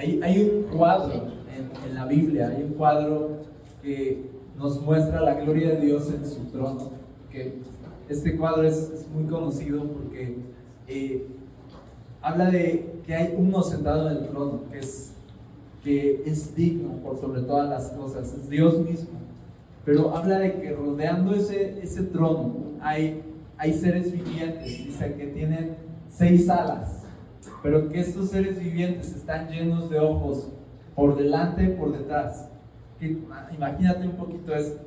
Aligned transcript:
Hay, 0.00 0.50
un 0.50 0.62
cuadro 0.74 1.26
en, 1.54 1.94
la 1.94 2.06
Biblia, 2.06 2.48
hay 2.48 2.62
un 2.62 2.72
cuadro 2.72 3.40
que 3.82 4.30
nos 4.56 4.80
muestra 4.80 5.20
la 5.20 5.34
gloria 5.34 5.74
de 5.74 5.80
Dios 5.80 6.10
en 6.10 6.24
su 6.24 6.46
trono. 6.46 6.92
Este 8.08 8.34
cuadro 8.38 8.62
es, 8.62 9.06
muy 9.12 9.24
conocido 9.24 9.84
porque 9.84 10.38
eh, 10.88 11.26
habla 12.22 12.50
de 12.50 13.02
que 13.04 13.14
hay 13.14 13.34
uno 13.36 13.62
sentado 13.62 14.10
en 14.10 14.16
el 14.16 14.28
trono, 14.28 14.62
que 15.82 16.22
es, 16.24 16.56
digno 16.56 16.94
por 17.02 17.20
sobre 17.20 17.42
todas 17.42 17.68
las 17.68 17.90
cosas, 17.90 18.32
es 18.32 18.48
Dios 18.48 18.78
mismo. 18.78 19.20
Pero 19.84 20.16
habla 20.16 20.38
de 20.38 20.62
que 20.62 20.72
rodeando 20.72 21.34
ese, 21.34 21.78
ese 21.82 22.04
trono 22.04 22.54
hay, 22.80 23.20
hay 23.58 23.74
seres 23.74 24.10
vivientes, 24.10 24.64
dice 24.64 25.14
que 25.14 25.26
tienen 25.26 25.76
seis 26.08 26.48
alas, 26.48 26.99
pero 27.62 27.88
que 27.88 28.00
estos 28.00 28.30
seres 28.30 28.58
vivientes 28.58 29.14
están 29.14 29.48
llenos 29.48 29.90
de 29.90 29.98
ojos 29.98 30.48
por 30.94 31.16
delante 31.16 31.64
y 31.64 31.68
por 31.68 31.96
detrás. 31.96 32.48
imagínate 33.00 34.06
un 34.06 34.16
poquito 34.16 34.54
eso. 34.54 34.78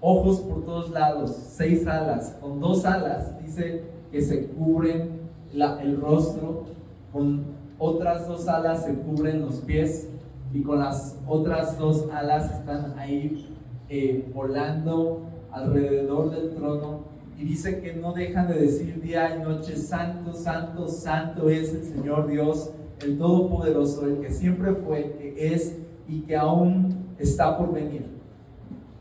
Ojos 0.00 0.40
por 0.40 0.64
todos 0.64 0.90
lados, 0.90 1.34
seis 1.34 1.86
alas, 1.86 2.36
con 2.40 2.60
dos 2.60 2.84
alas, 2.84 3.40
dice 3.42 3.84
que 4.12 4.20
se 4.20 4.48
cubren 4.48 5.24
el 5.54 6.00
rostro, 6.00 6.64
con 7.12 7.44
otras 7.78 8.28
dos 8.28 8.46
alas 8.48 8.84
se 8.84 8.94
cubren 8.94 9.40
los 9.40 9.56
pies 9.56 10.08
y 10.52 10.62
con 10.62 10.80
las 10.80 11.18
otras 11.26 11.78
dos 11.78 12.08
alas 12.12 12.52
están 12.58 12.98
ahí 12.98 13.48
eh, 13.88 14.30
volando 14.34 15.22
alrededor 15.52 16.30
del 16.30 16.54
trono 16.54 17.13
y 17.38 17.44
dice 17.44 17.80
que 17.80 17.94
no 17.94 18.12
dejan 18.12 18.48
de 18.48 18.54
decir 18.54 19.00
día 19.00 19.36
y 19.36 19.42
noche, 19.42 19.76
santo, 19.76 20.32
santo, 20.32 20.88
santo 20.88 21.48
es 21.48 21.74
el 21.74 21.84
Señor 21.84 22.28
Dios, 22.28 22.70
el 23.00 23.18
Todopoderoso, 23.18 24.06
el 24.06 24.20
que 24.20 24.30
siempre 24.30 24.72
fue, 24.72 25.16
que 25.18 25.54
es 25.54 25.76
y 26.08 26.20
que 26.20 26.36
aún 26.36 27.06
está 27.18 27.58
por 27.58 27.72
venir. 27.72 28.06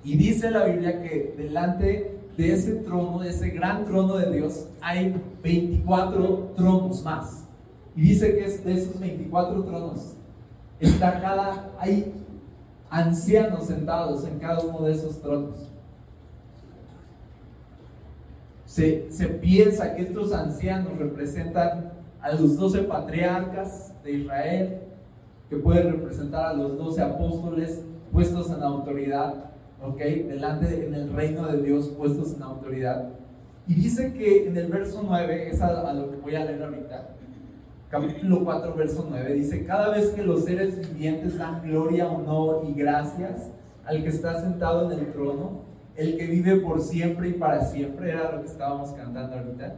Y 0.03 0.17
dice 0.17 0.51
la 0.51 0.65
Biblia 0.65 1.01
que 1.01 1.35
delante 1.37 2.17
de 2.35 2.53
ese 2.53 2.75
trono, 2.75 3.19
de 3.19 3.29
ese 3.29 3.49
gran 3.49 3.85
trono 3.85 4.17
de 4.17 4.35
Dios, 4.35 4.67
hay 4.81 5.15
24 5.43 6.53
tronos 6.55 7.03
más. 7.03 7.45
Y 7.95 8.01
dice 8.01 8.35
que 8.35 8.47
de 8.49 8.73
esos 8.73 8.99
24 8.99 9.63
tronos 9.63 10.15
está 10.79 11.21
cada, 11.21 11.71
hay 11.79 12.11
ancianos 12.89 13.65
sentados 13.65 14.25
en 14.25 14.39
cada 14.39 14.61
uno 14.61 14.81
de 14.85 14.93
esos 14.93 15.21
tronos. 15.21 15.72
Se, 18.73 19.11
se 19.11 19.27
piensa 19.27 19.95
que 19.95 20.01
estos 20.01 20.33
ancianos 20.33 20.97
representan 20.97 21.91
a 22.21 22.31
los 22.31 22.57
12 22.57 22.83
patriarcas 22.83 23.93
de 24.03 24.13
Israel, 24.13 24.79
que 25.49 25.57
pueden 25.57 25.91
representar 25.91 26.47
a 26.47 26.53
los 26.53 26.77
12 26.77 27.01
apóstoles 27.01 27.83
puestos 28.11 28.49
en 28.49 28.63
autoridad 28.63 29.53
¿ok? 29.83 29.99
Delante 29.99 30.87
en 30.87 30.95
el 30.95 31.13
reino 31.13 31.45
de 31.47 31.61
Dios 31.61 31.89
puestos 31.89 32.35
en 32.35 32.43
autoridad. 32.43 33.09
Y 33.67 33.75
dice 33.75 34.13
que 34.13 34.47
en 34.47 34.57
el 34.57 34.67
verso 34.67 35.03
9, 35.05 35.49
es 35.49 35.61
a, 35.61 35.93
lo 35.93 36.09
que 36.09 36.17
voy 36.17 36.35
a 36.35 36.45
leer 36.45 36.63
ahorita, 36.63 37.09
capítulo 37.89 38.43
4, 38.43 38.75
verso 38.75 39.05
9, 39.09 39.33
dice, 39.33 39.65
cada 39.65 39.89
vez 39.89 40.09
que 40.09 40.23
los 40.23 40.45
seres 40.45 40.79
vivientes 40.89 41.37
dan 41.37 41.61
gloria, 41.63 42.07
honor 42.07 42.65
y 42.67 42.73
gracias 42.73 43.51
al 43.85 44.01
que 44.03 44.09
está 44.09 44.41
sentado 44.41 44.91
en 44.91 44.99
el 44.99 45.11
trono, 45.11 45.72
el 45.95 46.17
que 46.17 46.27
vive 46.27 46.57
por 46.57 46.81
siempre 46.81 47.29
y 47.29 47.33
para 47.33 47.65
siempre, 47.65 48.11
era 48.11 48.31
lo 48.31 48.41
que 48.41 48.47
estábamos 48.47 48.91
cantando 48.91 49.37
ahorita. 49.37 49.75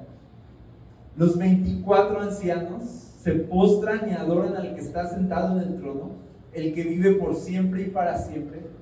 Los 1.17 1.37
24 1.37 2.21
ancianos 2.21 2.83
se 3.21 3.31
postran 3.33 4.09
y 4.09 4.13
adoran 4.13 4.55
al 4.55 4.75
que 4.75 4.81
está 4.81 5.09
sentado 5.09 5.59
en 5.59 5.67
el 5.67 5.77
trono, 5.77 6.11
el 6.53 6.73
que 6.73 6.83
vive 6.83 7.13
por 7.15 7.35
siempre 7.35 7.83
y 7.83 7.85
para 7.87 8.17
siempre 8.17 8.75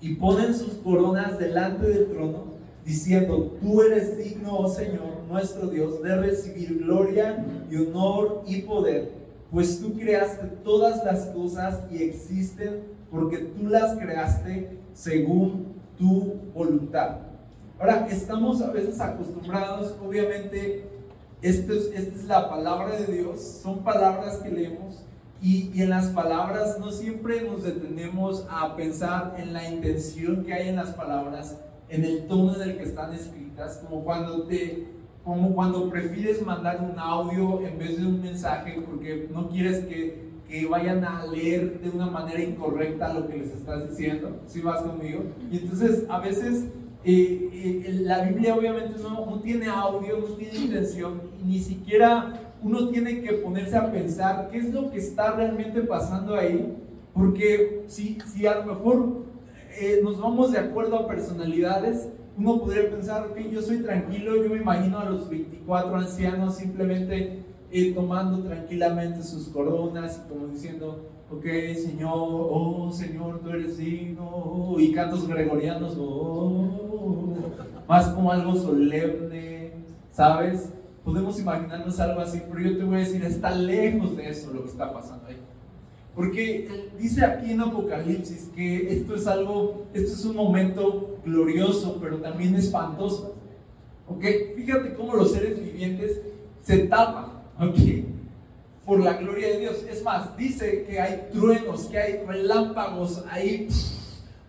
y 0.00 0.14
ponen 0.14 0.54
sus 0.54 0.74
coronas 0.74 1.38
delante 1.38 1.86
del 1.86 2.08
trono, 2.08 2.44
diciendo, 2.84 3.56
tú 3.60 3.82
eres 3.82 4.16
digno, 4.16 4.56
oh 4.56 4.68
Señor, 4.68 5.24
nuestro 5.28 5.68
Dios, 5.68 6.02
de 6.02 6.16
recibir 6.16 6.78
gloria 6.78 7.44
y 7.70 7.76
honor 7.76 8.42
y 8.46 8.62
poder, 8.62 9.10
pues 9.50 9.80
tú 9.80 9.94
creaste 9.94 10.46
todas 10.62 11.04
las 11.04 11.26
cosas 11.26 11.80
y 11.90 12.02
existen 12.02 12.82
porque 13.10 13.38
tú 13.38 13.68
las 13.68 13.96
creaste 13.96 14.78
según 14.92 15.74
tu 15.98 16.36
voluntad. 16.54 17.18
Ahora, 17.78 18.06
estamos 18.10 18.62
a 18.62 18.70
veces 18.70 19.00
acostumbrados, 19.00 19.94
obviamente, 20.02 20.88
esto 21.42 21.72
es, 21.74 21.90
esta 21.94 22.14
es 22.14 22.24
la 22.24 22.48
palabra 22.48 22.96
de 22.96 23.12
Dios, 23.12 23.60
son 23.62 23.80
palabras 23.80 24.38
que 24.38 24.50
leemos 24.50 25.04
y, 25.42 25.70
en 25.80 25.90
las 25.90 26.06
palabras 26.08 26.78
no 26.78 26.90
siempre 26.90 27.42
nos 27.42 27.62
detenemos 27.62 28.46
a 28.50 28.74
pensar 28.74 29.34
en 29.38 29.52
la 29.52 29.68
intención 29.68 30.44
que 30.44 30.54
hay 30.54 30.68
en 30.68 30.76
las 30.76 30.90
palabras, 30.90 31.58
en 31.88 32.04
el 32.04 32.26
tono 32.26 32.54
en 32.56 32.70
el 32.70 32.76
que 32.78 32.84
están 32.84 33.12
escritas, 33.12 33.82
como 33.84 34.02
cuando 34.02 34.44
te 34.44 34.96
como 35.24 35.56
cuando 35.56 35.90
prefieres 35.90 36.40
mandar 36.46 36.80
un 36.80 36.96
audio 37.00 37.60
en 37.66 37.78
vez 37.78 37.98
de 37.98 38.06
un 38.06 38.22
mensaje 38.22 38.80
porque 38.88 39.28
no 39.32 39.48
quieres 39.48 39.84
que, 39.86 40.25
que 40.48 40.66
vayan 40.66 41.04
a 41.04 41.26
leer 41.26 41.80
de 41.80 41.90
una 41.90 42.06
manera 42.06 42.40
incorrecta 42.40 43.12
lo 43.12 43.26
que 43.26 43.38
les 43.38 43.52
estás 43.52 43.90
diciendo, 43.90 44.40
si 44.46 44.60
vas 44.60 44.82
conmigo. 44.82 45.24
Y 45.50 45.58
entonces 45.58 46.04
a 46.08 46.20
veces 46.20 46.66
eh, 47.04 47.50
eh, 47.52 47.98
la 48.02 48.22
Biblia 48.22 48.54
obviamente 48.54 48.94
no, 49.02 49.26
no 49.26 49.40
tiene 49.40 49.66
audio, 49.66 50.18
no 50.18 50.34
tiene 50.34 50.58
intención, 50.58 51.22
ni 51.44 51.58
siquiera 51.58 52.54
uno 52.62 52.88
tiene 52.88 53.20
que 53.22 53.34
ponerse 53.34 53.76
a 53.76 53.90
pensar 53.92 54.48
qué 54.50 54.58
es 54.58 54.72
lo 54.72 54.90
que 54.90 54.98
está 54.98 55.32
realmente 55.32 55.82
pasando 55.82 56.34
ahí, 56.34 56.76
porque 57.14 57.84
si, 57.86 58.18
si 58.32 58.46
a 58.46 58.56
lo 58.56 58.74
mejor 58.74 59.24
eh, 59.78 60.00
nos 60.02 60.20
vamos 60.20 60.52
de 60.52 60.58
acuerdo 60.58 60.96
a 60.96 61.06
personalidades, 61.06 62.08
uno 62.36 62.58
podría 62.58 62.90
pensar, 62.90 63.26
ok, 63.26 63.38
yo 63.50 63.62
soy 63.62 63.78
tranquilo, 63.78 64.42
yo 64.42 64.50
me 64.50 64.56
imagino 64.56 64.98
a 64.98 65.04
los 65.06 65.28
24 65.28 65.96
ancianos 65.96 66.56
simplemente 66.56 67.44
tomando 67.94 68.42
tranquilamente 68.42 69.22
sus 69.22 69.48
coronas 69.48 70.22
y 70.24 70.32
como 70.32 70.46
diciendo, 70.48 71.08
ok, 71.30 71.44
Señor, 71.74 72.12
oh 72.14 72.90
Señor, 72.92 73.40
tú 73.40 73.50
eres 73.50 73.78
digno, 73.78 74.76
y 74.78 74.92
cantos 74.92 75.26
gregorianos, 75.26 75.96
oh, 75.98 77.34
más 77.88 78.08
como 78.08 78.32
algo 78.32 78.54
solemne, 78.54 79.72
¿sabes? 80.10 80.70
podemos 81.06 81.38
imaginarnos 81.38 82.00
algo 82.00 82.20
así, 82.20 82.42
pero 82.50 82.60
yo 82.60 82.76
te 82.76 82.82
voy 82.82 82.96
a 82.96 82.98
decir, 82.98 83.24
está 83.24 83.52
lejos 83.52 84.16
de 84.16 84.28
eso 84.28 84.52
lo 84.52 84.64
que 84.64 84.70
está 84.70 84.92
pasando 84.92 85.28
ahí. 85.28 85.36
Porque 86.16 86.90
dice 86.98 87.24
aquí 87.24 87.52
en 87.52 87.60
Apocalipsis 87.60 88.50
que 88.56 88.92
esto 88.92 89.14
es 89.14 89.24
algo, 89.28 89.86
esto 89.94 90.12
es 90.12 90.24
un 90.24 90.34
momento 90.34 91.18
glorioso, 91.24 91.98
pero 92.00 92.16
también 92.16 92.56
espantoso. 92.56 93.36
¿Ok? 94.08 94.24
Fíjate 94.56 94.94
cómo 94.94 95.14
los 95.14 95.30
seres 95.30 95.62
vivientes 95.62 96.22
se 96.62 96.78
tapan, 96.78 97.35
¿ok? 97.60 98.04
Por 98.84 99.00
la 99.00 99.14
gloria 99.14 99.48
de 99.48 99.58
Dios. 99.60 99.84
Es 99.90 100.02
más, 100.02 100.36
dice 100.36 100.84
que 100.84 101.00
hay 101.00 101.28
truenos, 101.32 101.86
que 101.86 101.98
hay 101.98 102.24
relámpagos 102.26 103.24
ahí 103.30 103.68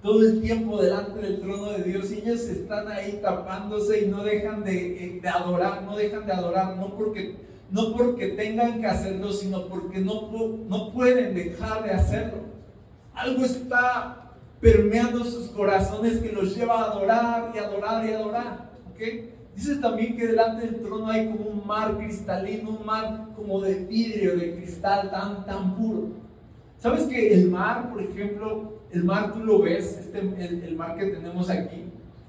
todo 0.02 0.22
el 0.22 0.42
tiempo 0.42 0.82
delante 0.82 1.20
del 1.20 1.42
trono 1.42 1.72
de 1.72 1.84
Dios 1.84 2.12
y 2.12 2.20
ellos 2.20 2.42
están 2.42 2.88
ahí 2.88 3.20
tapándose 3.22 4.06
y 4.06 4.08
no 4.08 4.24
dejan 4.24 4.64
de, 4.64 5.18
eh, 5.18 5.22
adorar, 5.28 5.84
no 5.84 5.98
dejan 5.98 6.26
de 6.26 6.34
adorar, 6.34 6.78
no 6.78 6.96
porque, 6.96 7.36
no 7.72 7.94
porque 7.94 8.30
tengan 8.30 8.80
que 8.80 8.88
hacerlo, 8.88 9.34
sino 9.34 9.68
porque 9.68 10.00
no, 10.00 10.30
no 10.68 10.94
pueden 10.94 11.34
dejar 11.34 11.84
de 11.84 11.92
hacerlo. 11.92 12.44
Algo 13.14 13.44
está 13.44 14.34
permeando 14.62 15.26
sus 15.26 15.50
corazones 15.50 16.20
que 16.20 16.32
los 16.32 16.56
lleva 16.56 16.82
a 16.82 16.92
adorar 16.92 17.52
y 17.54 17.58
adorar 17.58 18.06
y 18.08 18.14
adorar. 18.14 18.70
¿okay? 18.94 19.37
Dice 19.58 19.78
también 19.78 20.16
que 20.16 20.28
delante 20.28 20.68
del 20.68 20.82
trono 20.82 21.10
hay 21.10 21.30
como 21.30 21.50
un 21.50 21.66
mar 21.66 21.98
cristalino, 21.98 22.70
un 22.70 22.86
mar 22.86 23.30
como 23.36 23.60
de 23.60 23.86
vidrio, 23.86 24.38
de 24.38 24.56
cristal 24.56 25.10
tan, 25.10 25.48
tan 25.48 25.76
puro. 25.76 26.10
¿Sabes 26.78 27.06
que 27.06 27.34
el 27.34 27.50
mar, 27.50 27.90
por 27.90 28.00
ejemplo, 28.00 28.74
el 28.92 29.04
mar 29.04 29.34
tú 29.34 29.40
lo 29.40 29.64
ves, 29.64 29.98
este, 29.98 30.20
el, 30.20 30.76
mar 30.76 30.96
que 30.96 31.08
tenemos 31.08 31.50
aquí, 31.50 31.86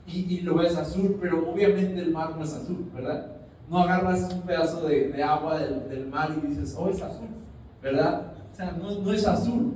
y, 0.06 0.40
lo 0.40 0.54
ves 0.54 0.74
azul, 0.74 1.18
pero 1.20 1.52
obviamente 1.52 2.00
el 2.00 2.12
mar 2.12 2.34
no 2.34 2.42
es 2.42 2.54
azul, 2.54 2.90
¿verdad? 2.94 3.30
No 3.68 3.80
agarras 3.80 4.32
un 4.32 4.40
pedazo 4.40 4.88
de, 4.88 5.22
agua 5.22 5.58
del, 5.58 6.06
mar 6.06 6.30
y 6.34 6.46
dices, 6.46 6.74
oh, 6.78 6.88
es 6.88 7.02
azul, 7.02 7.28
¿verdad? 7.82 8.32
O 8.50 8.56
sea, 8.56 8.72
no, 8.72 9.02
no 9.02 9.12
es 9.12 9.26
azul. 9.26 9.74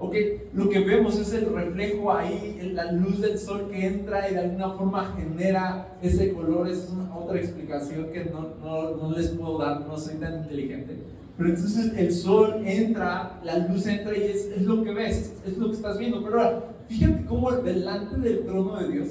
Ok, 0.00 0.14
lo 0.54 0.68
que 0.68 0.78
vemos 0.80 1.18
es 1.18 1.32
el 1.32 1.52
reflejo 1.52 2.12
ahí, 2.12 2.70
la 2.72 2.92
luz 2.92 3.20
del 3.20 3.36
sol 3.36 3.68
que 3.70 3.84
entra 3.84 4.30
y 4.30 4.34
de 4.34 4.40
alguna 4.40 4.70
forma 4.70 5.16
genera 5.16 5.96
ese 6.00 6.32
color. 6.32 6.68
Esa 6.68 6.84
es 6.84 6.92
otra 7.16 7.38
explicación 7.38 8.10
que 8.12 8.26
no, 8.26 8.54
no, 8.60 8.96
no 8.96 9.16
les 9.16 9.28
puedo 9.28 9.58
dar, 9.58 9.80
no 9.80 9.98
soy 9.98 10.14
tan 10.14 10.44
inteligente 10.44 10.98
pero 11.38 11.50
entonces 11.50 11.92
el 11.96 12.12
sol 12.12 12.62
entra, 12.64 13.38
la 13.44 13.58
luz 13.58 13.86
entra 13.86 14.14
y 14.16 14.22
es, 14.22 14.46
es, 14.46 14.62
lo 14.62 14.82
que 14.82 14.92
ves, 14.92 15.34
es 15.46 15.56
lo 15.56 15.68
que 15.68 15.76
estás 15.76 15.96
viendo. 15.96 16.20
Pero 16.24 16.42
ahora, 16.42 16.64
fíjate 16.88 17.24
cómo 17.26 17.52
delante 17.52 18.16
del 18.16 18.44
trono 18.44 18.76
de 18.76 18.92
Dios, 18.92 19.08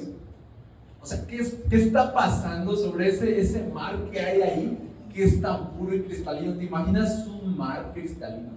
o 1.00 1.06
sea, 1.06 1.26
¿qué, 1.26 1.38
es, 1.38 1.56
qué 1.70 1.76
está 1.76 2.12
pasando 2.12 2.76
sobre 2.76 3.08
ese, 3.08 3.40
ese 3.40 3.66
mar 3.72 3.96
que 4.12 4.20
hay 4.20 4.42
ahí, 4.42 4.78
que 5.14 5.24
es 5.24 5.40
tan 5.40 5.70
puro 5.70 5.94
y 5.94 6.02
cristalino? 6.02 6.52
¿Te 6.52 6.64
imaginas 6.64 7.26
un 7.26 7.56
mar 7.56 7.92
cristalino? 7.94 8.50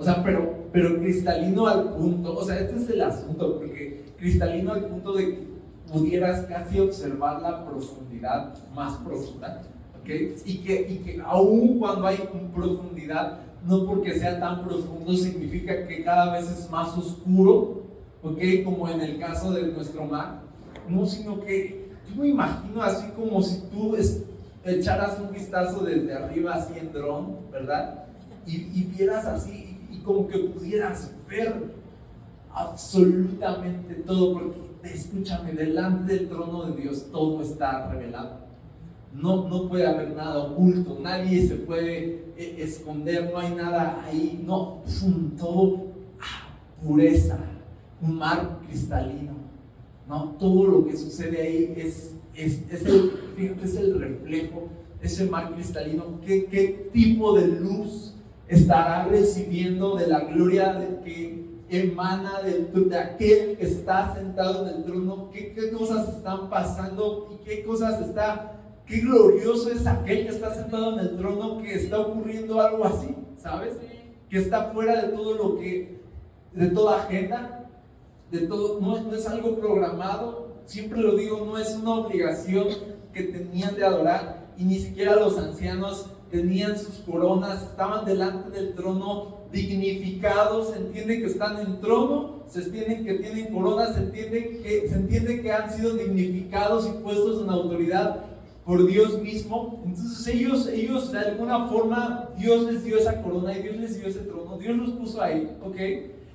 O 0.00 0.02
sea, 0.02 0.24
pero, 0.24 0.66
pero 0.72 0.98
cristalino 0.98 1.66
al 1.66 1.90
punto, 1.90 2.34
o 2.34 2.42
sea, 2.42 2.58
este 2.58 2.76
es 2.76 2.88
el 2.88 3.02
asunto, 3.02 3.58
porque 3.58 4.02
cristalino 4.18 4.72
al 4.72 4.86
punto 4.86 5.12
de 5.12 5.26
que 5.26 5.50
pudieras 5.92 6.46
casi 6.46 6.80
observar 6.80 7.42
la 7.42 7.66
profundidad 7.66 8.54
más 8.74 8.96
profunda, 8.98 9.60
¿ok? 10.00 10.08
Y 10.46 10.58
que, 10.58 10.86
y 10.88 10.96
que 11.04 11.20
aún 11.22 11.78
cuando 11.78 12.06
hay 12.06 12.16
profundidad, 12.54 13.40
no 13.66 13.84
porque 13.84 14.18
sea 14.18 14.40
tan 14.40 14.64
profundo 14.64 15.12
significa 15.12 15.86
que 15.86 16.02
cada 16.02 16.32
vez 16.32 16.50
es 16.50 16.70
más 16.70 16.96
oscuro, 16.96 17.82
¿ok? 18.22 18.38
Como 18.64 18.88
en 18.88 19.02
el 19.02 19.18
caso 19.18 19.52
de 19.52 19.70
nuestro 19.70 20.06
mar, 20.06 20.40
no, 20.88 21.04
sino 21.04 21.42
que 21.42 21.90
yo 22.08 22.22
me 22.22 22.28
imagino 22.28 22.82
así 22.82 23.06
como 23.10 23.42
si 23.42 23.60
tú 23.70 23.94
echaras 24.64 25.20
un 25.20 25.30
vistazo 25.30 25.84
desde 25.84 26.14
arriba 26.14 26.54
así 26.54 26.78
en 26.78 26.90
dron, 26.90 27.36
¿verdad? 27.52 28.06
Y, 28.46 28.56
y 28.56 28.90
vieras 28.96 29.26
así 29.26 29.69
como 30.12 30.28
que 30.28 30.38
pudieras 30.38 31.12
ver 31.28 31.74
absolutamente 32.52 33.94
todo, 33.94 34.34
porque 34.34 34.58
escúchame, 34.82 35.52
delante 35.52 36.14
del 36.14 36.28
trono 36.28 36.64
de 36.64 36.82
Dios 36.82 37.06
todo 37.10 37.42
está 37.42 37.90
revelado. 37.92 38.40
No, 39.14 39.48
no 39.48 39.68
puede 39.68 39.86
haber 39.86 40.14
nada 40.14 40.38
oculto, 40.38 40.98
nadie 41.00 41.46
se 41.46 41.56
puede 41.56 42.32
eh, 42.36 42.56
esconder, 42.58 43.30
no 43.32 43.38
hay 43.38 43.54
nada 43.54 44.04
ahí, 44.04 44.42
no, 44.46 44.82
todo 45.38 45.86
ah, 46.20 46.56
pureza, 46.82 47.38
un 48.00 48.16
mar 48.16 48.60
cristalino, 48.66 49.32
no, 50.08 50.36
todo 50.38 50.66
lo 50.66 50.84
que 50.86 50.96
sucede 50.96 51.42
ahí 51.42 51.74
es, 51.76 52.14
es, 52.34 52.62
es, 52.70 52.86
el, 52.86 53.12
es 53.62 53.76
el 53.76 54.00
reflejo, 54.00 54.68
ese 55.02 55.24
mar 55.26 55.54
cristalino, 55.54 56.20
¿qué, 56.24 56.46
qué 56.46 56.88
tipo 56.92 57.36
de 57.36 57.48
luz 57.48 58.09
estará 58.50 59.04
recibiendo 59.04 59.94
de 59.94 60.08
la 60.08 60.20
gloria 60.20 60.72
de 60.74 61.00
que 61.04 61.50
emana 61.70 62.42
de, 62.42 62.64
de, 62.64 62.98
aquel 62.98 63.56
que 63.56 63.64
está 63.64 64.12
sentado 64.12 64.66
en 64.66 64.74
el 64.74 64.84
trono, 64.84 65.30
¿Qué, 65.32 65.52
qué, 65.54 65.70
cosas 65.70 66.08
están 66.16 66.50
pasando 66.50 67.28
y 67.32 67.44
qué 67.44 67.62
cosas 67.62 68.00
está, 68.00 68.60
qué 68.86 68.98
glorioso 68.98 69.70
es 69.70 69.86
aquel 69.86 70.26
que 70.26 70.32
está 70.34 70.52
sentado 70.52 70.94
en 70.94 70.98
el 70.98 71.16
trono, 71.16 71.62
que 71.62 71.74
está 71.74 72.00
ocurriendo 72.00 72.60
algo 72.60 72.84
así, 72.84 73.14
¿sabes? 73.36 73.74
Que 74.28 74.38
está 74.38 74.72
fuera 74.72 75.00
de 75.00 75.12
todo 75.12 75.34
lo 75.34 75.58
que, 75.60 76.00
de 76.52 76.66
toda 76.70 77.04
agenda, 77.04 77.70
de 78.32 78.40
todo, 78.40 78.80
no, 78.80 79.00
no 79.00 79.14
es 79.14 79.28
algo 79.28 79.60
programado, 79.60 80.56
siempre 80.64 81.00
lo 81.00 81.14
digo, 81.14 81.44
no 81.46 81.56
es 81.56 81.76
una 81.76 81.94
obligación 81.94 82.66
que 83.12 83.22
tenían 83.22 83.76
de 83.76 83.84
adorar 83.84 84.48
y 84.56 84.64
ni 84.64 84.78
siquiera 84.80 85.14
los 85.14 85.38
ancianos 85.38 86.10
tenían 86.30 86.78
sus 86.78 86.96
coronas, 86.98 87.62
estaban 87.62 88.04
delante 88.04 88.50
del 88.50 88.74
trono 88.74 89.40
dignificados, 89.52 90.70
se 90.70 90.78
entiende 90.78 91.18
que 91.18 91.26
están 91.26 91.58
en 91.58 91.80
trono, 91.80 92.44
se 92.48 92.62
entiende 92.62 93.02
que 93.02 93.14
tienen 93.14 93.52
coronas, 93.52 93.94
se 93.94 94.02
entiende 94.02 94.60
que, 94.62 94.88
se 94.88 94.94
entiende 94.94 95.42
que 95.42 95.52
han 95.52 95.72
sido 95.72 95.94
dignificados 95.94 96.88
y 96.88 97.02
puestos 97.02 97.42
en 97.42 97.50
autoridad 97.50 98.24
por 98.64 98.86
Dios 98.86 99.20
mismo. 99.20 99.82
Entonces 99.84 100.26
ellos, 100.34 100.68
ellos 100.68 101.10
de 101.10 101.18
alguna 101.18 101.66
forma, 101.68 102.28
Dios 102.38 102.72
les 102.72 102.84
dio 102.84 102.96
esa 102.96 103.20
corona 103.22 103.56
y 103.58 103.62
Dios 103.62 103.76
les 103.76 103.98
dio 103.98 104.08
ese 104.08 104.20
trono, 104.20 104.56
Dios 104.58 104.76
los 104.76 104.90
puso 104.90 105.20
ahí, 105.20 105.50
¿ok? 105.64 105.76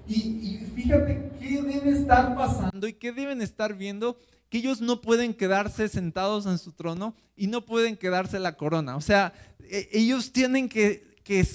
Y, 0.08 0.16
y 0.16 0.72
fíjate 0.76 1.32
qué 1.40 1.62
debe 1.62 1.92
estar 1.92 2.36
pasando 2.36 2.88
y 2.88 2.94
qué 2.94 3.12
deben 3.12 3.42
estar 3.42 3.74
viendo 3.76 4.18
que 4.56 4.60
ellos 4.60 4.80
no 4.80 5.02
pueden 5.02 5.34
quedarse 5.34 5.90
sentados 5.90 6.46
en 6.46 6.58
su 6.58 6.72
trono 6.72 7.14
y 7.36 7.48
no 7.48 7.66
pueden 7.66 7.98
quedarse 7.98 8.40
la 8.40 8.56
corona. 8.56 8.96
O 8.96 9.02
sea, 9.02 9.34
e, 9.60 9.90
ellos 9.92 10.32
tienen 10.32 10.70
que, 10.70 11.18
que 11.26 11.46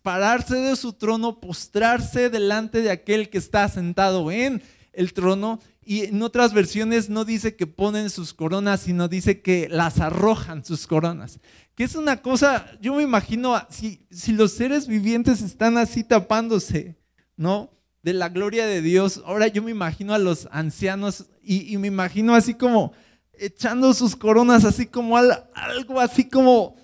pararse 0.00 0.56
de 0.56 0.76
su 0.76 0.94
trono, 0.94 1.40
postrarse 1.40 2.30
delante 2.30 2.80
de 2.80 2.90
aquel 2.90 3.28
que 3.28 3.36
está 3.36 3.68
sentado 3.68 4.30
en 4.30 4.62
el 4.94 5.12
trono. 5.12 5.60
Y 5.84 6.04
en 6.04 6.22
otras 6.22 6.54
versiones 6.54 7.10
no 7.10 7.26
dice 7.26 7.54
que 7.54 7.66
ponen 7.66 8.08
sus 8.08 8.32
coronas, 8.32 8.80
sino 8.80 9.06
dice 9.06 9.42
que 9.42 9.68
las 9.68 10.00
arrojan 10.00 10.64
sus 10.64 10.86
coronas. 10.86 11.38
Que 11.74 11.84
es 11.84 11.96
una 11.96 12.22
cosa, 12.22 12.78
yo 12.80 12.94
me 12.94 13.02
imagino, 13.02 13.60
si, 13.68 14.06
si 14.10 14.32
los 14.32 14.52
seres 14.52 14.88
vivientes 14.88 15.42
están 15.42 15.76
así 15.76 16.02
tapándose, 16.02 16.96
¿no? 17.36 17.70
De 18.02 18.14
la 18.14 18.30
gloria 18.30 18.66
de 18.66 18.80
Dios, 18.80 19.22
ahora 19.26 19.48
yo 19.48 19.62
me 19.62 19.70
imagino 19.70 20.14
a 20.14 20.18
los 20.18 20.48
ancianos 20.52 21.26
y, 21.42 21.76
me 21.76 21.88
imagino 21.88 22.34
así 22.34 22.54
como 22.54 22.92
echando 23.34 23.92
sus 23.92 24.16
coronas, 24.16 24.64
así 24.64 24.86
como 24.86 25.16
algo 25.16 26.00
así 26.00 26.24
como... 26.24 26.76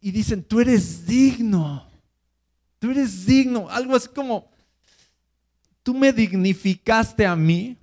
Y 0.00 0.10
dicen, 0.10 0.44
tú 0.44 0.60
eres 0.60 1.06
digno, 1.06 1.88
tú 2.78 2.90
eres 2.90 3.24
digno, 3.24 3.70
algo 3.70 3.96
así 3.96 4.08
como, 4.08 4.50
tú 5.82 5.94
me 5.94 6.12
dignificaste 6.12 7.24
a 7.24 7.34
mí, 7.34 7.78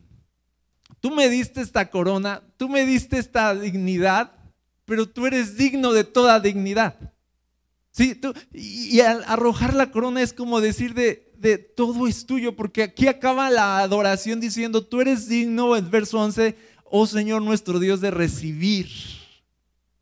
tú 1.00 1.10
me 1.10 1.28
diste 1.30 1.62
esta 1.62 1.90
corona, 1.90 2.44
tú 2.58 2.70
me 2.70 2.86
diste 2.86 3.18
esta 3.18 3.56
dignidad, 3.56 4.32
pero 4.86 5.10
tú 5.10 5.26
eres 5.26 5.58
digno 5.58 5.94
de 5.94 6.04
toda 6.04 6.40
dignidad. 6.40 7.14
Sí, 7.92 8.22
y 8.54 9.00
al 9.02 9.24
arrojar 9.26 9.74
la 9.74 9.92
corona 9.92 10.22
es 10.22 10.32
como 10.32 10.62
decir 10.62 10.94
de, 10.94 11.31
de 11.42 11.58
todo 11.58 12.08
es 12.08 12.26
tuyo, 12.26 12.56
porque 12.56 12.84
aquí 12.84 13.08
acaba 13.08 13.50
la 13.50 13.80
adoración 13.80 14.40
diciendo, 14.40 14.86
tú 14.86 15.02
eres 15.02 15.28
digno, 15.28 15.76
en 15.76 15.90
verso 15.90 16.20
11, 16.20 16.56
oh 16.86 17.08
Señor 17.08 17.42
nuestro 17.42 17.80
Dios, 17.80 18.00
de 18.00 18.12
recibir. 18.12 18.88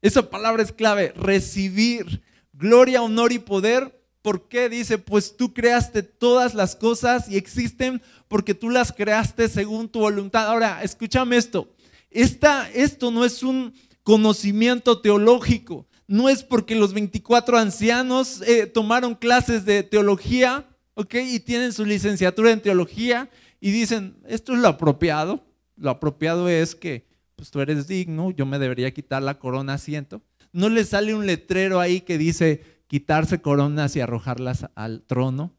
Esa 0.01 0.30
palabra 0.30 0.62
es 0.62 0.71
clave, 0.71 1.13
recibir 1.15 2.21
gloria, 2.53 3.01
honor 3.01 3.31
y 3.31 3.39
poder. 3.39 3.97
¿Por 4.21 4.50
qué? 4.50 4.68
Dice, 4.68 4.97
pues 4.97 5.38
tú 5.38 5.53
creaste 5.53 6.03
todas 6.03 6.53
las 6.53 6.75
cosas 6.75 7.30
y 7.30 7.38
existen 7.38 8.01
porque 8.27 8.53
tú 8.53 8.69
las 8.69 8.92
creaste 8.92 9.47
según 9.47 9.88
tu 9.88 10.00
voluntad. 10.00 10.47
Ahora, 10.47 10.83
escúchame 10.83 11.38
esto. 11.38 11.74
Esta, 12.12 12.69
esto 12.71 13.12
no 13.12 13.24
es 13.24 13.44
un 13.44 13.74
conocimiento 14.03 15.00
teológico. 15.00 15.88
No 16.06 16.27
es 16.27 16.44
porque 16.44 16.75
los 16.75 16.94
24 16.94 17.57
ancianos 17.57 18.42
eh, 18.42 18.65
tomaron 18.65 19.15
clases 19.15 19.63
de 19.63 19.83
teología 19.83 20.65
¿ok? 20.99 21.15
Y 21.15 21.39
tienen 21.39 21.71
su 21.71 21.85
licenciatura 21.85 22.51
en 22.51 22.61
teología 22.61 23.29
y 23.61 23.71
dicen, 23.71 24.17
esto 24.27 24.53
es 24.53 24.59
lo 24.59 24.67
apropiado. 24.67 25.45
Lo 25.77 25.91
apropiado 25.91 26.49
es 26.49 26.75
que, 26.75 27.07
pues 27.37 27.51
tú 27.51 27.61
eres 27.61 27.87
digno, 27.87 28.31
yo 28.31 28.45
me 28.45 28.59
debería 28.59 28.93
quitar 28.93 29.23
la 29.23 29.39
corona 29.39 29.75
asiento. 29.75 30.21
No 30.51 30.67
le 30.67 30.83
sale 30.83 31.15
un 31.15 31.25
letrero 31.25 31.79
ahí 31.79 32.01
que 32.01 32.17
dice 32.17 32.81
quitarse 32.87 33.41
coronas 33.41 33.95
y 33.95 34.01
arrojarlas 34.01 34.67
al 34.75 35.03
trono. 35.03 35.55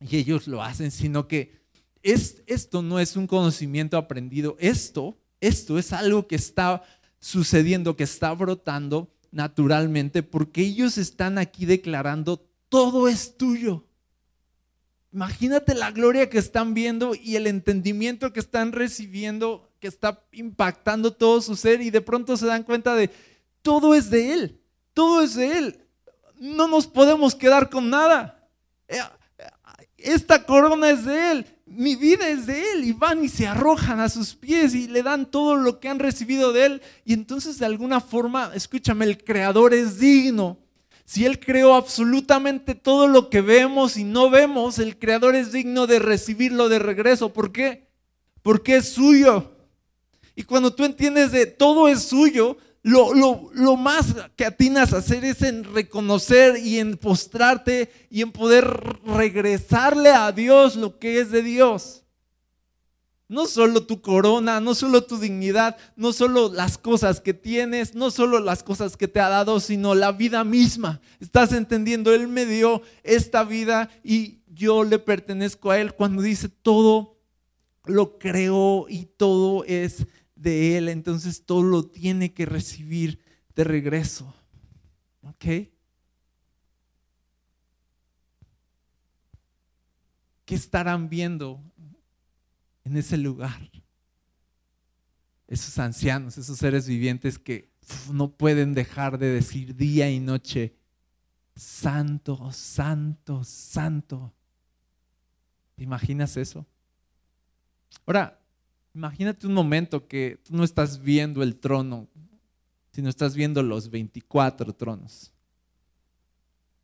Y 0.00 0.18
ellos 0.18 0.46
lo 0.46 0.62
hacen, 0.62 0.90
sino 0.90 1.28
que 1.28 1.62
es, 2.02 2.42
esto 2.46 2.82
no 2.82 3.00
es 3.00 3.16
un 3.16 3.26
conocimiento 3.26 3.96
aprendido. 3.96 4.54
Esto, 4.60 5.16
esto 5.40 5.78
es 5.78 5.94
algo 5.94 6.26
que 6.26 6.36
está 6.36 6.82
sucediendo, 7.20 7.96
que 7.96 8.04
está 8.04 8.34
brotando 8.34 9.14
naturalmente, 9.30 10.22
porque 10.22 10.60
ellos 10.60 10.98
están 10.98 11.38
aquí 11.38 11.64
declarando, 11.64 12.46
todo 12.68 13.08
es 13.08 13.38
tuyo. 13.38 13.87
Imagínate 15.18 15.74
la 15.74 15.90
gloria 15.90 16.30
que 16.30 16.38
están 16.38 16.74
viendo 16.74 17.12
y 17.12 17.34
el 17.34 17.48
entendimiento 17.48 18.32
que 18.32 18.38
están 18.38 18.70
recibiendo, 18.70 19.68
que 19.80 19.88
está 19.88 20.22
impactando 20.30 21.12
todo 21.12 21.40
su 21.40 21.56
ser 21.56 21.80
y 21.80 21.90
de 21.90 22.00
pronto 22.00 22.36
se 22.36 22.46
dan 22.46 22.62
cuenta 22.62 22.94
de, 22.94 23.10
todo 23.60 23.96
es 23.96 24.10
de 24.10 24.32
Él, 24.32 24.60
todo 24.94 25.20
es 25.20 25.34
de 25.34 25.58
Él. 25.58 25.84
No 26.38 26.68
nos 26.68 26.86
podemos 26.86 27.34
quedar 27.34 27.68
con 27.68 27.90
nada. 27.90 28.48
Eh, 28.86 29.00
esta 29.96 30.46
corona 30.46 30.88
es 30.90 31.04
de 31.04 31.32
Él, 31.32 31.46
mi 31.66 31.96
vida 31.96 32.28
es 32.28 32.46
de 32.46 32.70
Él 32.70 32.84
y 32.84 32.92
van 32.92 33.24
y 33.24 33.28
se 33.28 33.48
arrojan 33.48 33.98
a 33.98 34.08
sus 34.08 34.36
pies 34.36 34.72
y 34.72 34.86
le 34.86 35.02
dan 35.02 35.28
todo 35.28 35.56
lo 35.56 35.80
que 35.80 35.88
han 35.88 35.98
recibido 35.98 36.52
de 36.52 36.66
Él. 36.66 36.82
Y 37.04 37.12
entonces 37.12 37.58
de 37.58 37.66
alguna 37.66 38.00
forma, 38.00 38.52
escúchame, 38.54 39.04
el 39.04 39.24
Creador 39.24 39.74
es 39.74 39.98
digno 39.98 40.58
si 41.08 41.24
Él 41.24 41.40
creó 41.40 41.72
absolutamente 41.72 42.74
todo 42.74 43.08
lo 43.08 43.30
que 43.30 43.40
vemos 43.40 43.96
y 43.96 44.04
no 44.04 44.28
vemos, 44.28 44.78
el 44.78 44.98
Creador 44.98 45.36
es 45.36 45.52
digno 45.52 45.86
de 45.86 46.00
recibirlo 46.00 46.68
de 46.68 46.78
regreso. 46.78 47.32
¿Por 47.32 47.50
qué? 47.50 47.88
Porque 48.42 48.76
es 48.76 48.90
suyo. 48.90 49.52
Y 50.36 50.42
cuando 50.42 50.74
tú 50.74 50.84
entiendes 50.84 51.32
de 51.32 51.46
todo 51.46 51.88
es 51.88 52.02
suyo, 52.02 52.58
lo, 52.82 53.14
lo, 53.14 53.76
más 53.76 54.16
que 54.36 54.44
atinas 54.44 54.92
a 54.92 54.98
hacer 54.98 55.24
es 55.24 55.40
en 55.40 55.64
reconocer 55.64 56.58
y 56.58 56.78
en 56.78 56.98
postrarte 56.98 57.90
y 58.10 58.20
en 58.20 58.30
poder 58.30 58.66
regresarle 59.06 60.10
a 60.10 60.30
Dios 60.30 60.76
lo 60.76 60.98
que 60.98 61.20
es 61.20 61.30
de 61.30 61.40
Dios. 61.40 62.02
No 63.28 63.46
solo 63.46 63.86
tu 63.86 64.00
corona, 64.00 64.58
no 64.60 64.74
solo 64.74 65.04
tu 65.04 65.18
dignidad, 65.18 65.76
no 65.96 66.12
solo 66.12 66.50
las 66.50 66.78
cosas 66.78 67.20
que 67.20 67.34
tienes, 67.34 67.94
no 67.94 68.10
solo 68.10 68.40
las 68.40 68.62
cosas 68.62 68.96
que 68.96 69.06
te 69.06 69.20
ha 69.20 69.28
dado, 69.28 69.60
sino 69.60 69.94
la 69.94 70.12
vida 70.12 70.44
misma. 70.44 71.00
¿Estás 71.20 71.52
entendiendo? 71.52 72.14
Él 72.14 72.26
me 72.26 72.46
dio 72.46 72.80
esta 73.02 73.44
vida 73.44 73.90
y 74.02 74.40
yo 74.46 74.82
le 74.82 74.98
pertenezco 74.98 75.70
a 75.70 75.78
Él 75.78 75.94
cuando 75.94 76.22
dice 76.22 76.48
todo 76.48 77.18
lo 77.84 78.18
creó 78.18 78.86
y 78.88 79.04
todo 79.04 79.64
es 79.64 80.06
de 80.34 80.78
Él. 80.78 80.88
Entonces 80.88 81.44
todo 81.44 81.62
lo 81.62 81.84
tiene 81.84 82.32
que 82.32 82.46
recibir 82.46 83.20
de 83.54 83.64
regreso. 83.64 84.34
¿Ok? 85.22 85.68
¿qué 90.48 90.54
estarán 90.54 91.10
viendo 91.10 91.60
en 92.88 92.96
ese 92.96 93.16
lugar? 93.18 93.70
Esos 95.46 95.78
ancianos, 95.78 96.36
esos 96.38 96.58
seres 96.58 96.88
vivientes 96.88 97.38
que 97.38 97.70
no 98.12 98.32
pueden 98.32 98.74
dejar 98.74 99.18
de 99.18 99.28
decir 99.28 99.76
día 99.76 100.10
y 100.10 100.20
noche, 100.20 100.74
santo, 101.54 102.50
santo, 102.52 103.44
santo. 103.44 104.34
¿Te 105.74 105.84
imaginas 105.84 106.36
eso? 106.36 106.66
Ahora, 108.06 108.40
imagínate 108.94 109.46
un 109.46 109.54
momento 109.54 110.08
que 110.08 110.40
tú 110.44 110.56
no 110.56 110.64
estás 110.64 111.00
viendo 111.00 111.42
el 111.42 111.56
trono, 111.56 112.08
sino 112.92 113.08
estás 113.08 113.34
viendo 113.34 113.62
los 113.62 113.90
24 113.90 114.74
tronos. 114.74 115.32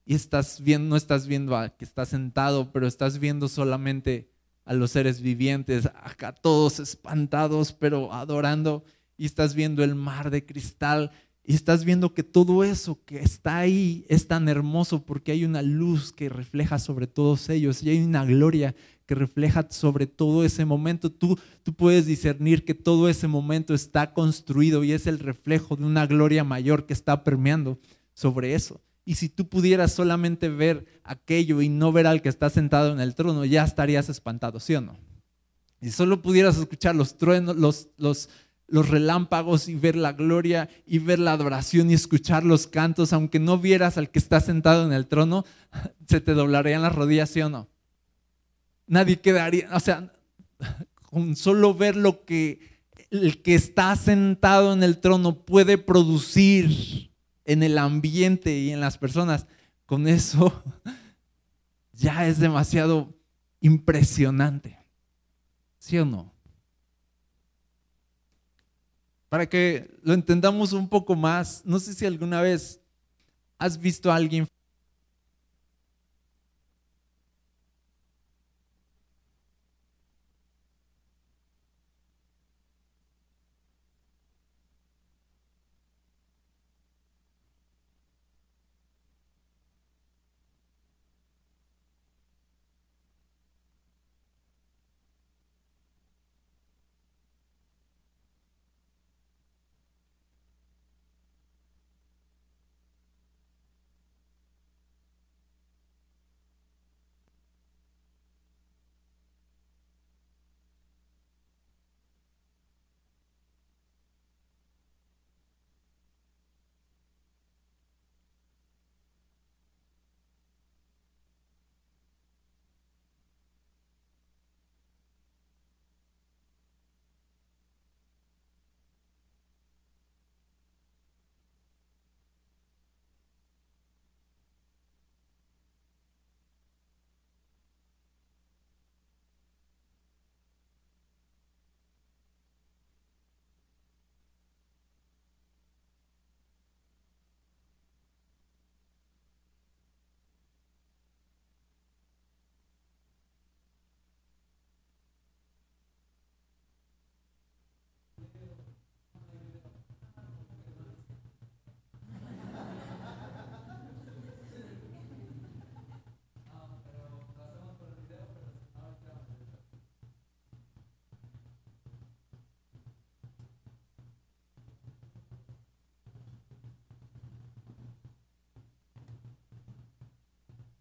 Y 0.06 0.14
estás 0.14 0.60
viendo, 0.60 0.90
no 0.90 0.96
estás 0.96 1.26
viendo 1.26 1.56
a 1.56 1.70
que 1.70 1.84
está 1.84 2.04
sentado, 2.04 2.72
pero 2.72 2.86
estás 2.86 3.18
viendo 3.18 3.48
solamente 3.48 4.33
a 4.64 4.74
los 4.74 4.90
seres 4.92 5.20
vivientes, 5.20 5.86
acá 5.86 6.32
todos 6.32 6.80
espantados, 6.80 7.72
pero 7.72 8.12
adorando. 8.12 8.84
Y 9.16 9.26
estás 9.26 9.54
viendo 9.54 9.84
el 9.84 9.94
mar 9.94 10.30
de 10.30 10.44
cristal 10.44 11.12
y 11.46 11.54
estás 11.54 11.84
viendo 11.84 12.14
que 12.14 12.22
todo 12.22 12.64
eso 12.64 13.04
que 13.04 13.18
está 13.18 13.58
ahí 13.58 14.06
es 14.08 14.26
tan 14.26 14.48
hermoso 14.48 15.04
porque 15.04 15.32
hay 15.32 15.44
una 15.44 15.60
luz 15.60 16.10
que 16.10 16.30
refleja 16.30 16.78
sobre 16.78 17.06
todos 17.06 17.50
ellos 17.50 17.82
y 17.82 17.90
hay 17.90 18.02
una 18.02 18.24
gloria 18.24 18.74
que 19.04 19.14
refleja 19.14 19.66
sobre 19.70 20.06
todo 20.06 20.42
ese 20.44 20.64
momento. 20.64 21.12
Tú, 21.12 21.38
tú 21.62 21.74
puedes 21.74 22.06
discernir 22.06 22.64
que 22.64 22.72
todo 22.72 23.10
ese 23.10 23.28
momento 23.28 23.74
está 23.74 24.14
construido 24.14 24.84
y 24.84 24.92
es 24.92 25.06
el 25.06 25.18
reflejo 25.18 25.76
de 25.76 25.84
una 25.84 26.06
gloria 26.06 26.44
mayor 26.44 26.86
que 26.86 26.94
está 26.94 27.22
permeando 27.22 27.78
sobre 28.14 28.54
eso. 28.54 28.80
Y 29.04 29.16
si 29.16 29.28
tú 29.28 29.48
pudieras 29.48 29.92
solamente 29.92 30.48
ver 30.48 30.86
aquello 31.04 31.60
y 31.60 31.68
no 31.68 31.92
ver 31.92 32.06
al 32.06 32.22
que 32.22 32.30
está 32.30 32.48
sentado 32.48 32.92
en 32.92 33.00
el 33.00 33.14
trono, 33.14 33.44
ya 33.44 33.64
estarías 33.64 34.08
espantado, 34.08 34.60
¿sí 34.60 34.74
o 34.74 34.80
no? 34.80 34.96
Y 35.80 35.90
solo 35.90 36.22
pudieras 36.22 36.56
escuchar 36.56 36.96
los 36.96 37.18
truenos, 37.18 37.56
los, 37.56 37.88
los, 37.98 38.30
los 38.66 38.88
relámpagos 38.88 39.68
y 39.68 39.74
ver 39.74 39.96
la 39.96 40.12
gloria 40.12 40.70
y 40.86 40.98
ver 40.98 41.18
la 41.18 41.32
adoración 41.32 41.90
y 41.90 41.94
escuchar 41.94 42.44
los 42.44 42.66
cantos, 42.66 43.12
aunque 43.12 43.38
no 43.38 43.58
vieras 43.58 43.98
al 43.98 44.10
que 44.10 44.18
está 44.18 44.40
sentado 44.40 44.86
en 44.86 44.94
el 44.94 45.06
trono, 45.06 45.44
se 46.08 46.22
te 46.22 46.32
doblarían 46.32 46.80
las 46.80 46.94
rodillas, 46.94 47.28
¿sí 47.28 47.42
o 47.42 47.50
no? 47.50 47.68
Nadie 48.86 49.20
quedaría, 49.20 49.68
o 49.74 49.80
sea, 49.80 50.12
con 51.10 51.36
solo 51.36 51.74
ver 51.74 51.96
lo 51.96 52.24
que 52.24 52.74
el 53.10 53.42
que 53.42 53.54
está 53.54 53.94
sentado 53.96 54.72
en 54.72 54.82
el 54.82 54.98
trono 54.98 55.44
puede 55.44 55.78
producir 55.78 57.10
en 57.44 57.62
el 57.62 57.78
ambiente 57.78 58.56
y 58.58 58.70
en 58.70 58.80
las 58.80 58.98
personas, 58.98 59.46
con 59.86 60.08
eso 60.08 60.62
ya 61.92 62.26
es 62.26 62.38
demasiado 62.38 63.14
impresionante. 63.60 64.78
¿Sí 65.78 65.98
o 65.98 66.04
no? 66.04 66.32
Para 69.28 69.48
que 69.48 69.98
lo 70.02 70.14
entendamos 70.14 70.72
un 70.72 70.88
poco 70.88 71.16
más, 71.16 71.62
no 71.64 71.78
sé 71.80 71.92
si 71.92 72.06
alguna 72.06 72.40
vez 72.40 72.80
has 73.58 73.78
visto 73.78 74.10
a 74.10 74.16
alguien 74.16 74.46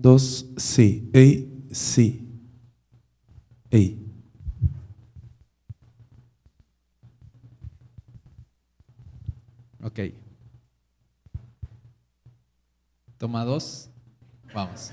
Dos, 0.03 0.45
sí. 0.57 1.09
Ey, 1.13 1.65
sí. 1.71 2.27
Ey. 3.71 4.05
Ok. 9.81 9.99
Toma 13.17 13.45
dos. 13.45 13.89
Vamos. 14.53 14.91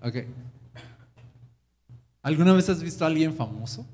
Ok. 0.00 0.24
¿Alguna 2.22 2.54
vez 2.54 2.70
has 2.70 2.82
visto 2.82 3.04
a 3.04 3.08
alguien 3.08 3.34
famoso? 3.34 3.86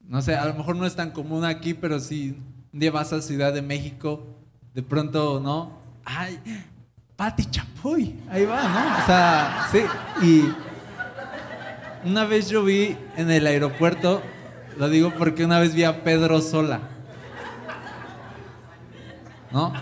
No 0.00 0.20
sé, 0.20 0.34
a 0.34 0.46
lo 0.46 0.54
mejor 0.54 0.74
no 0.74 0.84
es 0.84 0.96
tan 0.96 1.12
común 1.12 1.44
aquí, 1.44 1.74
pero 1.74 2.00
si 2.00 2.30
un 2.72 2.80
día 2.80 2.90
vas 2.90 3.12
a 3.12 3.22
Ciudad 3.22 3.54
de 3.54 3.62
México, 3.62 4.26
de 4.74 4.82
pronto, 4.82 5.38
¿no? 5.38 5.78
Ay, 6.04 6.40
Pati 7.16 7.46
Chapoy, 7.46 8.14
ahí 8.30 8.44
va, 8.44 8.62
¿no? 8.68 9.02
O 9.02 9.06
sea, 9.06 9.68
sí. 9.72 9.80
Y 10.22 10.44
una 12.06 12.26
vez 12.26 12.50
yo 12.50 12.62
vi 12.62 12.94
en 13.16 13.30
el 13.30 13.46
aeropuerto, 13.46 14.22
lo 14.76 14.90
digo 14.90 15.14
porque 15.16 15.46
una 15.46 15.58
vez 15.58 15.74
vi 15.74 15.84
a 15.84 16.04
Pedro 16.04 16.42
Sola. 16.42 16.80
¿No? 19.50 19.72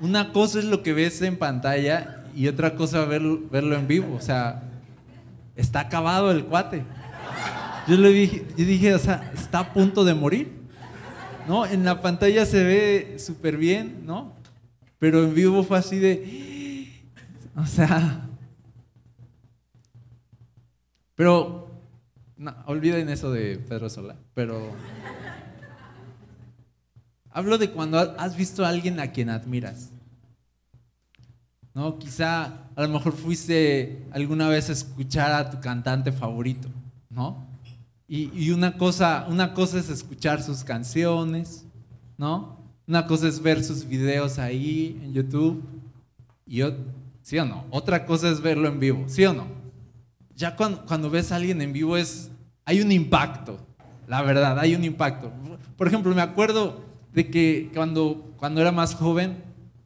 Una 0.00 0.32
cosa 0.32 0.60
es 0.60 0.64
lo 0.64 0.82
que 0.82 0.94
ves 0.94 1.20
en 1.20 1.36
pantalla 1.36 2.24
y 2.34 2.48
otra 2.48 2.74
cosa 2.74 3.04
verlo, 3.04 3.40
verlo 3.50 3.76
en 3.76 3.86
vivo. 3.86 4.16
O 4.16 4.20
sea, 4.20 4.62
está 5.56 5.80
acabado 5.80 6.30
el 6.30 6.46
cuate. 6.46 6.84
Yo 7.86 7.98
le 7.98 8.08
dije, 8.08 8.46
yo 8.56 8.64
dije, 8.64 8.94
o 8.94 8.98
sea, 8.98 9.30
está 9.34 9.58
a 9.58 9.72
punto 9.74 10.04
de 10.04 10.14
morir. 10.14 10.52
¿No? 11.46 11.66
En 11.66 11.84
la 11.84 12.00
pantalla 12.00 12.46
se 12.46 12.64
ve 12.64 13.16
súper 13.18 13.58
bien, 13.58 14.04
¿no? 14.06 14.32
Pero 14.98 15.24
en 15.24 15.34
vivo 15.34 15.62
fue 15.62 15.78
así 15.78 15.98
de, 15.98 17.02
o 17.56 17.66
sea, 17.66 18.28
pero 21.14 21.70
olviden 22.66 23.08
eso 23.08 23.30
de 23.30 23.58
Pedro 23.58 23.88
Sola, 23.88 24.16
pero 24.34 24.72
hablo 27.30 27.58
de 27.58 27.70
cuando 27.70 27.98
has 27.98 28.36
visto 28.36 28.64
a 28.64 28.68
alguien 28.68 29.00
a 29.00 29.12
quien 29.12 29.30
admiras. 29.30 29.90
¿No? 31.74 31.98
Quizá 31.98 32.68
a 32.76 32.82
lo 32.82 32.88
mejor 32.88 33.14
fuiste 33.14 34.06
alguna 34.12 34.48
vez 34.48 34.68
a 34.70 34.72
escuchar 34.72 35.32
a 35.32 35.50
tu 35.50 35.60
cantante 35.60 36.12
favorito, 36.12 36.68
¿no? 37.10 37.48
Y, 38.06 38.30
y 38.32 38.50
una, 38.50 38.78
cosa, 38.78 39.26
una 39.28 39.54
cosa 39.54 39.80
es 39.80 39.88
escuchar 39.88 40.40
sus 40.40 40.62
canciones, 40.62 41.64
¿no? 42.16 42.63
Una 42.86 43.06
cosa 43.06 43.28
es 43.28 43.40
ver 43.40 43.64
sus 43.64 43.86
videos 43.86 44.38
ahí 44.38 45.00
en 45.02 45.12
YouTube 45.14 45.62
y 46.46 46.62
¿sí 47.22 47.38
o 47.38 47.44
no? 47.44 47.64
Otra 47.70 48.04
cosa 48.04 48.28
es 48.28 48.40
verlo 48.40 48.68
en 48.68 48.78
vivo, 48.78 49.04
¿sí 49.08 49.24
o 49.24 49.32
no? 49.32 49.64
ya 50.36 50.56
cuando, 50.56 50.84
cuando 50.84 51.10
ves 51.10 51.32
a 51.32 51.36
alguien 51.36 51.60
en 51.62 51.72
vivo 51.72 51.96
es, 51.96 52.30
hay 52.64 52.80
un 52.80 52.90
impacto, 52.92 53.58
la 54.06 54.22
verdad, 54.22 54.58
hay 54.58 54.74
un 54.74 54.84
impacto. 54.84 55.32
Por 55.76 55.86
ejemplo, 55.86 56.14
me 56.14 56.22
acuerdo 56.22 56.84
de 57.12 57.30
que 57.30 57.70
cuando, 57.74 58.34
cuando 58.36 58.60
era 58.60 58.72
más 58.72 58.94
joven, 58.94 59.36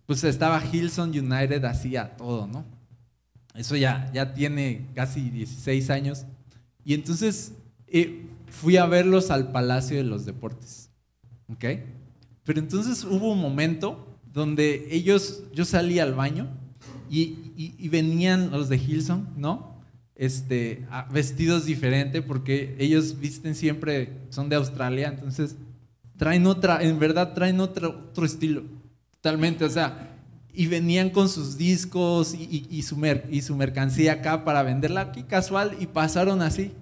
pues 0.07 0.25
estaba 0.25 0.63
Hillsong 0.65 1.11
United, 1.11 1.65
hacía 1.65 2.17
todo, 2.17 2.47
¿no? 2.47 2.65
Eso 3.55 3.77
ya, 3.77 4.11
ya 4.13 4.35
tiene 4.35 4.87
casi 4.95 5.31
16 5.31 5.91
años. 5.91 6.25
Y 6.85 6.95
entonces 6.95 7.53
eh, 7.87 8.27
fui 8.47 8.77
a 8.77 8.87
verlos 8.87 9.31
al 9.31 9.51
Palacio 9.53 9.97
de 9.97 10.05
los 10.05 10.25
Deportes, 10.25 10.91
¿ok? 11.53 11.65
Pero 12.49 12.61
entonces 12.61 13.05
hubo 13.05 13.31
un 13.31 13.41
momento 13.41 14.19
donde 14.33 14.89
ellos, 14.91 15.43
yo 15.53 15.65
salí 15.67 15.99
al 15.99 16.15
baño 16.15 16.49
y, 17.11 17.37
y 17.57 17.89
venían 17.91 18.51
los 18.51 18.69
de 18.69 18.79
Hillsong, 18.79 19.35
¿no? 19.37 19.79
este, 20.19 20.85
vestidos 21.11 21.65
diferentes 21.65 22.23
porque 22.23 22.75
ellos 22.79 23.19
visten 23.21 23.55
siempre, 23.55 24.13
son 24.31 24.49
de 24.49 24.57
Australia, 24.57 25.09
entonces 25.09 25.55
traen 26.17 26.47
otra, 26.47 26.83
en 26.83 26.99
verdad 26.99 27.33
traen 27.35 27.61
otro, 27.61 28.07
otro 28.11 28.27
estilo, 28.27 28.65
totalmente, 29.13 29.65
o 29.65 29.71
sea, 29.71 30.17
y 30.53 30.67
venían 30.67 31.11
con 31.11 31.29
sus 31.29 31.57
discos 31.57 32.35
y, 32.35 32.83
su 32.83 33.01
y 33.31 33.43
su 33.43 33.55
mercancía 33.55 34.15
acá 34.15 34.45
para 34.45 34.65
venderla 34.65 35.03
aquí 35.03 35.23
casual 35.23 35.77
y 35.79 35.87
pasaron 35.87 36.43
así, 36.43 36.73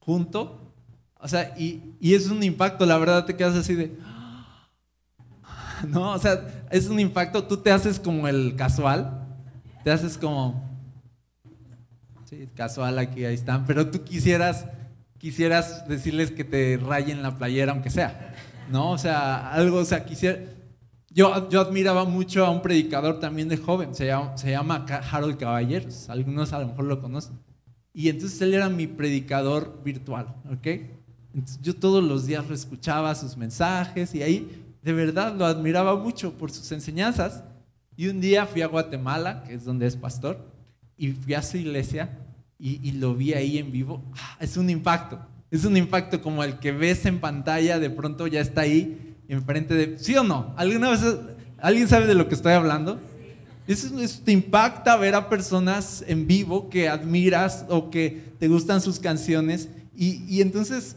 junto, 0.00 0.74
o 1.20 1.28
sea, 1.28 1.54
y, 1.56 1.94
y 2.00 2.14
es 2.14 2.26
un 2.26 2.42
impacto, 2.42 2.86
la 2.86 2.98
verdad 2.98 3.24
te 3.24 3.36
quedas 3.36 3.54
así 3.54 3.74
de... 3.74 3.92
No, 5.88 6.12
o 6.12 6.18
sea, 6.18 6.66
es 6.70 6.88
un 6.88 7.00
impacto, 7.00 7.44
tú 7.44 7.56
te 7.56 7.70
haces 7.70 7.98
como 7.98 8.28
el 8.28 8.54
casual, 8.56 9.26
te 9.84 9.90
haces 9.90 10.18
como, 10.18 10.70
Sí, 12.30 12.48
casual 12.54 12.96
aquí, 13.00 13.24
ahí 13.24 13.34
están. 13.34 13.66
Pero 13.66 13.90
tú 13.90 14.04
quisieras, 14.04 14.66
quisieras 15.18 15.88
decirles 15.88 16.30
que 16.30 16.44
te 16.44 16.76
rayen 16.76 17.24
la 17.24 17.36
playera, 17.36 17.72
aunque 17.72 17.90
sea. 17.90 18.34
¿No? 18.70 18.92
O 18.92 18.98
sea, 18.98 19.50
algo, 19.50 19.78
o 19.78 19.84
sea, 19.84 20.04
quisiera. 20.04 20.38
Yo, 21.10 21.48
yo 21.48 21.60
admiraba 21.60 22.04
mucho 22.04 22.46
a 22.46 22.50
un 22.50 22.62
predicador 22.62 23.18
también 23.18 23.48
de 23.48 23.56
joven, 23.56 23.96
se 23.96 24.06
llama, 24.06 24.38
se 24.38 24.52
llama 24.52 24.86
Harold 25.10 25.38
Caballeros. 25.38 26.08
Algunos 26.08 26.52
a 26.52 26.60
lo 26.60 26.68
mejor 26.68 26.84
lo 26.84 27.00
conocen. 27.00 27.36
Y 27.92 28.08
entonces 28.08 28.40
él 28.42 28.54
era 28.54 28.68
mi 28.68 28.86
predicador 28.86 29.82
virtual, 29.84 30.28
¿ok? 30.52 30.66
Entonces 31.34 31.58
yo 31.62 31.74
todos 31.74 32.04
los 32.04 32.26
días 32.26 32.48
lo 32.48 32.54
escuchaba, 32.54 33.12
sus 33.16 33.36
mensajes, 33.36 34.14
y 34.14 34.22
ahí 34.22 34.59
de 34.82 34.92
verdad 34.92 35.34
lo 35.34 35.44
admiraba 35.44 35.96
mucho 35.96 36.32
por 36.32 36.50
sus 36.50 36.70
enseñanzas. 36.72 37.44
Y 37.96 38.08
un 38.08 38.20
día 38.20 38.46
fui 38.46 38.62
a 38.62 38.66
Guatemala, 38.66 39.44
que 39.44 39.54
es 39.54 39.64
donde 39.64 39.86
es 39.86 39.96
pastor, 39.96 40.38
y 40.96 41.12
fui 41.12 41.34
a 41.34 41.42
su 41.42 41.58
iglesia 41.58 42.18
y, 42.58 42.92
lo 42.92 43.14
vi 43.14 43.32
ahí 43.32 43.58
en 43.58 43.72
vivo, 43.72 44.02
ah, 44.16 44.36
es 44.38 44.56
un 44.56 44.68
impacto. 44.68 45.18
Es 45.50 45.64
un 45.64 45.76
impacto 45.76 46.20
como 46.20 46.44
el 46.44 46.58
que 46.58 46.72
ves 46.72 47.06
en 47.06 47.18
pantalla, 47.18 47.78
de 47.78 47.90
pronto 47.90 48.26
ya 48.26 48.40
está 48.40 48.62
ahí 48.62 49.16
enfrente 49.28 49.74
de... 49.74 49.98
¿Sí 49.98 50.14
o 50.16 50.22
no? 50.22 50.54
¿Alguna 50.56 50.90
vez 50.90 51.00
alguien 51.58 51.88
sabe 51.88 52.06
de 52.06 52.14
lo 52.14 52.28
que 52.28 52.34
estoy 52.34 52.52
hablando? 52.52 53.00
Eso, 53.66 53.88
te 54.24 54.32
impacta 54.32 54.96
ver 54.96 55.14
a 55.14 55.28
personas 55.28 56.04
en 56.06 56.26
vivo 56.26 56.68
que 56.68 56.88
admiras 56.88 57.64
o 57.68 57.90
que 57.90 58.34
te 58.38 58.48
gustan 58.48 58.80
sus 58.80 58.98
canciones. 58.98 59.68
Y 59.94 60.40
entonces, 60.40 60.96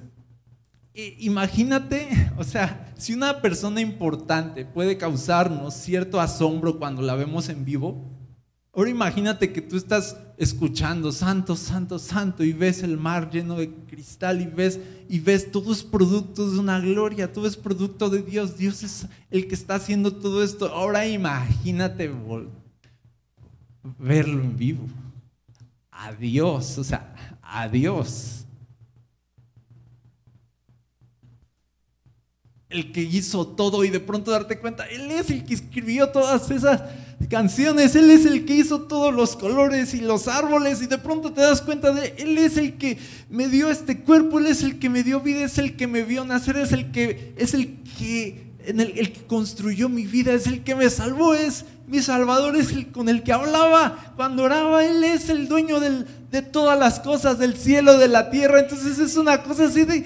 imagínate, 0.93 2.31
o 2.37 2.43
sea, 2.43 2.93
si 2.97 3.13
una 3.13 3.41
persona 3.41 3.81
importante 3.81 4.65
puede 4.65 4.97
causarnos 4.97 5.73
cierto 5.73 6.19
asombro 6.19 6.79
cuando 6.79 7.01
la 7.01 7.15
vemos 7.15 7.49
en 7.49 7.65
vivo, 7.65 8.13
Ahora 8.75 8.89
imagínate 8.89 9.53
que 9.53 9.61
tú 9.61 9.77
estás 9.77 10.17
escuchando 10.35 11.11
santo, 11.11 11.55
santo, 11.55 11.99
santo 11.99 12.43
y 12.43 12.53
ves 12.53 12.81
el 12.81 12.97
mar 12.97 13.29
lleno 13.29 13.55
de 13.55 13.71
cristal 13.71 14.41
y 14.41 14.47
ves 14.47 14.79
y 15.07 15.19
ves 15.19 15.51
todos 15.51 15.83
productos 15.83 16.53
de 16.53 16.59
una 16.59 16.79
gloria, 16.79 17.31
todo 17.31 17.45
es 17.45 17.55
producto 17.55 18.09
de 18.09 18.23
Dios, 18.23 18.57
Dios 18.57 18.81
es 18.81 19.05
el 19.29 19.47
que 19.47 19.53
está 19.53 19.75
haciendo 19.75 20.11
todo 20.11 20.43
esto. 20.43 20.73
Ahora 20.73 21.05
imagínate 21.07 22.11
verlo 23.99 24.41
en 24.41 24.57
vivo. 24.57 24.87
Adiós, 25.91 26.79
o 26.79 26.83
sea, 26.83 27.13
adiós. 27.43 28.47
El 32.73 32.91
que 32.91 33.01
hizo 33.01 33.47
todo 33.47 33.85
y 33.85 33.89
de 33.89 33.99
pronto 33.99 34.31
darte 34.31 34.59
cuenta, 34.59 34.85
Él 34.85 35.11
es 35.11 35.29
el 35.29 35.45
que 35.45 35.53
escribió 35.53 36.09
todas 36.09 36.49
esas 36.51 36.81
canciones, 37.29 37.95
Él 37.95 38.09
es 38.09 38.25
el 38.25 38.45
que 38.45 38.55
hizo 38.55 38.81
todos 38.81 39.13
los 39.13 39.35
colores 39.35 39.93
y 39.93 40.01
los 40.01 40.27
árboles 40.27 40.81
y 40.81 40.87
de 40.87 40.97
pronto 40.97 41.31
te 41.31 41.41
das 41.41 41.61
cuenta 41.61 41.91
de, 41.91 42.15
Él 42.17 42.37
es 42.37 42.57
el 42.57 42.77
que 42.77 42.97
me 43.29 43.47
dio 43.47 43.69
este 43.69 43.99
cuerpo, 43.99 44.39
Él 44.39 44.47
es 44.47 44.63
el 44.63 44.79
que 44.79 44.89
me 44.89 45.03
dio 45.03 45.21
vida, 45.21 45.45
es 45.45 45.57
el 45.57 45.75
que 45.75 45.87
me 45.87 46.03
vio 46.03 46.25
nacer, 46.25 46.57
es 46.57 46.71
el 46.71 46.91
que, 46.91 47.33
es 47.37 47.53
el 47.53 47.77
que, 47.97 48.52
en 48.65 48.79
el, 48.79 48.93
que 48.93 49.25
construyó 49.25 49.89
mi 49.89 50.05
vida, 50.05 50.33
es 50.33 50.47
el 50.47 50.63
que 50.63 50.75
me 50.75 50.89
salvó, 50.89 51.33
es 51.33 51.65
mi 51.87 52.01
Salvador, 52.01 52.55
es 52.55 52.71
el 52.71 52.91
con 52.91 53.09
el 53.09 53.23
que 53.23 53.33
hablaba 53.33 54.13
cuando 54.15 54.43
oraba, 54.43 54.85
Él 54.85 55.03
es 55.03 55.29
el 55.29 55.47
dueño 55.47 55.79
de 55.79 56.41
todas 56.41 56.79
las 56.79 56.99
cosas 56.99 57.39
del 57.39 57.55
cielo, 57.55 57.97
de 57.97 58.07
la 58.07 58.29
tierra, 58.29 58.59
entonces 58.59 58.99
es 58.99 59.17
una 59.17 59.43
cosa 59.43 59.65
así 59.65 59.85
de, 59.85 60.03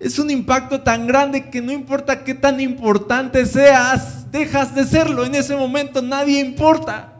es 0.00 0.18
un 0.18 0.30
impacto 0.30 0.82
tan 0.82 1.06
grande 1.06 1.50
que 1.50 1.60
no 1.60 1.72
importa 1.72 2.24
qué 2.24 2.34
tan 2.34 2.60
importante 2.60 3.44
seas, 3.46 4.30
dejas 4.30 4.74
de 4.74 4.84
serlo. 4.84 5.24
En 5.24 5.34
ese 5.34 5.56
momento 5.56 6.02
nadie 6.02 6.40
importa. 6.40 7.14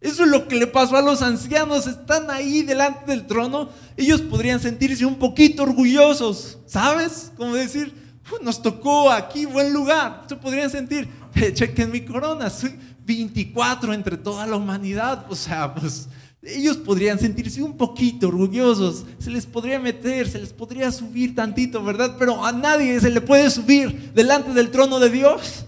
Eso 0.00 0.24
es 0.24 0.30
lo 0.30 0.48
que 0.48 0.56
le 0.56 0.66
pasó 0.66 0.96
a 0.96 1.02
los 1.02 1.22
ancianos. 1.22 1.86
Están 1.86 2.28
ahí 2.28 2.62
delante 2.62 3.08
del 3.08 3.26
trono. 3.26 3.68
Ellos 3.96 4.20
podrían 4.20 4.58
sentirse 4.58 5.06
un 5.06 5.14
poquito 5.14 5.62
orgullosos. 5.62 6.58
¿Sabes? 6.66 7.30
Como 7.36 7.54
decir, 7.54 7.94
nos 8.42 8.62
tocó 8.62 9.10
aquí 9.10 9.46
buen 9.46 9.72
lugar. 9.72 10.24
Se 10.28 10.36
podrían 10.36 10.70
sentir, 10.70 11.08
chequen 11.54 11.90
mi 11.90 12.02
corona. 12.02 12.50
Soy 12.50 12.74
24 13.04 13.92
entre 13.92 14.16
toda 14.16 14.46
la 14.46 14.56
humanidad. 14.56 15.26
O 15.28 15.34
sea, 15.34 15.74
pues 15.74 16.08
ellos 16.42 16.76
podrían 16.76 17.18
sentirse 17.18 17.62
un 17.62 17.76
poquito 17.76 18.28
orgullosos. 18.28 19.04
Se 19.18 19.30
les 19.30 19.46
podría 19.46 19.78
meter, 19.78 20.28
se 20.28 20.38
les 20.38 20.52
podría 20.52 20.90
subir 20.90 21.34
tantito, 21.34 21.82
¿verdad? 21.84 22.16
Pero 22.18 22.44
a 22.44 22.52
nadie 22.52 23.00
se 23.00 23.10
le 23.10 23.20
puede 23.20 23.48
subir 23.50 24.12
delante 24.12 24.52
del 24.52 24.70
trono 24.70 24.98
de 24.98 25.10
Dios. 25.10 25.66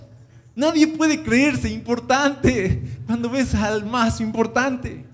Nadie 0.56 0.86
puede 0.86 1.22
creerse 1.22 1.70
importante 1.70 2.82
cuando 3.06 3.28
ves 3.30 3.54
al 3.54 3.84
más 3.84 4.20
importante. 4.20 5.04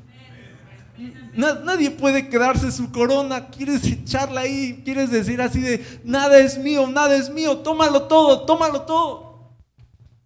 Nadie 1.35 1.91
puede 1.91 2.29
quedarse 2.29 2.73
su 2.73 2.91
corona, 2.91 3.49
quieres 3.49 3.85
echarla 3.85 4.43
ahí, 4.43 4.83
quieres 4.85 5.11
decir 5.11 5.41
así 5.41 5.61
de, 5.61 6.01
nada 6.05 6.39
es 6.39 6.59
mío, 6.59 6.87
nada 6.87 7.17
es 7.17 7.31
mío, 7.31 7.59
tómalo 7.59 8.05
todo, 8.05 8.45
tómalo 8.47 8.83
todo. 8.83 9.31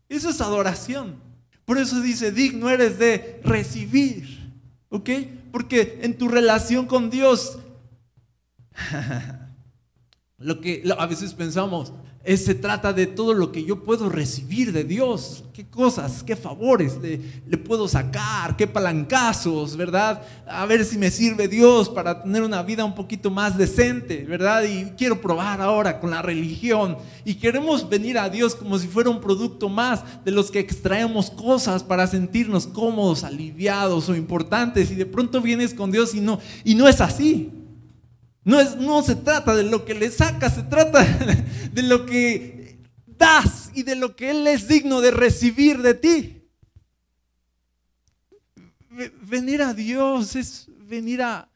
Eso 0.09 0.31
es 0.31 0.41
adoración. 0.41 1.21
Por 1.65 1.79
eso 1.79 2.01
dice, 2.01 2.31
digno 2.31 2.69
eres 2.69 2.99
de 2.99 3.41
recibir, 3.45 4.53
¿ok? 4.91 5.11
Porque 5.51 6.01
en 6.03 6.17
tu 6.19 6.29
relación 6.29 6.87
con 6.87 7.11
Dios, 7.11 7.59
lo 10.39 10.61
que 10.61 10.83
a 10.99 11.07
veces 11.07 11.33
pensamos, 11.35 11.93
se 12.25 12.55
trata 12.55 12.95
de 12.95 13.07
todo 13.07 13.35
lo 13.35 13.53
que 13.53 13.65
yo 13.65 13.85
puedo 13.85 14.09
recibir 14.09 14.73
de 14.73 14.85
Dios. 14.85 15.45
¿Qué 15.53 15.67
cosas, 15.67 16.23
qué 16.23 16.35
favores 16.35 16.97
le, 17.03 17.21
le, 17.47 17.59
puedo 17.59 17.87
sacar? 17.87 18.57
¿Qué 18.57 18.67
palancazos, 18.67 19.77
verdad? 19.77 20.23
A 20.47 20.65
ver 20.65 20.87
si 20.87 20.97
me 20.97 21.11
sirve 21.11 21.49
Dios 21.49 21.91
para 21.91 22.23
tener 22.23 22.43
una 22.43 22.63
vida 22.63 22.85
un 22.85 22.95
poquito 22.95 23.31
más 23.31 23.59
decente, 23.59 24.25
¿verdad? 24.25 24.65
Y 24.65 24.93
quiero 24.97 25.21
probar 25.21 25.61
ahora 25.61 26.01
con 26.01 26.11
la 26.11 26.23
religión. 26.23 26.97
Y 27.27 27.35
queremos 27.35 27.87
venir 27.89 28.19
a 28.19 28.31
Dios 28.31 28.55
como 28.55 28.79
si 28.79 28.89
fuera 28.89 29.11
un 29.11 29.21
producto 29.21 29.69
más 29.69 30.03
de 30.25 30.31
los 30.31 30.51
que 30.51 30.61
extraemos 30.61 31.31
cosas 31.31 31.83
para 31.83 32.07
sentirnos 32.07 32.67
cómodos, 32.67 33.23
aliviados 33.23 34.09
o 34.09 34.17
importantes. 34.17 34.91
Y 34.91 34.95
de 34.95 35.07
pronto 35.07 35.43
vienes 35.43 35.75
con 35.75 35.93
Dios 35.93 36.15
y 36.15 36.23
no, 36.23 36.41
y 36.65 36.75
no 36.75 36.89
es 36.89 37.03
así. 37.03 37.64
No, 38.45 38.61
es, 38.61 38.77
no 38.77 39.03
se 39.03 39.17
trata 39.17 39.57
de 39.57 39.63
lo 39.63 39.85
que 39.85 39.95
le 39.95 40.11
sacas, 40.11 40.55
se 40.55 40.63
trata 40.65 41.03
de 41.73 41.83
lo 41.83 42.05
que 42.05 42.79
das 43.07 43.71
y 43.75 43.83
de 43.83 43.97
lo 43.97 44.15
que 44.15 44.31
Él 44.31 44.47
es 44.47 44.69
digno 44.69 45.01
de 45.01 45.11
recibir 45.11 45.81
de 45.81 45.95
ti. 45.95 46.43
Venir 49.23 49.63
a 49.63 49.73
Dios 49.75 50.37
es 50.37 50.67
venir 50.79 51.23
a 51.23 51.51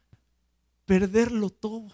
perderlo 0.87 1.51
todo. 1.51 1.93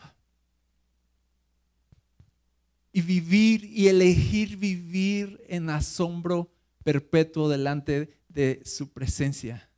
Y 2.92 3.02
vivir 3.02 3.64
y 3.64 3.88
elegir 3.88 4.57
vivir 4.57 5.42
en 5.48 5.68
asombro 5.68 6.52
perpetuo 6.85 7.48
delante 7.48 8.16
de 8.28 8.62
su 8.64 8.92
presencia 8.92 9.68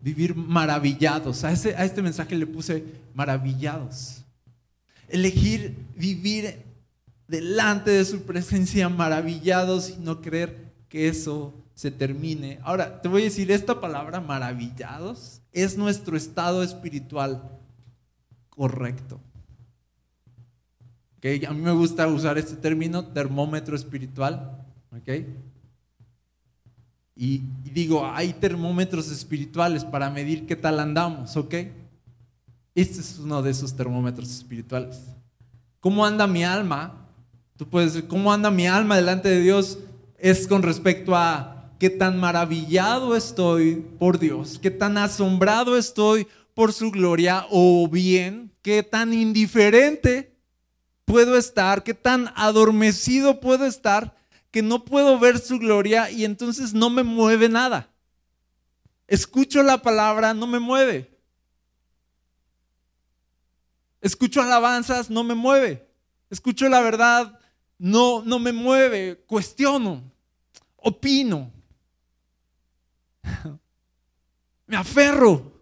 vivir 0.00 0.34
maravillados. 0.34 1.44
A, 1.44 1.48
a 1.48 1.52
este 1.52 2.02
mensaje 2.02 2.34
le 2.34 2.46
puse 2.46 2.84
maravillados. 3.14 4.24
Elegir 5.08 5.74
vivir 5.96 6.62
delante 7.26 7.90
de 7.90 8.04
su 8.04 8.22
presencia 8.22 8.88
maravillados 8.88 9.90
y 9.90 9.96
no 9.96 10.20
creer 10.20 10.72
que 10.88 11.08
eso 11.08 11.54
se 11.74 11.90
termine. 11.90 12.58
Ahora, 12.62 13.00
te 13.00 13.08
voy 13.08 13.22
a 13.22 13.24
decir, 13.26 13.52
esta 13.52 13.80
palabra 13.80 14.20
maravillados 14.20 15.40
es 15.52 15.76
nuestro 15.76 16.16
estado 16.16 16.62
espiritual 16.62 17.42
correcto. 18.48 19.20
¿Okay? 21.18 21.44
A 21.44 21.52
mí 21.52 21.60
me 21.60 21.72
gusta 21.72 22.06
usar 22.08 22.38
este 22.38 22.56
término, 22.56 23.06
termómetro 23.06 23.76
espiritual. 23.76 24.64
¿Okay? 24.96 25.26
Y, 27.20 27.42
y, 27.64 27.70
digo, 27.70 28.06
hay 28.06 28.32
termómetros 28.32 29.10
espirituales 29.10 29.84
para 29.84 30.08
medir 30.08 30.46
qué 30.46 30.54
tal 30.54 30.78
andamos, 30.78 31.36
¿ok? 31.36 31.52
Este 32.76 33.00
es 33.00 33.18
uno 33.18 33.42
de 33.42 33.50
esos 33.50 33.74
termómetros 33.74 34.30
espirituales. 34.30 35.00
¿Cómo 35.80 36.06
anda 36.06 36.28
mi 36.28 36.44
alma? 36.44 37.08
Tú 37.56 37.68
puedes 37.68 37.92
decir, 37.94 38.08
¿cómo 38.08 38.32
anda 38.32 38.52
mi 38.52 38.68
alma 38.68 38.94
delante 38.94 39.28
de 39.28 39.40
Dios? 39.40 39.80
Es 40.16 40.46
con 40.46 40.62
respecto 40.62 41.16
a 41.16 41.72
qué 41.80 41.90
tan 41.90 42.20
maravillado 42.20 43.16
estoy 43.16 43.84
por 43.98 44.20
Dios, 44.20 44.60
qué 44.62 44.70
tan 44.70 44.96
asombrado 44.96 45.76
estoy 45.76 46.28
por 46.54 46.72
su 46.72 46.92
gloria, 46.92 47.46
o 47.50 47.88
bien 47.88 48.52
qué 48.62 48.84
tan 48.84 49.12
indiferente 49.12 50.36
puedo 51.04 51.36
estar, 51.36 51.82
qué 51.82 51.94
tan 51.94 52.32
adormecido 52.36 53.40
puedo 53.40 53.64
estar 53.64 54.14
que 54.50 54.62
no 54.62 54.84
puedo 54.84 55.18
ver 55.18 55.38
su 55.38 55.58
gloria 55.58 56.10
y 56.10 56.24
entonces 56.24 56.74
no 56.74 56.90
me 56.90 57.02
mueve 57.02 57.48
nada. 57.48 57.90
Escucho 59.06 59.62
la 59.62 59.78
palabra, 59.82 60.34
no 60.34 60.46
me 60.46 60.58
mueve. 60.58 61.18
Escucho 64.00 64.40
alabanzas, 64.42 65.10
no 65.10 65.24
me 65.24 65.34
mueve. 65.34 65.88
Escucho 66.30 66.68
la 66.68 66.80
verdad, 66.80 67.38
no, 67.78 68.22
no 68.22 68.38
me 68.38 68.52
mueve. 68.52 69.24
Cuestiono, 69.26 70.12
opino. 70.76 71.50
Me 74.66 74.76
aferro. 74.76 75.58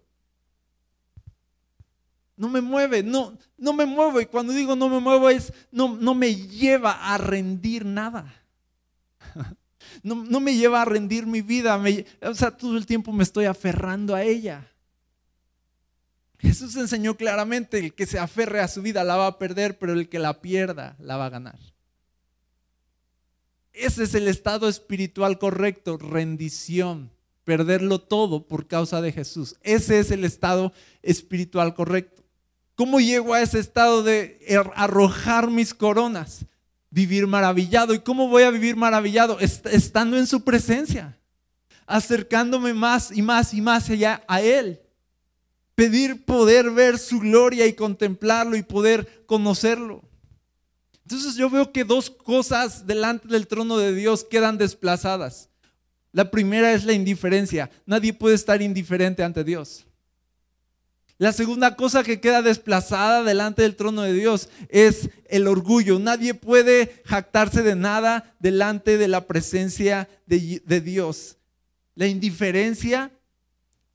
No 2.36 2.48
me 2.48 2.60
mueve, 2.60 3.02
no, 3.04 3.38
no 3.56 3.72
me 3.72 3.86
muevo. 3.86 4.20
Y 4.20 4.26
cuando 4.26 4.52
digo 4.52 4.76
no 4.76 4.88
me 4.88 4.98
muevo 5.00 5.30
es, 5.30 5.52
no, 5.70 5.96
no 5.96 6.14
me 6.14 6.34
lleva 6.34 7.14
a 7.14 7.16
rendir 7.16 7.86
nada. 7.86 8.34
No, 10.02 10.40
me 10.40 10.56
lleva 10.56 10.82
a 10.82 10.84
rendir 10.84 11.26
mi 11.26 11.42
vida. 11.42 11.80
o 12.22 12.34
sea, 12.34 12.50
todo 12.50 12.76
el 12.76 12.86
tiempo 12.86 13.12
me 13.12 13.22
estoy 13.22 13.44
aferrando 13.44 14.14
a 14.14 14.22
ella. 14.22 14.68
Jesús 16.38 16.76
enseñó 16.76 17.16
claramente, 17.16 17.78
el 17.78 17.94
que 17.94 18.06
se 18.06 18.18
aferre 18.18 18.60
a 18.60 18.68
su 18.68 18.82
vida 18.82 19.04
la 19.04 19.16
va 19.16 19.26
a 19.26 19.38
perder, 19.38 19.78
pero 19.78 19.92
el 19.92 20.08
que 20.08 20.18
la 20.18 20.40
pierda 20.40 20.96
la 20.98 21.16
va 21.16 21.26
a 21.26 21.30
ganar. 21.30 21.58
Ese 23.72 24.04
es 24.04 24.14
el 24.14 24.28
estado 24.28 24.68
espiritual 24.68 25.38
correcto, 25.38 25.98
rendición, 25.98 27.10
perderlo 27.44 28.00
todo 28.00 28.46
por 28.46 28.66
causa 28.66 29.00
de 29.00 29.12
Jesús. 29.12 29.56
Ese 29.62 29.98
es 29.98 30.10
el 30.10 30.24
estado 30.24 30.72
espiritual 31.02 31.74
correcto. 31.74 32.22
¿Cómo 32.74 33.00
llego 33.00 33.34
a 33.34 33.40
ese 33.40 33.58
estado 33.58 34.02
de 34.02 34.38
er, 34.46 34.70
arrojar 34.74 35.50
mis 35.50 35.74
coronas? 35.74 36.46
Vivir 36.90 37.26
maravillado. 37.26 37.94
¿Y 37.94 38.00
cómo 38.00 38.28
voy 38.28 38.44
a 38.44 38.50
vivir 38.50 38.76
maravillado? 38.76 39.38
Estando 39.40 40.18
en 40.18 40.26
su 40.26 40.44
presencia, 40.44 41.18
acercándome 41.86 42.74
más 42.74 43.10
y 43.10 43.22
más 43.22 43.52
y 43.54 43.60
más 43.60 43.90
allá 43.90 44.22
a 44.28 44.40
Él 44.40 44.80
pedir 45.76 46.24
poder 46.24 46.70
ver 46.70 46.98
su 46.98 47.20
gloria 47.20 47.66
y 47.66 47.74
contemplarlo 47.74 48.56
y 48.56 48.62
poder 48.62 49.24
conocerlo. 49.26 50.02
Entonces 51.04 51.36
yo 51.36 51.48
veo 51.48 51.70
que 51.70 51.84
dos 51.84 52.10
cosas 52.10 52.86
delante 52.86 53.28
del 53.28 53.46
trono 53.46 53.76
de 53.76 53.94
Dios 53.94 54.24
quedan 54.24 54.58
desplazadas. 54.58 55.50
La 56.10 56.30
primera 56.30 56.72
es 56.72 56.84
la 56.84 56.94
indiferencia. 56.94 57.70
Nadie 57.84 58.14
puede 58.14 58.34
estar 58.34 58.60
indiferente 58.62 59.22
ante 59.22 59.44
Dios. 59.44 59.85
La 61.18 61.32
segunda 61.32 61.76
cosa 61.76 62.04
que 62.04 62.20
queda 62.20 62.42
desplazada 62.42 63.22
delante 63.22 63.62
del 63.62 63.74
trono 63.74 64.02
de 64.02 64.12
Dios 64.12 64.50
es 64.68 65.08
el 65.28 65.46
orgullo. 65.46 65.98
Nadie 65.98 66.34
puede 66.34 67.02
jactarse 67.06 67.62
de 67.62 67.74
nada 67.74 68.34
delante 68.38 68.98
de 68.98 69.08
la 69.08 69.26
presencia 69.26 70.10
de, 70.26 70.80
Dios. 70.82 71.38
La 71.94 72.06
indiferencia 72.06 73.10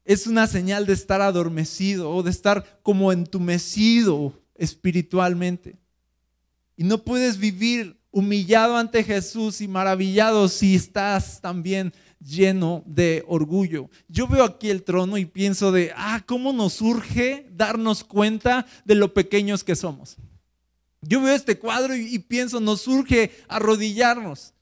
es 0.04 0.26
una 0.26 0.48
señal 0.48 0.84
de 0.84 0.94
estar 0.94 1.20
adormecido 1.20 2.10
o 2.10 2.24
de 2.24 2.30
estar 2.30 2.80
como 2.82 3.12
entumecido 3.12 4.42
espiritualmente. 4.56 5.76
Y 6.76 6.82
no 6.82 7.04
puedes 7.04 7.38
vivir 7.38 8.00
humillado 8.10 8.76
ante 8.76 9.04
Jesús 9.04 9.60
y 9.60 9.68
maravillado 9.68 10.48
si 10.48 10.74
estás 10.74 11.40
también 11.40 11.92
lleno 12.24 12.82
de 12.86 13.24
orgullo. 13.26 13.90
Yo 14.08 14.26
veo 14.26 14.44
aquí 14.44 14.70
el 14.70 14.82
trono 14.82 15.18
y 15.18 15.26
pienso 15.26 15.72
de, 15.72 15.92
ah, 15.96 16.22
¿cómo 16.26 16.52
nos 16.52 16.80
urge 16.80 17.46
darnos 17.52 18.04
cuenta 18.04 18.66
de 18.84 18.94
lo 18.94 19.12
pequeños 19.12 19.64
que 19.64 19.76
somos? 19.76 20.16
Yo 21.02 21.20
veo 21.20 21.34
este 21.34 21.58
cuadro 21.58 21.96
y, 21.96 22.18
pienso, 22.20 22.60
nos 22.60 22.86
urge 22.86 23.32
arrodillarnos. 23.48 24.54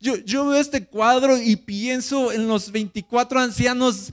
Yo, 0.00 0.16
yo 0.16 0.46
veo 0.46 0.60
este 0.60 0.86
cuadro 0.86 1.38
y 1.38 1.56
pienso 1.56 2.30
en 2.30 2.46
los 2.46 2.70
24 2.70 3.40
ancianos 3.40 4.12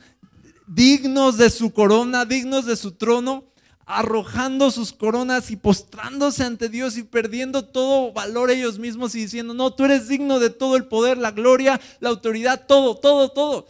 dignos 0.68 1.38
de 1.38 1.50
su 1.50 1.72
corona, 1.72 2.26
dignos 2.26 2.66
de 2.66 2.76
su 2.76 2.94
trono, 2.94 3.44
arrojando 3.86 4.72
sus 4.72 4.94
coronas 4.94 5.52
y 5.52 5.56
postrándose 5.56 6.44
ante 6.44 6.70
Dios 6.70 6.98
y 6.98 7.04
perdiendo 7.04 7.66
todo 7.66 8.12
valor 8.14 8.50
ellos 8.50 8.80
mismos 8.80 9.14
y 9.16 9.20
diciendo, 9.20 9.54
no, 9.54 9.74
tú 9.74 9.86
eres 9.86 10.08
digno 10.08 10.40
de 10.40 10.50
todo 10.50 10.76
el 10.76 10.86
poder, 10.86 11.18
la 11.18 11.32
gloria, 11.32 11.80
la 12.00 12.10
autoridad, 12.10 12.66
todo, 12.68 12.98
todo, 12.98 13.30
todo. 13.30 13.68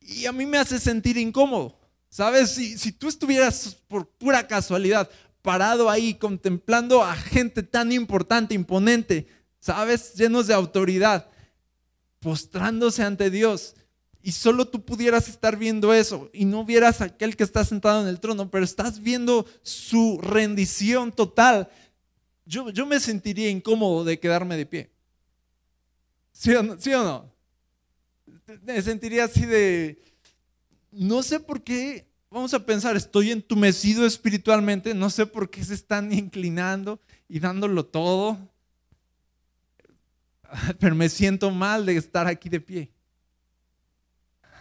Y 0.00 0.26
a 0.26 0.32
mí 0.32 0.46
me 0.46 0.58
hace 0.58 0.80
sentir 0.80 1.16
incómodo. 1.18 1.78
¿Sabes? 2.08 2.50
Si, 2.50 2.76
si 2.76 2.90
tú 2.90 3.06
estuvieras 3.06 3.76
por 3.86 4.08
pura 4.08 4.48
casualidad 4.48 5.08
parado 5.42 5.88
ahí 5.88 6.14
contemplando 6.14 7.04
a 7.04 7.14
gente 7.14 7.62
tan 7.62 7.92
importante, 7.92 8.54
imponente, 8.54 9.28
¿sabes? 9.60 10.14
Llenos 10.14 10.48
de 10.48 10.54
autoridad, 10.54 11.28
postrándose 12.18 13.02
ante 13.02 13.30
Dios 13.30 13.74
y 14.22 14.32
solo 14.32 14.68
tú 14.68 14.84
pudieras 14.84 15.28
estar 15.28 15.56
viendo 15.56 15.94
eso 15.94 16.30
y 16.32 16.44
no 16.44 16.64
vieras 16.64 17.00
a 17.00 17.04
aquel 17.04 17.36
que 17.36 17.44
está 17.44 17.64
sentado 17.64 18.02
en 18.02 18.08
el 18.08 18.20
trono, 18.20 18.50
pero 18.50 18.64
estás 18.64 19.00
viendo 19.00 19.46
su 19.62 20.18
rendición 20.22 21.12
total, 21.12 21.70
yo, 22.44 22.86
me 22.86 23.00
sentiría 23.00 23.48
incómodo 23.48 24.04
de 24.04 24.18
quedarme 24.18 24.56
de 24.56 24.66
pie. 24.66 24.90
¿Sí 26.32 26.52
o 26.52 26.62
no? 26.62 27.32
Me 28.62 28.82
sentiría 28.82 29.24
así 29.24 29.46
de, 29.46 30.02
no 30.90 31.22
sé 31.22 31.38
por 31.38 31.62
qué, 31.62 32.08
vamos 32.28 32.52
a 32.52 32.66
pensar, 32.66 32.96
estoy 32.96 33.30
entumecido 33.30 34.04
espiritualmente, 34.04 34.92
no 34.94 35.08
sé 35.08 35.26
por 35.26 35.48
qué 35.48 35.64
se 35.64 35.74
están 35.74 36.12
inclinando 36.12 37.00
y 37.28 37.38
dándolo 37.38 37.86
todo, 37.86 38.36
pero 40.78 40.94
me 40.94 41.08
siento 41.08 41.50
mal 41.50 41.86
de 41.86 41.96
estar 41.96 42.26
aquí 42.26 42.48
de 42.48 42.60
pie 42.60 42.90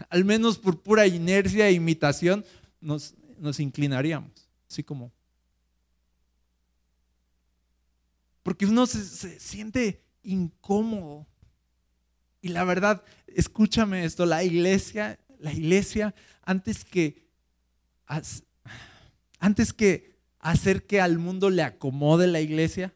al 0.09 0.25
menos 0.25 0.57
por 0.57 0.81
pura 0.81 1.07
inercia 1.07 1.67
e 1.67 1.73
imitación, 1.73 2.45
nos, 2.79 3.15
nos 3.37 3.59
inclinaríamos, 3.59 4.31
así 4.69 4.83
como. 4.83 5.11
Porque 8.43 8.65
uno 8.65 8.85
se, 8.85 9.39
siente 9.39 10.03
incómodo. 10.23 11.27
Y 12.41 12.49
la 12.49 12.63
verdad, 12.63 13.03
escúchame 13.27 14.05
esto, 14.05 14.25
la 14.25 14.43
iglesia, 14.43 15.19
la 15.39 15.51
iglesia, 15.51 16.15
antes 16.43 16.85
que, 16.85 17.27
antes 19.39 19.73
que 19.73 20.17
hacer 20.39 20.85
que 20.85 21.01
al 21.01 21.19
mundo 21.19 21.49
le 21.49 21.63
acomode 21.63 22.27
la 22.27 22.39
iglesia 22.39 22.93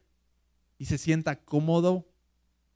y 0.78 0.86
se 0.86 0.98
sienta 0.98 1.36
cómodo 1.36 2.08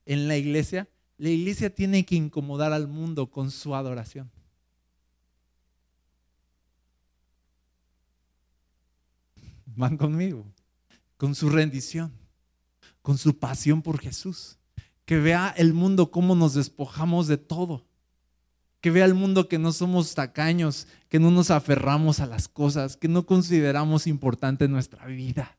en 0.06 0.28
la 0.28 0.38
iglesia, 0.38 0.90
la 1.18 1.30
iglesia 1.30 1.74
tiene 1.74 2.06
que 2.06 2.16
incomodar 2.16 2.74
al 2.74 2.88
mundo 2.88 3.32
con 3.32 3.50
su 3.50 3.74
adoración. 3.74 4.30
Van 9.66 9.98
conmigo. 9.98 10.46
Con 11.18 11.34
su 11.34 11.50
rendición, 11.50 12.12
con 13.02 13.18
su 13.18 13.38
pasión 13.38 13.82
por 13.82 14.00
Jesús. 14.00 14.58
Que 15.06 15.18
vea 15.18 15.54
el 15.58 15.74
mundo 15.74 16.12
cómo 16.12 16.36
nos 16.36 16.54
despojamos 16.54 17.28
de 17.28 17.38
todo. 17.38 17.84
Que 18.80 18.92
vea 18.92 19.06
el 19.06 19.16
mundo 19.16 19.48
que 19.48 19.58
no 19.58 19.72
somos 19.72 20.14
tacaños, 20.14 20.88
que 21.10 21.20
no 21.20 21.32
nos 21.32 21.50
aferramos 21.50 22.20
a 22.20 22.28
las 22.28 22.48
cosas, 22.48 22.96
que 22.96 23.08
no 23.08 23.26
consideramos 23.26 24.06
importante 24.06 24.68
nuestra 24.68 25.08
vida. 25.08 25.58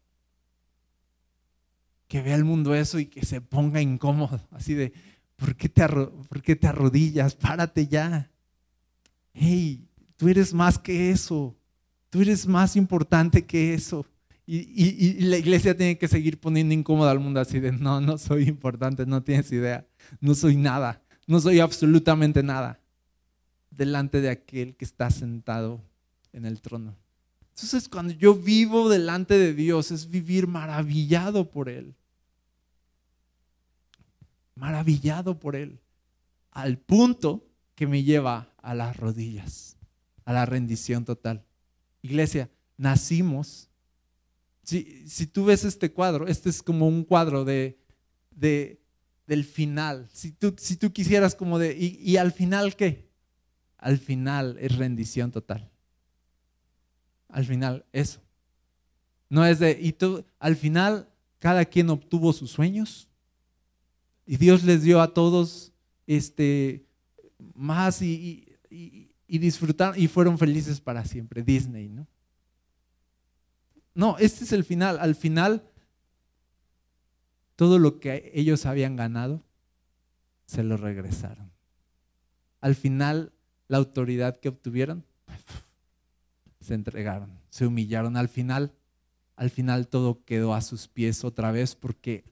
Que 2.07 2.23
vea 2.23 2.37
el 2.37 2.44
mundo 2.44 2.77
eso 2.77 3.01
y 3.01 3.07
que 3.07 3.27
se 3.27 3.40
ponga 3.40 3.83
incómodo, 3.83 4.40
así 4.53 4.75
de, 4.75 4.92
¿Por 5.38 5.55
qué 5.55 5.68
te, 5.68 6.66
arrodillas? 6.66 7.37
Párate 7.37 7.87
ya. 7.87 8.29
Hey, 9.33 9.88
tú 10.16 10.29
eres 10.29 10.53
más 10.53 10.79
que 10.79 11.11
eso. 11.11 11.57
Tú 12.11 12.20
eres 12.20 12.46
más 12.46 12.74
importante 12.74 13.46
que 13.46 13.72
eso. 13.72 14.05
Y, 14.44 14.57
y, 14.57 15.20
la 15.20 15.37
iglesia 15.37 15.77
tiene 15.77 15.96
que 15.96 16.09
seguir 16.09 16.40
poniendo 16.40 16.74
incómoda 16.74 17.12
al 17.12 17.20
mundo 17.20 17.38
así 17.38 17.61
de, 17.61 17.70
no, 17.70 18.01
no 18.01 18.18
soy 18.18 18.48
importante, 18.48 19.07
no 19.07 19.22
tienes 19.22 19.53
idea, 19.53 19.87
no 20.20 20.35
soy 20.35 20.57
nada, 20.57 21.03
no 21.27 21.38
soy 21.38 21.61
absolutamente 21.61 22.42
nada 22.42 22.81
delante 23.70 24.22
de 24.22 24.31
aquel 24.31 24.74
que 24.74 24.87
está 24.87 25.11
sentado 25.11 25.85
en 26.33 26.46
el 26.46 26.62
trono. 26.62 26.96
Entonces 27.51 27.90
cuando 27.90 28.14
yo 28.14 28.35
vivo 28.35 28.88
delante 28.88 29.38
de 29.38 29.53
Dios 29.53 29.90
es 29.90 30.09
vivir 30.09 30.46
maravillado 30.46 31.51
por 31.51 31.68
Él. 31.68 31.94
Maravillado 34.59 35.38
por 35.38 35.57
Él. 35.57 35.81
Al 36.51 36.79
punto 36.79 37.47
que 37.75 37.87
me 37.87 38.03
lleva 38.03 38.53
a 38.61 38.75
las 38.75 38.97
rodillas, 38.97 39.77
a 40.25 40.33
la 40.33 40.44
rendición 40.47 41.05
total. 41.05 41.44
Iglesia, 42.03 42.51
nacimos. 42.77 43.71
Si, 44.64 45.09
si 45.09 45.27
tú 45.27 45.44
ves 45.44 45.64
este 45.64 45.92
cuadro, 45.92 46.27
este 46.27 46.51
es 46.51 46.62
como 46.62 46.88
un 46.88 47.05
cuadro 47.05 47.44
de, 47.44 47.79
de 48.31 48.81
del 49.27 49.44
final. 49.44 50.09
Si 50.12 50.33
tú, 50.33 50.55
si 50.59 50.77
tú 50.77 50.92
quisieras 50.92 51.35
como 51.35 51.59
de, 51.59 51.77
¿y, 51.79 51.99
¿y 52.01 52.16
al 52.16 52.33
final 52.33 52.75
qué? 52.75 53.09
Al 53.77 53.99
final 53.99 54.57
es 54.59 54.77
rendición 54.77 55.31
total. 55.31 55.71
Al 57.29 57.44
final, 57.44 57.85
eso. 57.92 58.21
No 59.29 59.47
es 59.47 59.59
de, 59.59 59.79
y 59.81 59.92
tú, 59.92 60.25
al 60.38 60.57
final 60.57 61.09
cada 61.38 61.64
quien 61.64 61.90
obtuvo 61.90 62.33
sus 62.33 62.51
sueños 62.51 63.08
y 64.28 64.36
Dios 64.36 64.62
les 64.62 64.82
dio 64.82 65.00
a 65.00 65.14
todos 65.14 65.72
este, 66.06 66.84
más 67.54 68.02
y, 68.02 68.46
y, 68.70 69.10
y 69.26 69.38
disfrutaron 69.38 69.98
y 69.98 70.06
fueron 70.06 70.38
felices 70.38 70.80
para 70.80 71.04
siempre. 71.04 71.42
Disney, 71.42 71.88
¿no? 71.88 72.06
No, 73.94 74.16
este 74.18 74.44
es 74.44 74.52
el 74.52 74.62
final. 74.64 74.98
Al 75.00 75.16
final 75.16 75.64
todo 77.56 77.80
lo 77.80 77.98
que 77.98 78.30
ellos 78.34 78.66
habían 78.66 78.94
ganado, 78.94 79.42
se 80.46 80.62
lo 80.62 80.76
regresaron. 80.76 81.50
Al 82.60 82.76
final, 82.76 83.32
la 83.66 83.78
autoridad 83.78 84.38
que 84.38 84.50
obtuvieron, 84.50 85.04
se 86.60 86.74
entregaron, 86.74 87.40
se 87.50 87.66
humillaron. 87.66 88.16
Al 88.16 88.28
final, 88.28 88.74
al 89.34 89.50
final 89.50 89.88
todo 89.88 90.22
quedó 90.24 90.54
a 90.54 90.60
sus 90.60 90.86
pies 90.86 91.24
otra 91.24 91.50
vez 91.50 91.74
porque 91.74 92.24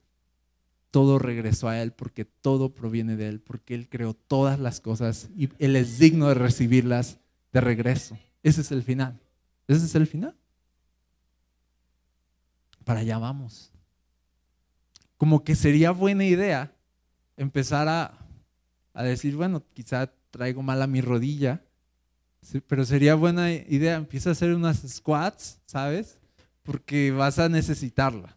todo 0.91 1.19
regresó 1.19 1.69
a 1.69 1.81
Él, 1.83 1.93
porque 1.93 2.25
todo 2.25 2.75
proviene 2.75 3.17
de 3.17 3.29
Él, 3.29 3.41
porque 3.41 3.75
Él 3.75 3.89
creó 3.89 4.15
todas 4.15 4.59
las 4.59 4.81
cosas 4.81 5.29
y 5.37 5.51
Él 5.59 5.77
es 5.77 5.99
digno 5.99 6.29
de 6.29 6.35
recibirlas 6.35 7.19
de 7.53 7.61
regreso. 7.61 8.19
Ese 8.43 8.61
es 8.61 8.73
el 8.73 8.83
final. 8.83 9.21
Ese 9.69 9.85
es 9.85 9.95
el 9.95 10.07
final. 10.07 10.35
Para 12.85 13.01
allá 13.01 13.19
vamos 13.19 13.73
como 15.17 15.45
que 15.45 15.55
sería 15.55 15.91
buena 15.91 16.25
idea 16.25 16.73
empezar 17.37 17.89
a, 17.89 18.19
decir, 19.03 19.37
bueno, 19.37 19.63
quizá 19.75 20.11
traigo 20.31 20.63
mal 20.63 20.81
a 20.81 20.87
mi 20.87 21.01
rodilla, 21.01 21.63
pero 22.67 22.85
sería 22.85 23.15
buena 23.15 23.53
idea, 23.53 23.97
empieza 23.97 24.31
a 24.31 24.33
hacer 24.33 24.55
unas 24.55 24.79
squats, 24.89 25.61
¿sabes? 25.67 26.19
Porque 26.63 27.11
vas 27.11 27.39
a 27.39 27.49
necesitarla. 27.49 28.35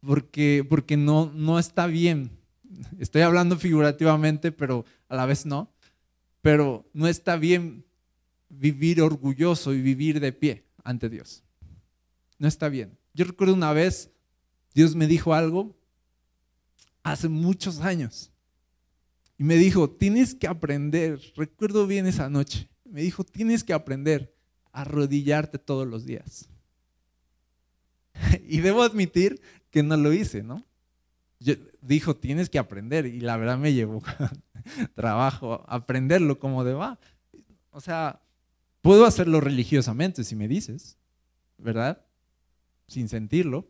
Porque, 0.00 0.64
porque 0.68 0.96
no, 0.96 1.30
no 1.34 1.58
está 1.58 1.86
bien. 1.86 2.30
Estoy 2.98 3.22
hablando 3.22 3.56
figurativamente, 3.56 4.52
pero 4.52 4.84
a 5.08 5.16
la 5.16 5.26
vez 5.26 5.46
no. 5.46 5.72
Pero 6.42 6.88
no 6.92 7.06
está 7.06 7.36
bien 7.36 7.84
vivir 8.48 9.00
orgulloso 9.02 9.72
y 9.72 9.80
vivir 9.80 10.20
de 10.20 10.32
pie 10.32 10.64
ante 10.84 11.08
Dios. 11.08 11.42
No 12.38 12.48
está 12.48 12.68
bien. 12.68 12.98
Yo 13.14 13.24
recuerdo 13.24 13.54
una 13.54 13.72
vez, 13.72 14.10
Dios 14.74 14.94
me 14.94 15.06
dijo 15.06 15.34
algo 15.34 15.76
hace 17.02 17.28
muchos 17.28 17.80
años. 17.80 18.30
Y 19.38 19.44
me 19.44 19.56
dijo, 19.56 19.88
tienes 19.88 20.34
que 20.34 20.46
aprender, 20.46 21.18
recuerdo 21.34 21.86
bien 21.86 22.06
esa 22.06 22.28
noche, 22.28 22.68
me 22.84 23.00
dijo, 23.00 23.24
tienes 23.24 23.64
que 23.64 23.72
aprender 23.72 24.34
a 24.72 24.82
arrodillarte 24.82 25.58
todos 25.58 25.86
los 25.86 26.04
días. 26.04 26.48
Y 28.46 28.60
debo 28.60 28.82
admitir 28.82 29.40
que 29.70 29.82
no 29.82 29.96
lo 29.96 30.12
hice, 30.12 30.42
¿no? 30.42 30.64
dijo, 31.80 32.16
tienes 32.16 32.50
que 32.50 32.58
aprender. 32.58 33.06
Y 33.06 33.20
la 33.20 33.36
verdad 33.36 33.58
me 33.58 33.72
llevó 33.72 34.02
trabajo 34.94 35.64
aprenderlo 35.66 36.38
como 36.38 36.64
de 36.64 36.74
va. 36.74 36.98
O 37.70 37.80
sea, 37.80 38.20
puedo 38.82 39.06
hacerlo 39.06 39.40
religiosamente 39.40 40.24
si 40.24 40.36
me 40.36 40.48
dices, 40.48 40.98
¿verdad? 41.56 42.04
Sin 42.86 43.08
sentirlo 43.08 43.68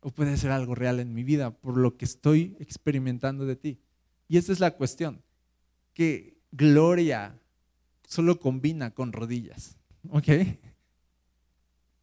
o 0.00 0.10
puede 0.10 0.36
ser 0.36 0.50
algo 0.50 0.74
real 0.74 1.00
en 1.00 1.12
mi 1.12 1.24
vida 1.24 1.50
por 1.50 1.76
lo 1.76 1.96
que 1.96 2.04
estoy 2.04 2.56
experimentando 2.60 3.46
de 3.46 3.56
ti. 3.56 3.80
Y 4.28 4.36
esa 4.36 4.52
es 4.52 4.60
la 4.60 4.72
cuestión, 4.72 5.22
que 5.94 6.38
gloria 6.52 7.38
solo 8.06 8.38
combina 8.38 8.94
con 8.94 9.12
rodillas, 9.12 9.76
¿ok? 10.10 10.28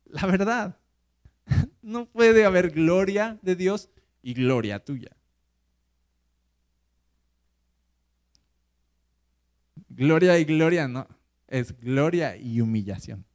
La 0.05 0.25
verdad, 0.25 0.77
no 1.81 2.05
puede 2.05 2.45
haber 2.45 2.71
gloria 2.71 3.39
de 3.41 3.55
Dios 3.55 3.89
y 4.21 4.34
gloria 4.34 4.84
tuya. 4.84 5.15
Gloria 9.89 10.38
y 10.39 10.45
gloria 10.45 10.88
no, 10.88 11.08
es 11.47 11.77
gloria 11.79 12.36
y 12.36 12.60
humillación 12.60 13.25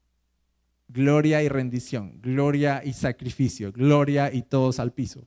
gloria 0.93 1.43
y 1.43 1.49
rendición, 1.49 2.21
gloria 2.21 2.83
y 2.85 2.93
sacrificio, 2.93 3.73
gloria 3.73 4.33
y 4.33 4.43
todos 4.43 4.79
al 4.81 4.93
piso. 4.93 5.27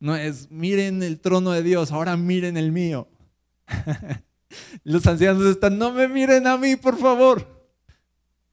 No 0.00 0.16
es, 0.16 0.50
miren 0.50 1.02
el 1.02 1.20
trono 1.20 1.52
de 1.52 1.62
Dios, 1.62 1.92
ahora 1.92 2.16
miren 2.16 2.56
el 2.56 2.72
mío. 2.72 3.08
Los 4.84 5.06
ancianos 5.06 5.46
están, 5.46 5.78
no 5.78 5.92
me 5.92 6.08
miren 6.08 6.46
a 6.46 6.56
mí, 6.56 6.76
por 6.76 6.98
favor. 6.98 7.53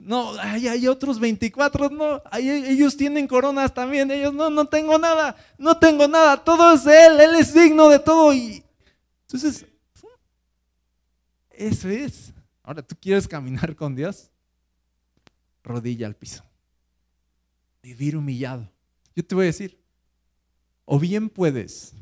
No, 0.03 0.33
hay 0.39 0.87
otros 0.87 1.19
24, 1.19 1.89
no, 1.89 2.23
ellos 2.33 2.97
tienen 2.97 3.27
coronas 3.27 3.71
también, 3.73 4.09
ellos 4.09 4.33
no, 4.33 4.49
no 4.49 4.65
tengo 4.65 4.97
nada, 4.97 5.35
no 5.59 5.77
tengo 5.77 6.07
nada, 6.07 6.43
todo 6.43 6.73
es 6.73 6.85
Él, 6.87 7.19
Él 7.19 7.35
es 7.35 7.53
digno 7.53 7.87
de 7.87 7.99
todo. 7.99 8.33
Y 8.33 8.63
entonces, 9.21 9.65
eso 11.51 11.89
es. 11.89 12.33
Ahora, 12.63 12.81
¿tú 12.81 12.95
quieres 12.99 13.27
caminar 13.27 13.75
con 13.75 13.95
Dios? 13.95 14.31
rodilla 15.63 16.07
al 16.07 16.15
piso. 16.15 16.43
Vivir 17.81 18.15
humillado. 18.15 18.69
Yo 19.15 19.25
te 19.25 19.35
voy 19.35 19.43
a 19.43 19.47
decir, 19.47 19.77
o 20.85 20.99
bien 20.99 21.29
puedes, 21.29 21.93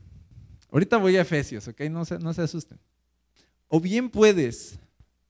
ahorita 0.72 0.98
voy 0.98 1.18
a 1.18 1.22
Efesios, 1.22 1.68
¿ok? 1.68 1.82
No 1.92 2.06
se, 2.06 2.20
no 2.20 2.34
se 2.34 2.42
asusten. 2.42 2.80
O 3.68 3.80
bien 3.80 4.10
puedes, 4.10 4.80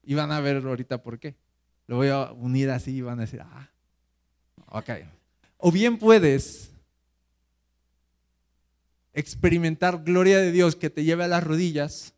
y 0.04 0.14
van 0.14 0.32
a 0.32 0.40
ver 0.40 0.58
ahorita 0.66 1.02
por 1.02 1.20
qué. 1.20 1.36
Lo 1.90 1.96
voy 1.96 2.10
a 2.10 2.32
unir 2.34 2.70
así 2.70 2.98
y 2.98 3.02
van 3.02 3.18
a 3.18 3.24
decir, 3.24 3.42
ah, 3.42 3.68
ok. 4.68 4.92
O 5.58 5.72
bien 5.72 5.98
puedes 5.98 6.72
experimentar 9.12 10.04
gloria 10.04 10.38
de 10.38 10.52
Dios 10.52 10.76
que 10.76 10.92
te 10.92 11.04
lleve 11.04 11.24
a 11.24 11.28
las 11.28 11.44
rodillas 11.44 12.14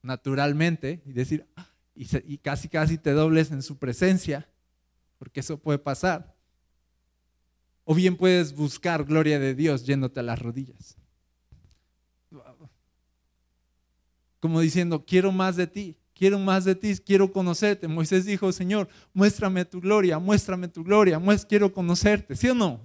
naturalmente 0.00 1.02
y 1.04 1.12
decir, 1.12 1.46
ah", 1.54 1.68
y 1.94 2.38
casi 2.38 2.70
casi 2.70 2.96
te 2.96 3.12
dobles 3.12 3.50
en 3.50 3.60
su 3.60 3.76
presencia 3.76 4.48
porque 5.18 5.40
eso 5.40 5.58
puede 5.58 5.78
pasar. 5.78 6.34
O 7.84 7.94
bien 7.94 8.16
puedes 8.16 8.54
buscar 8.54 9.04
gloria 9.04 9.38
de 9.38 9.54
Dios 9.54 9.84
yéndote 9.84 10.20
a 10.20 10.22
las 10.22 10.38
rodillas. 10.38 10.96
Como 14.40 14.60
diciendo, 14.60 15.04
quiero 15.04 15.30
más 15.30 15.56
de 15.56 15.66
ti, 15.66 15.98
quiero 16.22 16.38
más 16.38 16.64
de 16.64 16.76
ti, 16.76 16.94
quiero 17.04 17.32
conocerte. 17.32 17.88
Moisés 17.88 18.24
dijo, 18.24 18.52
Señor, 18.52 18.88
muéstrame 19.12 19.64
tu 19.64 19.80
gloria, 19.80 20.20
muéstrame 20.20 20.68
tu 20.68 20.84
gloria, 20.84 21.20
quiero 21.48 21.72
conocerte, 21.72 22.36
¿sí 22.36 22.48
o 22.48 22.54
no? 22.54 22.78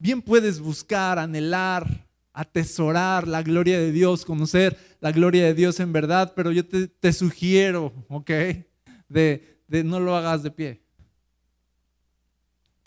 Bien 0.00 0.20
puedes 0.20 0.58
buscar, 0.58 1.20
anhelar, 1.20 2.08
atesorar 2.32 3.28
la 3.28 3.40
gloria 3.40 3.78
de 3.78 3.92
Dios, 3.92 4.24
conocer 4.24 4.76
la 5.00 5.12
gloria 5.12 5.44
de 5.44 5.54
Dios 5.54 5.78
en 5.78 5.92
verdad, 5.92 6.32
pero 6.34 6.50
yo 6.50 6.66
te, 6.66 7.12
sugiero, 7.12 7.92
¿ok? 8.08 8.30
De, 9.08 9.60
de 9.68 9.84
no 9.84 10.00
lo 10.00 10.16
hagas 10.16 10.42
de 10.42 10.50
pie 10.50 10.82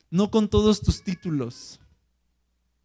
no 0.09 0.29
con 0.29 0.49
todos 0.49 0.81
tus 0.81 1.01
títulos, 1.01 1.79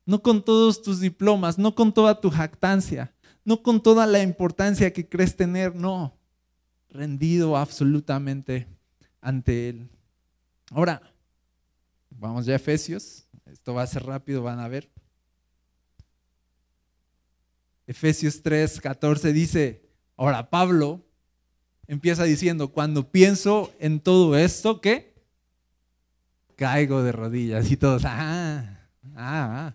no 0.06 0.22
con 0.22 0.44
todos 0.44 0.80
tus 0.80 1.00
diplomas, 1.00 1.58
no 1.58 1.74
con 1.74 1.92
toda 1.92 2.20
tu 2.20 2.30
jactancia, 2.30 3.12
no 3.44 3.64
con 3.64 3.82
toda 3.82 4.06
la 4.06 4.22
importancia 4.22 4.92
que 4.92 5.08
crees 5.08 5.36
tener, 5.36 5.74
no, 5.74 6.16
rendido 6.92 7.56
absolutamente 7.56 8.68
ante 9.20 9.70
Él. 9.70 9.88
Ahora, 10.70 11.02
vamos 12.10 12.46
ya 12.46 12.52
a 12.52 12.56
Efesios, 12.56 13.26
esto 13.46 13.74
va 13.74 13.82
a 13.82 13.86
ser 13.86 14.04
rápido, 14.04 14.42
van 14.42 14.60
a 14.60 14.68
ver. 14.68 14.90
Efesios 17.86 18.42
3, 18.42 18.80
14 18.80 19.32
dice, 19.32 19.88
ahora 20.16 20.48
Pablo 20.48 21.04
empieza 21.86 22.24
diciendo, 22.24 22.68
cuando 22.68 23.10
pienso 23.10 23.72
en 23.80 24.00
todo 24.00 24.36
esto, 24.36 24.80
¿qué? 24.80 25.12
caigo 26.62 27.02
de 27.02 27.10
rodillas 27.10 27.70
y 27.72 27.76
todos, 27.76 28.04
ah, 28.04 28.88
ah, 29.16 29.74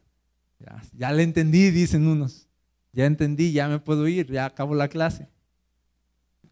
ah 0.62 0.82
ya, 0.94 1.12
le 1.12 1.24
entendí, 1.24 1.70
dicen 1.70 2.08
unos. 2.08 2.48
ya 2.94 3.06
entendí, 3.06 3.52
ya 3.52 3.68
me 3.68 3.80
puedo 3.80 4.08
ir, 4.08 4.32
ya 4.32 4.46
acabo 4.46 4.74
la 4.74 4.88
clase. 4.88 5.28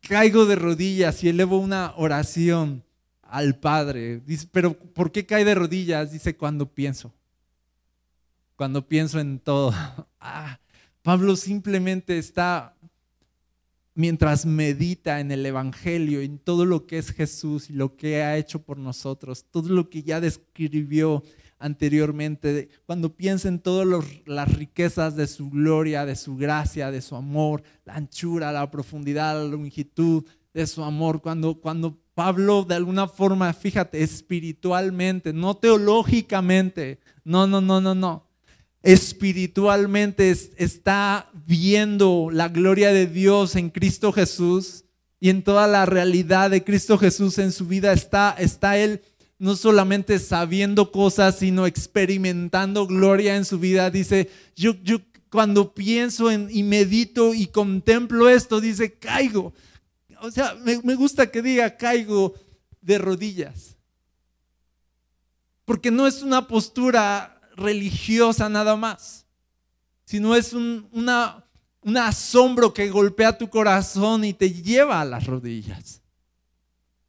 Caigo 0.08 0.46
de 0.46 0.56
rodillas 0.56 1.24
y 1.24 1.30
elevo 1.30 1.58
una 1.58 1.94
oración 1.98 2.84
al 3.24 3.58
Padre. 3.58 4.22
Pero 4.52 4.78
¿por 4.78 5.12
qué 5.12 5.26
cae 5.26 5.44
de 5.44 5.56
rodillas? 5.56 6.12
Dice, 6.12 6.38
cuando 6.38 6.72
pienso. 6.72 7.12
Cuando 8.56 8.88
pienso 8.88 9.20
en 9.20 9.40
todo. 9.40 9.74
Ah, 10.28 10.60
Pablo 11.04 11.36
simplemente 11.36 12.18
está 12.18 12.76
mientras 13.94 14.48
medita 14.48 15.20
en 15.20 15.32
el 15.32 15.46
Evangelio, 15.46 16.20
en 16.22 16.40
todo 16.40 16.66
lo 16.66 16.88
que 16.88 16.98
es 16.98 17.12
Jesús 17.12 17.70
y 17.70 17.74
lo 17.74 17.96
que 17.96 18.24
ha 18.24 18.38
hecho 18.38 18.64
por 18.64 18.80
nosotros, 18.80 19.46
todo 19.52 19.70
lo 19.70 19.92
que 19.92 20.02
ya 20.02 20.20
describió 20.20 21.22
anteriormente, 21.66 22.70
cuando 22.86 23.16
piensa 23.16 23.48
en 23.48 23.60
todas 23.60 23.88
las 24.28 24.54
riquezas 24.54 25.16
de 25.16 25.26
su 25.26 25.50
gloria, 25.50 26.06
de 26.06 26.16
su 26.16 26.38
gracia, 26.38 26.92
de 26.92 27.02
su 27.02 27.16
amor, 27.16 27.64
la 27.86 27.96
anchura, 27.96 28.52
la 28.52 28.70
profundidad, 28.70 29.34
la 29.34 29.50
longitud 29.50 30.24
de 30.54 30.68
su 30.68 30.84
amor, 30.84 31.22
cuando, 31.22 31.60
cuando 31.60 31.98
Pablo 32.14 32.64
de 32.64 32.76
alguna 32.76 33.08
forma, 33.08 33.52
fíjate, 33.52 34.04
espiritualmente, 34.04 35.34
no 35.34 35.58
teológicamente, 35.58 37.00
no, 37.24 37.48
no, 37.48 37.62
no, 37.62 37.82
no, 37.82 37.96
no, 37.96 38.28
espiritualmente 38.84 40.30
está 40.58 41.32
viendo 41.48 42.30
la 42.32 42.50
gloria 42.50 42.94
de 42.94 43.08
Dios 43.08 43.56
en 43.56 43.72
Cristo 43.72 44.14
Jesús 44.14 44.86
y 45.20 45.32
en 45.32 45.44
toda 45.44 45.66
la 45.66 45.88
realidad 45.88 46.52
de 46.52 46.64
Cristo 46.64 47.00
Jesús 47.00 47.40
en 47.40 47.52
su 47.52 47.66
vida, 47.66 47.92
está, 47.92 48.36
está 48.38 48.78
él 48.78 49.02
no 49.38 49.56
solamente 49.56 50.20
sabiendo 50.20 50.92
cosas, 50.92 51.40
sino 51.40 51.66
experimentando 51.66 52.88
gloria 52.88 53.36
en 53.36 53.46
su 53.46 53.60
vida. 53.60 53.90
Dice, 53.90 54.30
yo, 54.56 54.76
yo 54.84 55.00
cuando 55.30 55.74
pienso 55.74 56.32
en, 56.32 56.48
y 56.50 56.64
medito 56.64 57.34
y 57.34 57.48
contemplo 57.48 58.30
esto, 58.30 58.62
dice, 58.62 58.94
caigo. 58.94 59.54
O 60.22 60.32
sea, 60.32 60.56
me, 60.64 60.82
me 60.84 60.96
gusta 60.96 61.30
que 61.30 61.42
diga, 61.42 61.76
caigo 61.76 62.34
de 62.82 62.98
rodillas. 62.98 63.76
Porque 65.66 65.92
no 65.92 66.08
es 66.08 66.22
una 66.22 66.48
postura 66.48 67.42
religiosa 67.56 68.48
nada 68.50 68.76
más, 68.76 69.26
sino 70.06 70.36
es 70.36 70.54
un, 70.54 70.88
una, 70.92 71.44
un 71.82 71.98
asombro 71.98 72.74
que 72.74 72.90
golpea 72.90 73.38
tu 73.38 73.50
corazón 73.50 74.24
y 74.24 74.34
te 74.34 74.52
lleva 74.52 75.02
a 75.02 75.06
las 75.06 75.26
rodillas. 75.26 76.02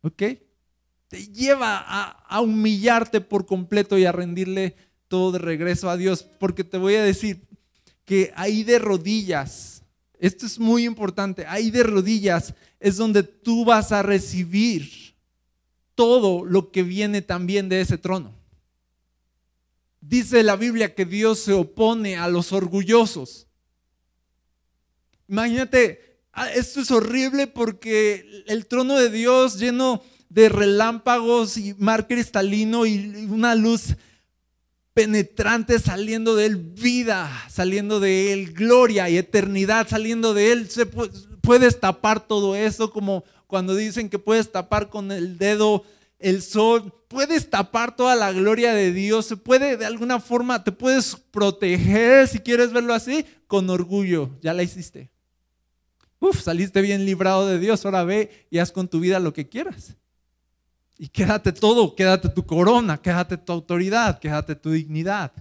¿Ok? 0.02 0.22
Lleva 1.16 1.78
a, 1.78 2.10
a 2.28 2.40
humillarte 2.40 3.20
por 3.20 3.46
completo 3.46 3.98
y 3.98 4.04
a 4.04 4.12
rendirle 4.12 4.76
todo 5.08 5.32
de 5.32 5.38
regreso 5.38 5.88
a 5.90 5.96
Dios, 5.96 6.22
porque 6.38 6.64
te 6.64 6.78
voy 6.78 6.94
a 6.94 7.02
decir 7.02 7.46
que 8.04 8.32
ahí 8.36 8.62
de 8.64 8.78
rodillas, 8.78 9.82
esto 10.18 10.46
es 10.46 10.58
muy 10.58 10.84
importante, 10.84 11.44
ahí 11.46 11.70
de 11.70 11.82
rodillas 11.82 12.54
es 12.80 12.96
donde 12.96 13.22
tú 13.22 13.64
vas 13.64 13.92
a 13.92 14.02
recibir 14.02 15.14
todo 15.94 16.44
lo 16.44 16.70
que 16.70 16.82
viene 16.82 17.22
también 17.22 17.68
de 17.68 17.80
ese 17.80 17.98
trono. 17.98 18.34
Dice 20.00 20.44
la 20.44 20.54
Biblia 20.54 20.94
que 20.94 21.04
Dios 21.04 21.40
se 21.40 21.52
opone 21.52 22.16
a 22.16 22.28
los 22.28 22.52
orgullosos. 22.52 23.48
Imagínate, 25.26 26.20
ah, 26.32 26.52
esto 26.52 26.80
es 26.80 26.90
horrible 26.92 27.48
porque 27.48 28.44
el 28.46 28.66
trono 28.66 28.94
de 28.94 29.10
Dios 29.10 29.58
lleno 29.58 30.02
de 30.28 30.48
relámpagos 30.48 31.56
y 31.56 31.74
mar 31.74 32.06
cristalino 32.06 32.86
y 32.86 33.26
una 33.30 33.54
luz 33.54 33.96
penetrante 34.94 35.78
saliendo 35.78 36.36
de 36.36 36.46
él, 36.46 36.56
vida 36.56 37.30
saliendo 37.50 38.00
de 38.00 38.32
él, 38.32 38.52
gloria 38.52 39.10
y 39.10 39.18
eternidad 39.18 39.86
saliendo 39.88 40.32
de 40.32 40.52
él. 40.52 40.70
Se 40.70 40.86
puedes 40.86 41.78
tapar 41.80 42.26
todo 42.26 42.56
eso 42.56 42.90
como 42.90 43.24
cuando 43.46 43.76
dicen 43.76 44.08
que 44.08 44.18
puedes 44.18 44.50
tapar 44.50 44.88
con 44.88 45.12
el 45.12 45.38
dedo 45.38 45.84
el 46.18 46.42
sol, 46.42 46.94
puedes 47.08 47.50
tapar 47.50 47.94
toda 47.94 48.16
la 48.16 48.32
gloria 48.32 48.72
de 48.72 48.92
Dios, 48.92 49.26
se 49.26 49.36
puede 49.36 49.76
de 49.76 49.84
alguna 49.84 50.18
forma, 50.18 50.64
te 50.64 50.72
puedes 50.72 51.16
proteger, 51.30 52.26
si 52.26 52.38
quieres 52.38 52.72
verlo 52.72 52.94
así, 52.94 53.26
con 53.46 53.68
orgullo, 53.68 54.30
ya 54.40 54.54
la 54.54 54.62
hiciste. 54.62 55.10
Saliste 56.42 56.80
bien 56.80 57.04
librado 57.04 57.46
de 57.46 57.58
Dios, 57.58 57.84
ahora 57.84 58.02
ve 58.02 58.46
y 58.50 58.58
haz 58.58 58.72
con 58.72 58.88
tu 58.88 59.00
vida 59.00 59.20
lo 59.20 59.32
que 59.32 59.48
quieras. 59.48 59.94
Y 60.98 61.08
quédate 61.08 61.52
todo, 61.52 61.94
quédate 61.94 62.28
tu 62.28 62.44
corona, 62.44 62.96
quédate 62.96 63.36
tu 63.36 63.52
autoridad, 63.52 64.18
quédate 64.18 64.54
tu 64.54 64.70
dignidad. 64.70 65.32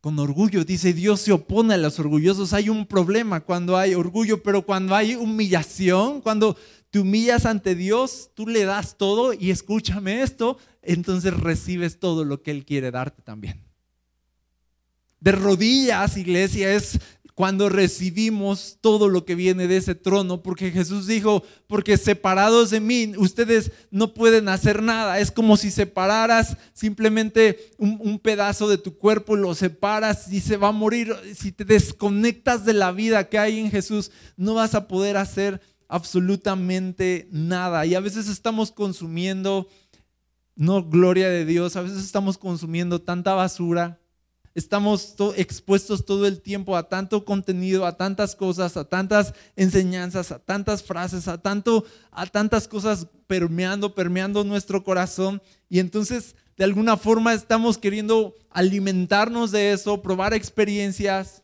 Con 0.00 0.18
orgullo, 0.18 0.64
dice 0.64 0.92
Dios 0.92 1.20
se 1.20 1.32
opone 1.32 1.74
a 1.74 1.78
los 1.78 1.98
orgullosos. 1.98 2.52
Hay 2.52 2.68
un 2.68 2.86
problema 2.86 3.40
cuando 3.40 3.76
hay 3.76 3.94
orgullo, 3.94 4.42
pero 4.42 4.62
cuando 4.62 4.94
hay 4.94 5.14
humillación, 5.14 6.20
cuando 6.20 6.56
te 6.90 6.98
humillas 6.98 7.46
ante 7.46 7.74
Dios, 7.74 8.30
tú 8.34 8.46
le 8.46 8.64
das 8.64 8.96
todo 8.96 9.32
y 9.32 9.50
escúchame 9.50 10.22
esto, 10.22 10.58
entonces 10.82 11.34
recibes 11.34 11.98
todo 11.98 12.24
lo 12.24 12.42
que 12.42 12.50
Él 12.50 12.64
quiere 12.64 12.90
darte 12.90 13.22
también. 13.22 13.64
De 15.20 15.32
rodillas, 15.32 16.16
iglesia, 16.16 16.72
es 16.72 17.00
cuando 17.36 17.68
recibimos 17.68 18.78
todo 18.80 19.10
lo 19.10 19.26
que 19.26 19.34
viene 19.34 19.68
de 19.68 19.76
ese 19.76 19.94
trono, 19.94 20.42
porque 20.42 20.70
Jesús 20.70 21.06
dijo, 21.06 21.42
porque 21.66 21.98
separados 21.98 22.70
de 22.70 22.80
mí, 22.80 23.12
ustedes 23.18 23.72
no 23.90 24.14
pueden 24.14 24.48
hacer 24.48 24.82
nada. 24.82 25.18
Es 25.18 25.30
como 25.30 25.58
si 25.58 25.70
separaras 25.70 26.56
simplemente 26.72 27.72
un, 27.76 28.18
pedazo 28.20 28.70
de 28.70 28.78
tu 28.78 28.96
cuerpo, 28.96 29.36
lo 29.36 29.54
separas 29.54 30.32
y 30.32 30.40
se 30.40 30.56
va 30.56 30.68
a 30.68 30.72
morir. 30.72 31.14
Si 31.34 31.52
te 31.52 31.66
desconectas 31.66 32.64
de 32.64 32.72
la 32.72 32.90
vida 32.90 33.28
que 33.28 33.38
hay 33.38 33.58
en 33.58 33.70
Jesús, 33.70 34.10
no 34.38 34.54
vas 34.54 34.74
a 34.74 34.88
poder 34.88 35.18
hacer 35.18 35.60
absolutamente 35.88 37.28
nada. 37.30 37.84
Y 37.84 37.94
a 37.94 38.00
veces 38.00 38.28
estamos 38.30 38.72
consumiendo, 38.72 39.68
no 40.54 40.88
gloria 40.88 41.28
de 41.28 41.44
Dios, 41.44 41.76
a 41.76 41.82
veces 41.82 42.02
estamos 42.02 42.38
consumiendo 42.38 43.02
tanta 43.02 43.34
basura, 43.34 44.00
estamos 44.56 45.14
expuestos 45.36 46.06
todo 46.06 46.26
el 46.26 46.40
tiempo 46.40 46.78
a 46.78 46.88
tanto 46.88 47.26
contenido, 47.26 47.84
a 47.84 47.98
tantas 47.98 48.34
cosas, 48.34 48.78
a 48.78 48.88
tantas 48.88 49.34
enseñanzas, 49.54 50.32
a 50.32 50.38
tantas 50.38 50.82
frases, 50.82 51.28
a, 51.28 51.36
tanto, 51.36 51.84
a 52.10 52.24
tantas 52.26 52.66
cosas 52.66 53.06
permeando, 53.26 53.94
permeando 53.94 54.44
nuestro 54.44 54.82
corazón. 54.82 55.42
Y 55.68 55.78
entonces, 55.78 56.36
de 56.56 56.64
alguna 56.64 56.96
forma, 56.96 57.34
estamos 57.34 57.76
queriendo 57.76 58.34
alimentarnos 58.48 59.52
de 59.52 59.72
eso, 59.72 60.00
probar 60.00 60.32
experiencias, 60.32 61.42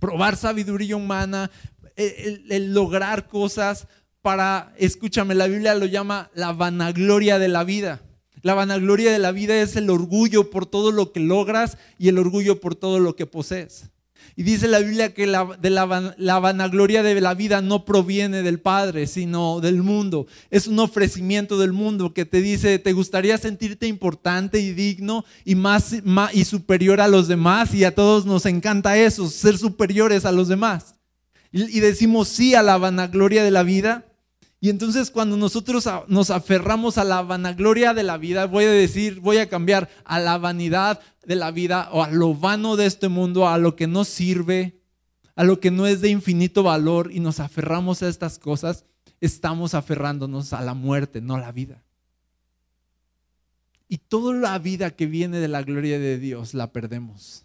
probar 0.00 0.38
sabiduría 0.38 0.96
humana, 0.96 1.50
el, 1.94 2.72
lograr 2.72 3.28
cosas 3.28 3.86
para, 4.22 4.72
escúchame, 4.78 5.34
la 5.34 5.46
Biblia 5.46 5.74
lo 5.74 5.84
llama 5.84 6.30
la 6.34 6.54
vanagloria 6.54 7.38
de 7.38 7.48
la 7.48 7.64
vida. 7.64 8.00
La 8.44 8.54
vanagloria 8.54 9.10
de 9.10 9.18
la 9.18 9.32
vida 9.32 9.60
es 9.60 9.74
el 9.74 9.88
orgullo 9.88 10.50
por 10.50 10.66
todo 10.66 10.92
lo 10.92 11.10
que 11.10 11.20
logras 11.20 11.78
y 11.98 12.08
el 12.08 12.18
orgullo 12.18 12.60
por 12.60 12.74
todo 12.76 13.00
lo 13.00 13.16
que 13.16 13.24
posees. 13.26 13.86
Y 14.36 14.42
dice 14.42 14.68
la 14.68 14.78
Biblia 14.78 15.14
que 15.14 15.26
la, 15.26 15.42
vanagloria 15.42 17.02
de 17.02 17.20
la 17.20 17.34
vida 17.34 17.60
no 17.60 17.84
proviene 17.84 18.42
del 18.42 18.60
Padre, 18.60 19.06
sino 19.06 19.60
del 19.60 19.82
mundo. 19.82 20.26
Es 20.50 20.66
un 20.66 20.78
ofrecimiento 20.78 21.58
del 21.58 21.72
mundo 21.72 22.14
que 22.14 22.24
te 22.24 22.42
dice, 22.42 22.78
¿te 22.78 22.92
gustaría 22.92 23.38
sentirte 23.38 23.86
importante 23.86 24.60
y 24.60 24.72
digno 24.72 25.24
y, 25.44 25.54
más, 25.54 25.94
y 26.32 26.44
superior 26.44 27.00
a 27.00 27.08
los 27.08 27.26
demás? 27.26 27.74
Y 27.74 27.84
a 27.84 27.94
todos 27.94 28.26
nos 28.26 28.46
encanta 28.46 28.96
eso, 28.96 29.28
ser 29.28 29.58
superiores 29.58 30.24
a 30.24 30.32
los 30.32 30.48
demás 30.48 30.94
y 31.54 31.78
decimos 31.78 32.26
sí 32.28 32.56
a 32.56 32.64
la 32.64 32.78
vanagloria 32.78 33.44
de 33.44 33.52
la 33.52 33.62
vida. 33.62 34.04
Y 34.64 34.70
entonces 34.70 35.10
cuando 35.10 35.36
nosotros 35.36 35.86
nos 36.08 36.30
aferramos 36.30 36.96
a 36.96 37.04
la 37.04 37.20
vanagloria 37.20 37.92
de 37.92 38.02
la 38.02 38.16
vida, 38.16 38.46
voy 38.46 38.64
a 38.64 38.70
decir, 38.70 39.20
voy 39.20 39.36
a 39.36 39.50
cambiar 39.50 39.90
a 40.06 40.18
la 40.18 40.38
vanidad 40.38 41.02
de 41.26 41.36
la 41.36 41.50
vida 41.50 41.90
o 41.92 42.02
a 42.02 42.10
lo 42.10 42.34
vano 42.34 42.74
de 42.76 42.86
este 42.86 43.08
mundo, 43.08 43.46
a 43.46 43.58
lo 43.58 43.76
que 43.76 43.86
no 43.86 44.06
sirve, 44.06 44.80
a 45.36 45.44
lo 45.44 45.60
que 45.60 45.70
no 45.70 45.86
es 45.86 46.00
de 46.00 46.08
infinito 46.08 46.62
valor 46.62 47.12
y 47.12 47.20
nos 47.20 47.40
aferramos 47.40 48.02
a 48.02 48.08
estas 48.08 48.38
cosas, 48.38 48.86
estamos 49.20 49.74
aferrándonos 49.74 50.54
a 50.54 50.62
la 50.62 50.72
muerte, 50.72 51.20
no 51.20 51.34
a 51.34 51.40
la 51.40 51.52
vida. 51.52 51.84
Y 53.86 53.98
toda 53.98 54.32
la 54.32 54.58
vida 54.58 54.92
que 54.92 55.04
viene 55.04 55.40
de 55.40 55.48
la 55.48 55.62
gloria 55.62 55.98
de 55.98 56.18
Dios 56.18 56.54
la 56.54 56.72
perdemos. 56.72 57.44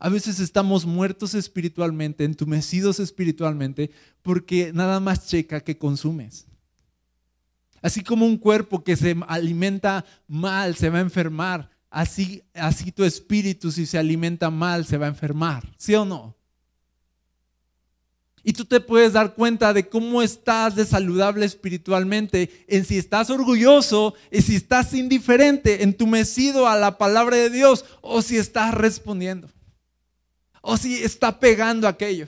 A 0.00 0.08
veces 0.08 0.40
estamos 0.40 0.84
muertos 0.84 1.36
espiritualmente, 1.36 2.24
entumecidos 2.24 2.98
espiritualmente, 2.98 3.92
porque 4.20 4.72
nada 4.74 4.98
más 4.98 5.28
checa 5.28 5.60
que 5.60 5.78
consumes. 5.78 6.48
Así 7.86 8.02
como 8.02 8.26
un 8.26 8.36
cuerpo 8.36 8.82
que 8.82 8.96
se 8.96 9.14
alimenta 9.28 10.04
mal 10.26 10.74
se 10.74 10.90
va 10.90 10.98
a 10.98 11.02
enfermar, 11.02 11.70
así, 11.88 12.42
así 12.52 12.90
tu 12.90 13.04
espíritu 13.04 13.70
si 13.70 13.86
se 13.86 13.96
alimenta 13.96 14.50
mal 14.50 14.84
se 14.84 14.98
va 14.98 15.06
a 15.06 15.10
enfermar, 15.10 15.62
¿sí 15.76 15.94
o 15.94 16.04
no? 16.04 16.36
Y 18.42 18.54
tú 18.54 18.64
te 18.64 18.80
puedes 18.80 19.12
dar 19.12 19.36
cuenta 19.36 19.72
de 19.72 19.88
cómo 19.88 20.20
estás 20.20 20.74
de 20.74 20.84
saludable 20.84 21.46
espiritualmente, 21.46 22.64
en 22.66 22.84
si 22.84 22.98
estás 22.98 23.30
orgulloso, 23.30 24.14
en 24.32 24.42
si 24.42 24.56
estás 24.56 24.92
indiferente, 24.92 25.84
entumecido 25.84 26.66
a 26.66 26.74
la 26.74 26.98
palabra 26.98 27.36
de 27.36 27.50
Dios 27.50 27.84
o 28.00 28.20
si 28.20 28.36
estás 28.36 28.74
respondiendo 28.74 29.48
o 30.60 30.76
si 30.76 31.04
está 31.04 31.38
pegando 31.38 31.86
aquello. 31.86 32.26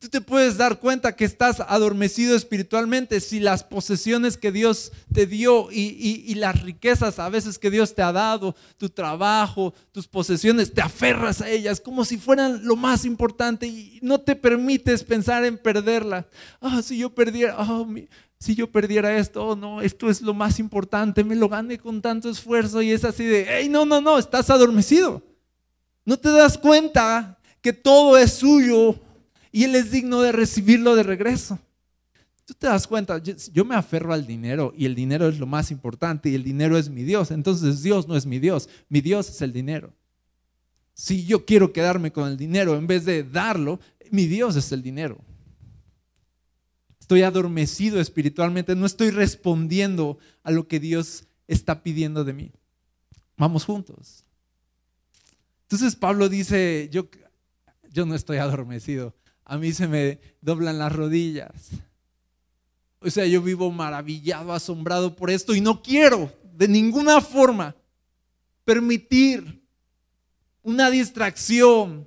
Tú 0.00 0.08
te 0.08 0.20
puedes 0.20 0.56
dar 0.56 0.78
cuenta 0.78 1.16
que 1.16 1.24
estás 1.24 1.58
adormecido 1.58 2.36
espiritualmente 2.36 3.20
si 3.20 3.40
las 3.40 3.64
posesiones 3.64 4.36
que 4.36 4.52
Dios 4.52 4.92
te 5.12 5.26
dio 5.26 5.72
y, 5.72 6.36
las 6.36 6.62
riquezas 6.62 7.18
a 7.18 7.28
veces 7.28 7.58
que 7.58 7.68
Dios 7.68 7.96
te 7.96 8.02
ha 8.02 8.12
dado, 8.12 8.54
tu 8.76 8.88
trabajo, 8.88 9.74
tus 9.90 10.06
posesiones, 10.06 10.72
te 10.72 10.80
aferras 10.80 11.40
a 11.40 11.50
ellas 11.50 11.80
como 11.80 12.04
si 12.04 12.16
fueran 12.16 12.64
lo 12.64 12.76
más 12.76 13.04
importante 13.04 13.66
y 13.66 13.98
no 14.00 14.20
te 14.20 14.36
permites 14.36 15.02
pensar 15.02 15.44
en 15.44 15.58
perderla. 15.58 16.28
Ah, 16.60 16.80
si 16.80 16.98
yo 16.98 17.12
perdiera, 17.12 17.56
ah, 17.58 17.84
si 18.38 18.54
yo 18.54 18.70
perdiera 18.70 19.18
esto, 19.18 19.48
oh, 19.48 19.56
no, 19.56 19.82
esto 19.82 20.08
es 20.08 20.22
lo 20.22 20.32
más 20.32 20.60
importante, 20.60 21.24
me 21.24 21.34
lo 21.34 21.48
gané 21.48 21.76
con 21.76 22.00
tanto 22.00 22.30
esfuerzo 22.30 22.82
y 22.82 22.92
es 22.92 23.04
así 23.04 23.24
de, 23.24 23.46
hey, 23.48 23.68
no, 23.68 23.84
no, 23.84 24.00
no, 24.00 24.16
estás 24.16 24.48
adormecido. 24.48 25.24
No 26.04 26.16
te 26.16 26.30
das 26.30 26.56
cuenta 26.56 27.36
que 27.60 27.72
todo 27.72 28.16
es 28.16 28.34
suyo 28.34 28.94
y 29.52 29.64
Él 29.64 29.74
es 29.74 29.90
digno 29.90 30.20
de 30.20 30.32
recibirlo 30.32 30.94
de 30.94 31.02
regreso. 31.02 31.58
Tú 32.44 32.54
te 32.54 32.66
das 32.66 32.86
cuenta, 32.86 33.22
yo 33.22 33.64
me 33.64 33.74
aferro 33.74 34.12
al 34.12 34.26
dinero 34.26 34.72
y 34.76 34.86
el 34.86 34.94
dinero 34.94 35.28
es 35.28 35.38
lo 35.38 35.46
más 35.46 35.70
importante 35.70 36.30
y 36.30 36.34
el 36.34 36.42
dinero 36.42 36.78
es 36.78 36.88
mi 36.88 37.02
Dios. 37.02 37.30
Entonces 37.30 37.82
Dios 37.82 38.08
no 38.08 38.16
es 38.16 38.24
mi 38.24 38.38
Dios, 38.38 38.68
mi 38.88 39.02
Dios 39.02 39.28
es 39.28 39.42
el 39.42 39.52
dinero. 39.52 39.92
Si 40.94 41.26
yo 41.26 41.44
quiero 41.44 41.72
quedarme 41.72 42.10
con 42.10 42.26
el 42.26 42.36
dinero 42.36 42.76
en 42.76 42.86
vez 42.86 43.04
de 43.04 43.22
darlo, 43.22 43.80
mi 44.10 44.26
Dios 44.26 44.56
es 44.56 44.72
el 44.72 44.82
dinero. 44.82 45.18
Estoy 46.98 47.22
adormecido 47.22 48.00
espiritualmente, 48.00 48.74
no 48.74 48.84
estoy 48.84 49.10
respondiendo 49.10 50.18
a 50.42 50.50
lo 50.50 50.68
que 50.68 50.80
Dios 50.80 51.24
está 51.46 51.82
pidiendo 51.82 52.24
de 52.24 52.32
mí. 52.32 52.52
Vamos 53.36 53.64
juntos. 53.64 54.24
Entonces 55.62 55.96
Pablo 55.96 56.28
dice, 56.28 56.88
yo, 56.90 57.08
yo 57.92 58.06
no 58.06 58.14
estoy 58.14 58.38
adormecido, 58.38 59.14
a 59.48 59.56
mí 59.56 59.72
se 59.72 59.88
me 59.88 60.20
doblan 60.42 60.78
las 60.78 60.92
rodillas. 60.92 61.70
O 63.00 63.10
sea, 63.10 63.26
yo 63.26 63.42
vivo 63.42 63.72
maravillado, 63.72 64.52
asombrado 64.52 65.16
por 65.16 65.30
esto 65.30 65.54
y 65.54 65.60
no 65.60 65.82
quiero 65.82 66.30
de 66.52 66.68
ninguna 66.68 67.20
forma 67.20 67.74
permitir 68.64 69.64
una 70.62 70.90
distracción 70.90 72.06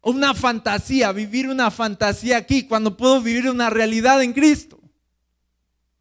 o 0.00 0.10
una 0.12 0.34
fantasía, 0.34 1.10
vivir 1.10 1.48
una 1.48 1.70
fantasía 1.72 2.36
aquí 2.36 2.62
cuando 2.62 2.96
puedo 2.96 3.20
vivir 3.20 3.50
una 3.50 3.70
realidad 3.70 4.22
en 4.22 4.32
Cristo. 4.32 4.78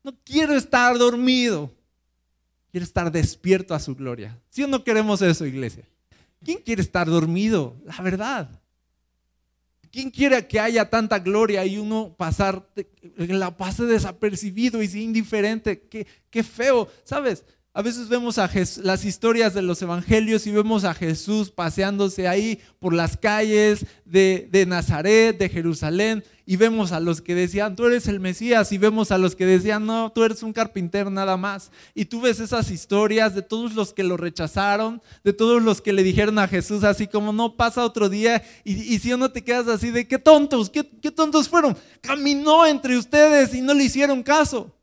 No 0.04 0.16
quiero 0.24 0.54
estar 0.54 0.96
dormido, 0.98 1.74
quiero 2.70 2.84
estar 2.84 3.12
despierto 3.12 3.74
a 3.74 3.80
su 3.80 3.96
gloria. 3.96 4.40
Si 4.50 4.62
o 4.64 4.68
no 4.68 4.84
queremos 4.84 5.24
eso, 5.24 5.46
iglesia? 5.46 5.86
¿Quién 6.44 6.60
quiere 6.60 6.84
estar 6.84 7.08
dormido? 7.08 7.76
La 7.84 8.00
verdad. 8.04 8.62
¿Quién 9.92 10.12
quiere 10.12 10.48
que 10.48 10.60
haya 10.60 10.90
tanta 10.90 11.20
gloria 11.20 11.66
y 11.66 11.78
uno 11.78 12.16
pasar, 12.18 12.68
la 13.16 13.58
pase 13.58 13.86
desapercibido 13.86 14.82
y 14.82 14.88
indiferente? 15.02 15.88
Qué, 15.88 16.08
qué 16.30 16.44
feo, 16.44 16.88
¿sabes? 17.04 17.44
A 17.78 17.84
veces 17.84 18.10
vemos 18.10 18.40
a 18.40 18.50
las 18.82 19.06
historias 19.06 19.54
de 19.54 19.62
los 19.62 19.80
evangelios 19.84 20.48
y 20.48 20.52
vemos 20.52 20.84
a 20.84 20.96
Jesús 20.96 21.52
paseándose 21.52 22.28
ahí 22.28 22.60
por 22.80 22.92
las 22.92 23.18
calles 23.18 23.86
de, 24.04 24.66
Nazaret, 24.68 25.38
de 25.38 25.48
Jerusalén, 25.48 26.24
y 26.48 26.56
vemos 26.56 26.92
a 26.92 27.00
los 27.00 27.22
que 27.22 27.36
decían, 27.36 27.76
tú 27.76 27.86
eres 27.86 28.08
el 28.08 28.20
Mesías, 28.20 28.72
y 28.72 28.80
vemos 28.80 29.12
a 29.12 29.20
los 29.20 29.36
que 29.36 29.46
decían, 29.46 29.86
no, 29.86 30.12
tú 30.12 30.24
eres 30.24 30.42
un 30.42 30.54
carpintero 30.54 31.12
nada 31.12 31.38
más. 31.38 31.70
Y 31.94 32.06
tú 32.06 32.20
ves 32.20 32.40
esas 32.40 32.72
historias 32.72 33.36
de 33.36 33.44
todos 33.44 33.76
los 33.76 33.94
que 33.94 34.04
lo 34.04 34.18
rechazaron, 34.18 35.00
de 35.24 35.34
todos 35.34 35.62
los 35.62 35.80
que 35.80 35.94
le 35.94 36.02
dijeron 36.02 36.40
a 36.40 36.48
Jesús 36.48 36.84
así 36.84 37.06
como, 37.06 37.32
no 37.32 37.58
pasa 37.58 37.86
otro 37.86 38.10
día, 38.10 38.42
y, 38.64 38.98
si 38.98 39.14
o 39.14 39.18
no 39.18 39.30
te 39.30 39.44
quedas 39.44 39.68
así 39.68 39.92
de, 39.92 40.08
qué 40.08 40.18
tontos, 40.18 40.72
qué 40.72 41.12
tontos 41.12 41.48
fueron. 41.48 41.78
Caminó 42.02 42.66
entre 42.66 42.98
ustedes 42.98 43.54
y 43.54 43.62
no 43.62 43.76
le 43.76 43.84
hicieron 43.84 44.24
caso. 44.24 44.74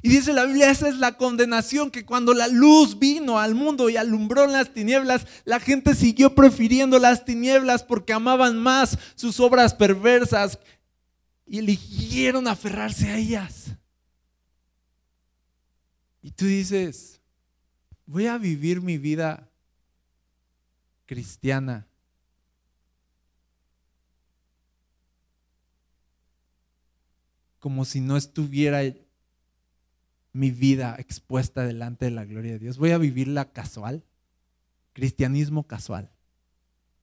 Y 0.00 0.10
dice 0.10 0.32
la 0.32 0.44
Biblia, 0.44 0.70
esa 0.70 0.88
es 0.88 0.96
la 0.96 1.16
condenación, 1.16 1.90
que 1.90 2.04
cuando 2.04 2.32
la 2.32 2.46
luz 2.46 2.98
vino 2.98 3.38
al 3.40 3.54
mundo 3.54 3.90
y 3.90 3.96
alumbró 3.96 4.46
las 4.46 4.72
tinieblas, 4.72 5.26
la 5.44 5.58
gente 5.58 5.94
siguió 5.94 6.34
prefiriendo 6.34 6.98
las 6.98 7.24
tinieblas 7.24 7.82
porque 7.82 8.12
amaban 8.12 8.58
más 8.58 8.96
sus 9.16 9.40
obras 9.40 9.74
perversas 9.74 10.58
y 11.46 11.58
eligieron 11.58 12.46
aferrarse 12.46 13.08
a 13.08 13.16
ellas. 13.16 13.72
Y 16.22 16.30
tú 16.30 16.44
dices, 16.44 17.20
voy 18.06 18.26
a 18.26 18.38
vivir 18.38 18.80
mi 18.80 18.98
vida 18.98 19.48
cristiana. 21.06 21.86
Como 27.58 27.84
si 27.84 28.00
no 28.00 28.16
estuviera 28.16 28.82
mi 30.32 30.50
vida 30.50 30.96
expuesta 30.98 31.64
delante 31.64 32.06
de 32.06 32.10
la 32.10 32.24
gloria 32.24 32.52
de 32.52 32.58
Dios? 32.58 32.78
¿Voy 32.78 32.90
a 32.90 32.98
vivirla 32.98 33.52
casual? 33.52 34.04
Cristianismo 34.92 35.66
casual. 35.66 36.10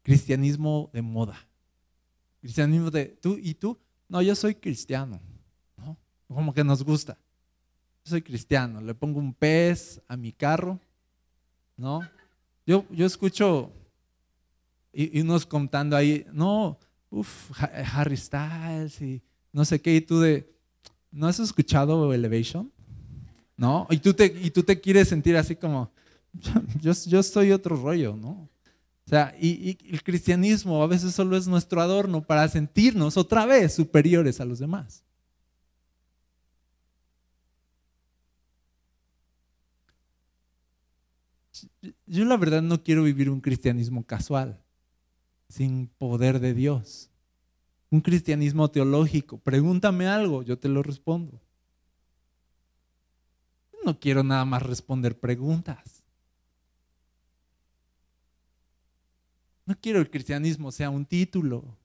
Cristianismo 0.04 0.90
de 0.94 1.02
moda. 1.02 1.48
Cristianismo 2.42 2.92
de, 2.92 3.06
¿tú 3.06 3.38
y 3.42 3.56
tú? 3.56 3.80
No, 4.08 4.22
yo 4.22 4.36
soy 4.36 4.56
cristiano. 4.56 5.20
¿no? 5.78 5.98
Como 6.28 6.54
que 6.54 6.64
nos 6.64 6.84
gusta. 6.84 7.18
Yo 8.04 8.12
soy 8.12 8.22
cristiano. 8.22 8.82
Le 8.82 8.94
pongo 8.94 9.20
un 9.20 9.34
pez 9.34 10.02
a 10.08 10.16
mi 10.16 10.32
carro. 10.32 10.80
¿No? 11.78 12.02
Yo, 12.66 12.86
yo 12.90 13.06
escucho 13.06 13.72
y, 14.96 15.20
unos 15.20 15.46
contando 15.46 15.96
ahí, 15.96 16.26
no, 16.32 16.80
uff, 17.10 17.52
Harry 17.62 18.16
Styles 18.16 19.02
y 19.02 19.22
no 19.52 19.66
sé 19.66 19.82
qué, 19.82 19.96
y 19.96 20.02
tú 20.02 20.20
de, 20.22 20.50
¿no 21.12 21.28
has 21.28 21.40
escuchado 21.40 22.14
Elevation? 22.14 22.72
¿No? 23.58 23.88
Y 23.90 23.98
tú 23.98 24.14
te, 24.14 24.26
y 24.26 24.52
tú 24.52 24.64
te 24.64 24.80
quieres 24.80 25.08
sentir 25.08 25.38
así 25.38 25.56
como, 25.56 25.92
yo, 26.82 26.92
yo 27.06 27.24
soy 27.24 27.52
otro 27.52 27.76
rollo, 27.76 28.16
¿no? 28.16 28.50
O 29.06 29.10
sea, 29.10 29.36
y, 29.40 29.78
el 29.92 30.04
cristianismo 30.04 30.82
a 30.82 30.88
veces 30.88 31.14
solo 31.14 31.38
es 31.38 31.48
nuestro 31.48 31.80
adorno 31.80 32.26
para 32.26 32.48
sentirnos 32.48 33.18
otra 33.18 33.46
vez 33.46 33.74
superiores 33.74 34.42
a 34.42 34.46
los 34.46 34.60
demás. 34.60 35.04
Yo 42.08 42.26
la 42.26 42.38
verdad 42.38 42.64
no 42.64 42.82
quiero 42.84 43.04
vivir 43.04 43.30
un 43.30 43.42
cristianismo 43.42 44.04
casual, 44.04 44.60
sin 45.50 45.88
poder 45.88 46.40
de 46.40 46.54
Dios. 46.56 47.12
Un 47.92 48.02
cristianismo 48.02 48.70
teológico. 48.72 49.38
Pregúntame 49.38 50.08
algo, 50.08 50.42
yo 50.42 50.58
te 50.58 50.68
lo 50.68 50.82
respondo 50.82 51.45
no 53.86 54.00
quiero 54.00 54.24
nada 54.24 54.44
más 54.46 54.64
responder 54.64 55.18
preguntas. 55.18 56.04
No 59.66 59.76
quiero 59.80 60.00
el 60.00 60.10
cristianismo 60.10 60.72
sea 60.72 60.90
un 60.90 61.06
título 61.06 61.78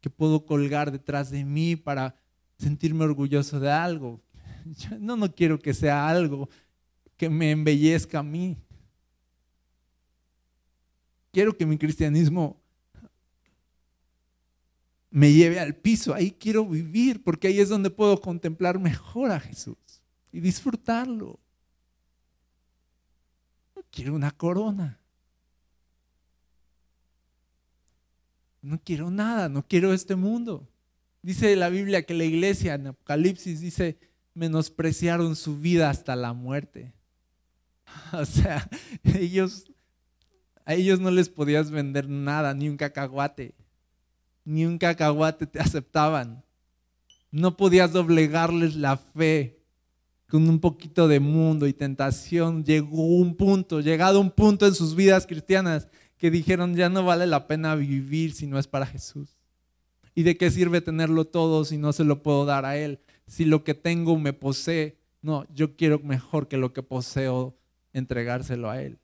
que 0.00 0.10
puedo 0.10 0.44
colgar 0.44 0.90
detrás 0.90 1.30
de 1.30 1.44
mí 1.44 1.76
para 1.76 2.16
sentirme 2.58 3.04
orgulloso 3.04 3.60
de 3.60 3.70
algo. 3.70 4.20
no, 4.98 5.16
no 5.16 5.32
quiero 5.32 5.58
que 5.58 5.72
sea 5.72 6.08
algo 6.08 6.48
que 7.16 7.30
me 7.30 7.52
embellezca 7.52 8.18
a 8.18 8.22
mí. 8.24 8.56
Quiero 11.30 11.56
que 11.56 11.64
mi 11.64 11.78
cristianismo 11.78 12.60
me 15.10 15.32
lleve 15.32 15.60
al 15.60 15.76
piso. 15.76 16.12
Ahí 16.12 16.32
quiero 16.32 16.66
vivir 16.66 17.22
porque 17.22 17.48
ahí 17.48 17.60
es 17.60 17.68
donde 17.68 17.90
puedo 17.90 18.20
contemplar 18.20 18.78
mejor 18.78 19.30
a 19.30 19.40
Jesús 19.40 19.76
y 20.32 20.40
disfrutarlo. 20.40 21.38
No 23.76 23.82
quiero 23.90 24.14
una 24.14 24.30
corona. 24.30 24.98
No 28.62 28.80
quiero 28.82 29.10
nada, 29.10 29.48
no 29.48 29.66
quiero 29.66 29.92
este 29.92 30.16
mundo. 30.16 30.68
Dice 31.20 31.54
la 31.56 31.68
Biblia 31.68 32.04
que 32.04 32.14
la 32.14 32.24
iglesia 32.24 32.74
en 32.74 32.88
Apocalipsis 32.88 33.60
dice, 33.60 33.98
menospreciaron 34.34 35.36
su 35.36 35.58
vida 35.60 35.90
hasta 35.90 36.16
la 36.16 36.32
muerte. 36.32 36.94
O 38.12 38.24
sea, 38.24 38.68
a 40.64 40.74
ellos 40.74 41.00
no 41.00 41.10
les 41.10 41.28
podías 41.28 41.70
vender 41.70 42.08
nada, 42.08 42.54
ni 42.54 42.68
un 42.68 42.76
cacahuate. 42.76 43.54
Ni 44.44 44.64
un 44.64 44.78
cacahuate 44.78 45.46
te 45.46 45.60
aceptaban. 45.60 46.42
No 47.30 47.56
podías 47.56 47.92
doblegarles 47.92 48.76
la 48.76 48.96
fe 48.96 49.61
con 50.32 50.48
un 50.48 50.60
poquito 50.60 51.08
de 51.08 51.20
mundo 51.20 51.66
y 51.66 51.74
tentación, 51.74 52.64
llegó 52.64 53.04
un 53.04 53.36
punto, 53.36 53.82
llegado 53.82 54.18
un 54.18 54.30
punto 54.30 54.66
en 54.66 54.74
sus 54.74 54.94
vidas 54.94 55.26
cristianas 55.26 55.88
que 56.16 56.30
dijeron, 56.30 56.74
ya 56.74 56.88
no 56.88 57.04
vale 57.04 57.26
la 57.26 57.46
pena 57.46 57.74
vivir 57.74 58.32
si 58.32 58.46
no 58.46 58.58
es 58.58 58.66
para 58.66 58.86
Jesús. 58.86 59.36
¿Y 60.14 60.22
de 60.22 60.38
qué 60.38 60.50
sirve 60.50 60.80
tenerlo 60.80 61.26
todo 61.26 61.66
si 61.66 61.76
no 61.76 61.92
se 61.92 62.04
lo 62.04 62.22
puedo 62.22 62.46
dar 62.46 62.64
a 62.64 62.78
Él? 62.78 62.98
Si 63.26 63.44
lo 63.44 63.62
que 63.62 63.74
tengo 63.74 64.18
me 64.18 64.32
posee, 64.32 64.96
no, 65.20 65.46
yo 65.52 65.76
quiero 65.76 65.98
mejor 65.98 66.48
que 66.48 66.56
lo 66.56 66.72
que 66.72 66.82
poseo 66.82 67.54
entregárselo 67.92 68.70
a 68.70 68.80
Él. 68.80 68.98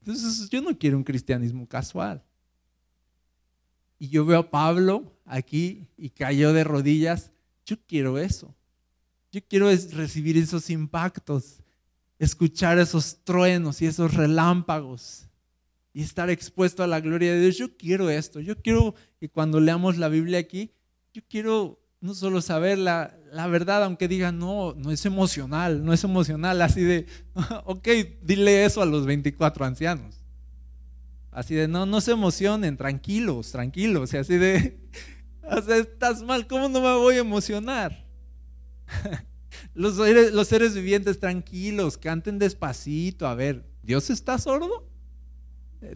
Entonces 0.00 0.50
yo 0.50 0.60
no 0.60 0.76
quiero 0.76 0.98
un 0.98 1.04
cristianismo 1.04 1.66
casual. 1.66 2.22
Y 3.98 4.10
yo 4.10 4.26
veo 4.26 4.40
a 4.40 4.50
Pablo 4.50 5.16
aquí 5.24 5.88
y 5.96 6.10
cayó 6.10 6.52
de 6.52 6.62
rodillas. 6.62 7.30
Yo 7.64 7.78
quiero 7.86 8.18
eso. 8.18 8.54
Yo 9.32 9.40
quiero 9.48 9.70
recibir 9.70 10.36
esos 10.36 10.68
impactos, 10.68 11.62
escuchar 12.18 12.78
esos 12.78 13.24
truenos 13.24 13.80
y 13.80 13.86
esos 13.86 14.12
relámpagos 14.12 15.26
y 15.94 16.02
estar 16.02 16.28
expuesto 16.28 16.82
a 16.82 16.86
la 16.86 17.00
gloria 17.00 17.32
de 17.32 17.40
Dios. 17.40 17.56
Yo 17.56 17.74
quiero 17.76 18.10
esto. 18.10 18.40
Yo 18.40 18.60
quiero 18.60 18.94
que 19.18 19.30
cuando 19.30 19.58
leamos 19.58 19.96
la 19.96 20.08
Biblia 20.08 20.38
aquí, 20.38 20.74
yo 21.14 21.22
quiero 21.30 21.80
no 22.02 22.14
solo 22.14 22.42
saber 22.42 22.76
la, 22.76 23.16
la, 23.32 23.46
verdad, 23.46 23.84
aunque 23.84 24.06
digan, 24.06 24.38
no, 24.38 24.74
no 24.76 24.90
es 24.90 25.06
emocional, 25.06 25.82
no 25.82 25.94
es 25.94 26.04
emocional, 26.04 26.60
así 26.60 26.82
de, 26.82 27.06
ok, 27.64 27.88
dile 28.22 28.64
eso 28.64 28.82
a 28.82 28.86
los 28.86 29.06
24 29.06 29.64
ancianos. 29.64 30.16
Así 31.30 31.54
de, 31.54 31.68
no, 31.68 31.86
no 31.86 32.00
se 32.00 32.10
emocionen, 32.10 32.76
tranquilos, 32.76 33.52
tranquilos, 33.52 34.12
y 34.12 34.16
así 34.16 34.36
de, 34.36 34.80
o 35.44 35.62
sea, 35.62 35.76
estás 35.76 36.22
mal, 36.22 36.46
¿cómo 36.48 36.68
no 36.68 36.80
me 36.80 36.92
voy 36.96 37.14
a 37.14 37.20
emocionar? 37.20 38.01
Los 39.74 39.96
seres, 39.96 40.32
los 40.32 40.48
seres 40.48 40.74
vivientes 40.74 41.18
tranquilos, 41.18 41.96
canten 41.96 42.38
despacito, 42.38 43.26
a 43.26 43.34
ver, 43.34 43.64
¿Dios 43.82 44.10
está 44.10 44.38
sordo? 44.38 44.86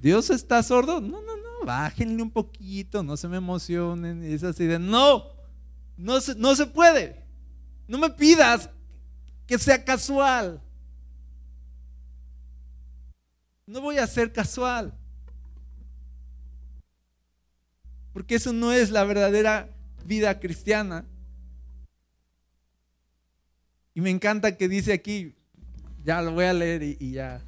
¿Dios 0.00 0.30
está 0.30 0.62
sordo? 0.62 1.00
No, 1.00 1.22
no, 1.22 1.36
no, 1.36 1.66
bájenle 1.66 2.22
un 2.22 2.30
poquito, 2.30 3.02
no 3.02 3.16
se 3.16 3.28
me 3.28 3.36
emocionen, 3.36 4.22
es 4.24 4.42
así 4.42 4.64
de, 4.66 4.78
no, 4.78 5.26
no 5.96 6.20
se, 6.20 6.34
no 6.34 6.54
se 6.54 6.66
puede. 6.66 7.24
No 7.86 7.98
me 7.98 8.10
pidas 8.10 8.70
que 9.46 9.58
sea 9.58 9.84
casual. 9.84 10.60
No 13.66 13.80
voy 13.80 13.98
a 13.98 14.06
ser 14.06 14.32
casual. 14.32 14.92
Porque 18.12 18.36
eso 18.36 18.52
no 18.52 18.72
es 18.72 18.90
la 18.90 19.04
verdadera 19.04 19.68
vida 20.04 20.40
cristiana. 20.40 21.04
Y 23.96 24.02
me 24.02 24.10
encanta 24.10 24.58
que 24.58 24.68
dice 24.68 24.92
aquí, 24.92 25.36
ya 26.04 26.20
lo 26.20 26.32
voy 26.32 26.44
a 26.44 26.52
leer 26.52 26.82
y, 26.82 27.12
ya. 27.12 27.40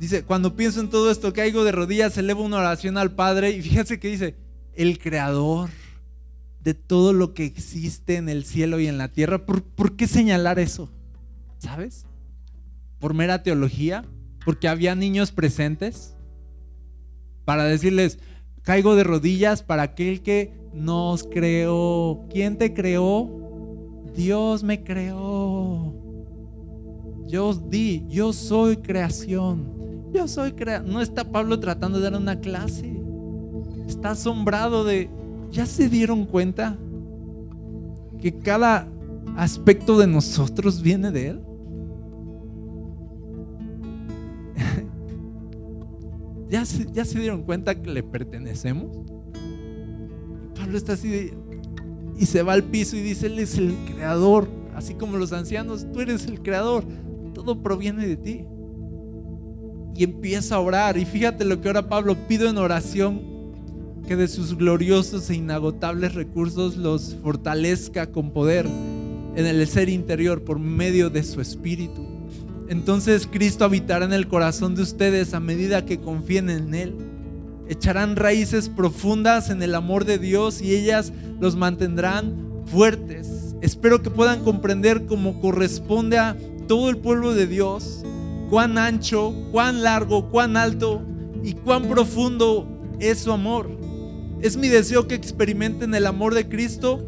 Dice, 0.00 0.22
cuando 0.22 0.56
pienso 0.56 0.80
en 0.80 0.88
todo 0.88 1.10
esto, 1.10 1.34
caigo 1.34 1.62
de 1.62 1.72
rodillas, 1.72 2.16
elevo 2.16 2.42
una 2.42 2.56
oración 2.56 2.96
al 2.96 3.14
Padre 3.14 3.50
y 3.50 3.60
fíjense 3.60 4.00
que 4.00 4.08
dice, 4.08 4.34
el 4.72 4.98
Creador 4.98 5.68
de 6.64 6.72
todo 6.72 7.12
lo 7.12 7.34
que 7.34 7.44
existe 7.44 8.16
en 8.16 8.30
el 8.30 8.46
cielo 8.46 8.80
y 8.80 8.86
en 8.86 8.96
la 8.96 9.08
tierra. 9.08 9.44
¿Por, 9.44 9.94
qué 9.94 10.06
señalar 10.06 10.58
eso? 10.58 10.90
¿Sabes? 11.58 12.06
¿Por 12.98 13.12
mera 13.12 13.42
teología? 13.42 14.06
¿Porque 14.46 14.68
había 14.68 14.94
niños 14.94 15.32
presentes? 15.32 16.16
Para 17.44 17.64
decirles, 17.64 18.20
caigo 18.62 18.96
de 18.96 19.04
rodillas 19.04 19.62
para 19.62 19.82
aquel 19.82 20.22
que 20.22 20.50
nos 20.72 21.24
creó. 21.24 22.26
¿Quién 22.32 22.56
te 22.56 22.72
creó? 22.72 23.47
Dios 24.18 24.64
me 24.64 24.82
creó. 24.82 25.94
Yo 27.28 27.54
di, 27.54 28.04
yo 28.08 28.32
soy 28.32 28.78
creación. 28.78 30.10
Yo 30.12 30.26
soy 30.26 30.54
creación. 30.54 30.92
No 30.92 31.00
está 31.00 31.30
Pablo 31.30 31.60
tratando 31.60 31.98
de 31.98 32.10
dar 32.10 32.20
una 32.20 32.40
clase. 32.40 33.00
Está 33.86 34.10
asombrado 34.10 34.82
de, 34.82 35.08
¿Ya 35.52 35.66
se 35.66 35.88
dieron 35.88 36.26
cuenta 36.26 36.76
que 38.20 38.36
cada 38.36 38.88
aspecto 39.36 39.96
de 39.96 40.08
nosotros 40.08 40.82
viene 40.82 41.12
de 41.12 41.28
Él? 41.28 41.40
¿Ya 46.50 46.64
se, 46.64 46.90
¿Ya 46.90 47.04
se 47.04 47.20
dieron 47.20 47.44
cuenta 47.44 47.80
que 47.80 47.88
le 47.88 48.02
pertenecemos? 48.02 48.98
Pablo 50.56 50.76
está 50.76 50.94
así 50.94 51.32
y 52.18 52.26
se 52.26 52.42
va 52.42 52.52
al 52.52 52.64
piso 52.64 52.96
y 52.96 53.00
dice, 53.00 53.26
Él 53.26 53.38
es 53.38 53.56
el 53.56 53.74
creador, 53.94 54.48
así 54.74 54.94
como 54.94 55.16
los 55.16 55.32
ancianos, 55.32 55.86
tú 55.92 56.00
eres 56.00 56.26
el 56.26 56.42
creador, 56.42 56.84
todo 57.32 57.62
proviene 57.62 58.06
de 58.06 58.16
ti. 58.16 58.44
Y 59.94 60.04
empieza 60.04 60.56
a 60.56 60.60
orar. 60.60 60.96
Y 60.96 61.04
fíjate 61.04 61.44
lo 61.44 61.60
que 61.60 61.68
ahora 61.68 61.88
Pablo, 61.88 62.16
pido 62.28 62.48
en 62.48 62.58
oración 62.58 63.20
que 64.06 64.16
de 64.16 64.28
sus 64.28 64.56
gloriosos 64.56 65.28
e 65.30 65.34
inagotables 65.34 66.14
recursos 66.14 66.76
los 66.76 67.16
fortalezca 67.22 68.10
con 68.10 68.30
poder 68.30 68.66
en 68.66 69.46
el 69.46 69.66
ser 69.68 69.88
interior 69.88 70.42
por 70.42 70.58
medio 70.58 71.10
de 71.10 71.22
su 71.22 71.40
espíritu. 71.40 72.06
Entonces 72.68 73.28
Cristo 73.30 73.64
habitará 73.64 74.04
en 74.04 74.12
el 74.12 74.28
corazón 74.28 74.74
de 74.74 74.82
ustedes 74.82 75.34
a 75.34 75.40
medida 75.40 75.84
que 75.84 75.98
confíen 75.98 76.50
en 76.50 76.74
Él. 76.74 76.94
Echarán 77.68 78.16
raíces 78.16 78.68
profundas 78.68 79.50
en 79.50 79.62
el 79.62 79.74
amor 79.74 80.04
de 80.04 80.18
Dios 80.18 80.62
y 80.62 80.74
ellas 80.74 81.12
los 81.40 81.56
mantendrán 81.56 82.64
fuertes. 82.66 83.54
Espero 83.60 84.02
que 84.02 84.10
puedan 84.10 84.42
comprender 84.42 85.06
cómo 85.06 85.40
corresponde 85.40 86.18
a 86.18 86.36
todo 86.66 86.90
el 86.90 86.98
pueblo 86.98 87.34
de 87.34 87.46
Dios, 87.46 88.04
cuán 88.50 88.78
ancho, 88.78 89.34
cuán 89.52 89.82
largo, 89.82 90.30
cuán 90.30 90.56
alto 90.56 91.02
y 91.42 91.54
cuán 91.54 91.88
profundo 91.88 92.66
es 93.00 93.18
su 93.20 93.32
amor. 93.32 93.70
Es 94.40 94.56
mi 94.56 94.68
deseo 94.68 95.08
que 95.08 95.14
experimenten 95.14 95.94
el 95.94 96.06
amor 96.06 96.34
de 96.34 96.48
Cristo 96.48 97.06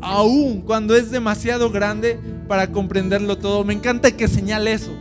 aún 0.00 0.62
cuando 0.62 0.96
es 0.96 1.10
demasiado 1.10 1.70
grande 1.70 2.18
para 2.48 2.72
comprenderlo 2.72 3.38
todo. 3.38 3.64
Me 3.64 3.74
encanta 3.74 4.10
que 4.10 4.28
señale 4.28 4.72
eso. 4.72 4.92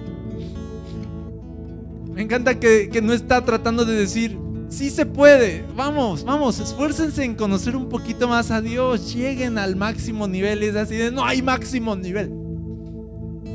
Me 2.13 2.23
encanta 2.23 2.59
que, 2.59 2.99
no 3.01 3.13
está 3.13 3.45
tratando 3.45 3.85
de 3.85 3.95
decir, 3.95 4.37
sí 4.69 4.89
se 4.89 5.05
puede, 5.05 5.65
vamos, 5.75 6.23
vamos, 6.23 6.59
esfuércense 6.59 7.23
en 7.23 7.35
conocer 7.35 7.75
un 7.75 7.89
poquito 7.89 8.27
más 8.27 8.51
a 8.51 8.61
Dios, 8.61 9.13
lleguen 9.13 9.57
al 9.57 9.75
máximo 9.75 10.27
nivel. 10.27 10.63
Y 10.63 10.67
es 10.67 10.75
así 10.75 10.95
de, 10.95 11.11
no 11.11 11.25
hay 11.25 11.41
máximo 11.41 11.95
nivel. 11.95 12.31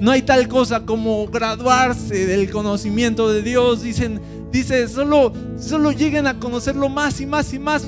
No 0.01 0.11
hay 0.11 0.23
tal 0.23 0.49
cosa 0.49 0.85
como 0.85 1.27
graduarse 1.29 2.27
del 2.27 2.51
conocimiento 2.51 3.33
de 3.33 3.43
Dios. 3.43 3.83
Dicen, 3.83 4.21
dice, 4.51 4.89
solo, 4.89 5.33
solo 5.57 5.93
lleguen 5.93 6.27
a 6.27 6.39
conocerlo 6.39 6.89
más 6.89 7.21
y 7.21 7.27
más 7.27 7.55
y 7.55 7.59
más. 7.59 7.87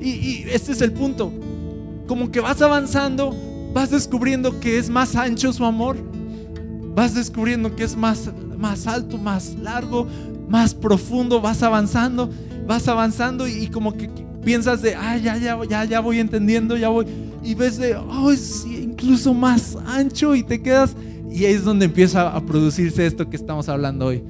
Y, 0.00 0.44
este 0.50 0.72
es 0.72 0.80
el 0.82 0.92
punto. 0.92 1.32
Como 2.06 2.30
que 2.30 2.40
vas 2.40 2.62
avanzando, 2.62 3.34
vas 3.72 3.90
descubriendo 3.90 4.60
que 4.60 4.78
es 4.78 4.90
más 4.90 5.16
ancho 5.16 5.52
su 5.52 5.64
amor. 5.64 5.96
Vas 6.94 7.14
descubriendo 7.14 7.74
que 7.74 7.84
es 7.84 7.96
más, 7.96 8.30
más 8.56 8.86
alto, 8.86 9.18
más 9.18 9.54
largo, 9.54 10.06
más 10.48 10.74
profundo. 10.74 11.40
Vas 11.40 11.62
avanzando, 11.62 12.30
vas 12.68 12.86
avanzando 12.86 13.48
y, 13.48 13.66
como 13.68 13.94
que 13.94 14.08
piensas 14.44 14.82
de, 14.82 14.94
ah, 14.94 15.16
ya, 15.16 15.36
ya, 15.38 15.58
ya, 15.68 15.84
ya 15.84 16.00
voy 16.00 16.20
entendiendo, 16.20 16.76
ya 16.76 16.90
voy. 16.90 17.06
Y 17.42 17.54
ves 17.54 17.78
de, 17.78 17.96
oh, 17.96 18.30
es 18.30 18.64
incluso 18.66 19.32
más 19.32 19.76
ancho 19.86 20.36
y 20.36 20.42
te 20.42 20.60
quedas. 20.62 20.94
Y 21.30 21.46
ahí 21.46 21.54
es 21.54 21.64
donde 21.64 21.86
empieza 21.86 22.28
a 22.28 22.44
producirse 22.44 23.06
esto 23.06 23.28
que 23.28 23.36
estamos 23.36 23.68
hablando 23.68 24.06
hoy. 24.06 24.22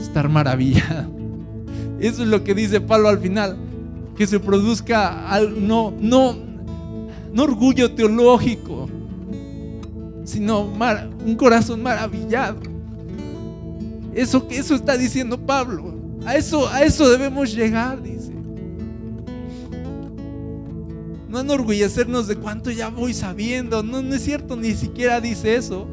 Estar 0.00 0.28
maravillado. 0.28 1.10
Eso 2.00 2.22
es 2.22 2.28
lo 2.28 2.44
que 2.44 2.54
dice 2.54 2.80
Pablo 2.80 3.08
al 3.08 3.18
final 3.18 3.56
que 4.16 4.26
se 4.26 4.40
produzca 4.40 5.28
al, 5.28 5.66
no, 5.66 5.92
no, 6.00 6.36
no 7.32 7.42
orgullo 7.42 7.92
teológico, 7.92 8.88
sino 10.24 10.60
un 10.62 11.34
corazón 11.36 11.82
maravillado. 11.82 12.75
Eso, 14.16 14.46
eso 14.50 14.74
está 14.74 14.96
diciendo 14.96 15.38
Pablo. 15.38 15.94
A 16.24 16.36
eso, 16.36 16.66
a 16.68 16.82
eso 16.84 17.06
debemos 17.10 17.54
llegar, 17.54 18.02
dice. 18.02 18.32
No 21.28 21.40
enorgullecernos 21.40 22.26
de 22.26 22.36
cuánto 22.36 22.70
ya 22.70 22.88
voy 22.88 23.12
sabiendo. 23.12 23.82
No, 23.82 24.00
no 24.00 24.14
es 24.14 24.24
cierto, 24.24 24.56
ni 24.56 24.72
siquiera 24.72 25.20
dice 25.20 25.56
eso. 25.56 25.86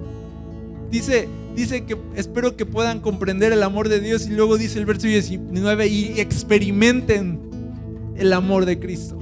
Dice, 0.89 1.27
dice 1.53 1.83
que 1.83 1.97
espero 2.15 2.55
que 2.55 2.65
puedan 2.65 3.01
comprender 3.01 3.51
el 3.51 3.61
amor 3.61 3.89
de 3.89 3.99
Dios 3.99 4.25
y 4.27 4.29
luego 4.29 4.57
dice 4.57 4.79
el 4.79 4.85
verso 4.85 5.07
19 5.07 5.87
y 5.87 6.19
experimenten 6.21 7.41
el 8.15 8.31
amor 8.31 8.65
de 8.65 8.79
Cristo. 8.79 9.19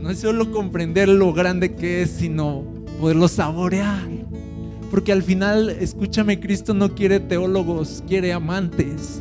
No 0.00 0.08
es 0.08 0.20
solo 0.20 0.52
comprender 0.52 1.08
lo 1.08 1.32
grande 1.32 1.74
que 1.74 2.02
es, 2.02 2.10
sino 2.10 2.62
poderlo 3.00 3.26
saborear. 3.26 4.23
Porque 4.94 5.10
al 5.10 5.24
final, 5.24 5.70
escúchame, 5.70 6.38
Cristo 6.38 6.72
no 6.72 6.94
quiere 6.94 7.18
teólogos, 7.18 8.04
quiere 8.06 8.32
amantes. 8.32 9.20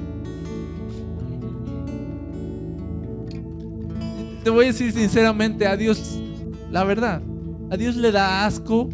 Te 4.43 4.51
voy 4.51 4.65
a 4.65 4.67
decir 4.67 4.91
sinceramente, 4.91 5.65
a 5.65 5.76
Dios, 5.76 6.21
la 6.69 6.84
verdad, 6.84 7.24
a 7.71 7.76
Dios 7.76 7.95
le 7.95 8.11
da 8.11 8.45
asco 8.45 8.88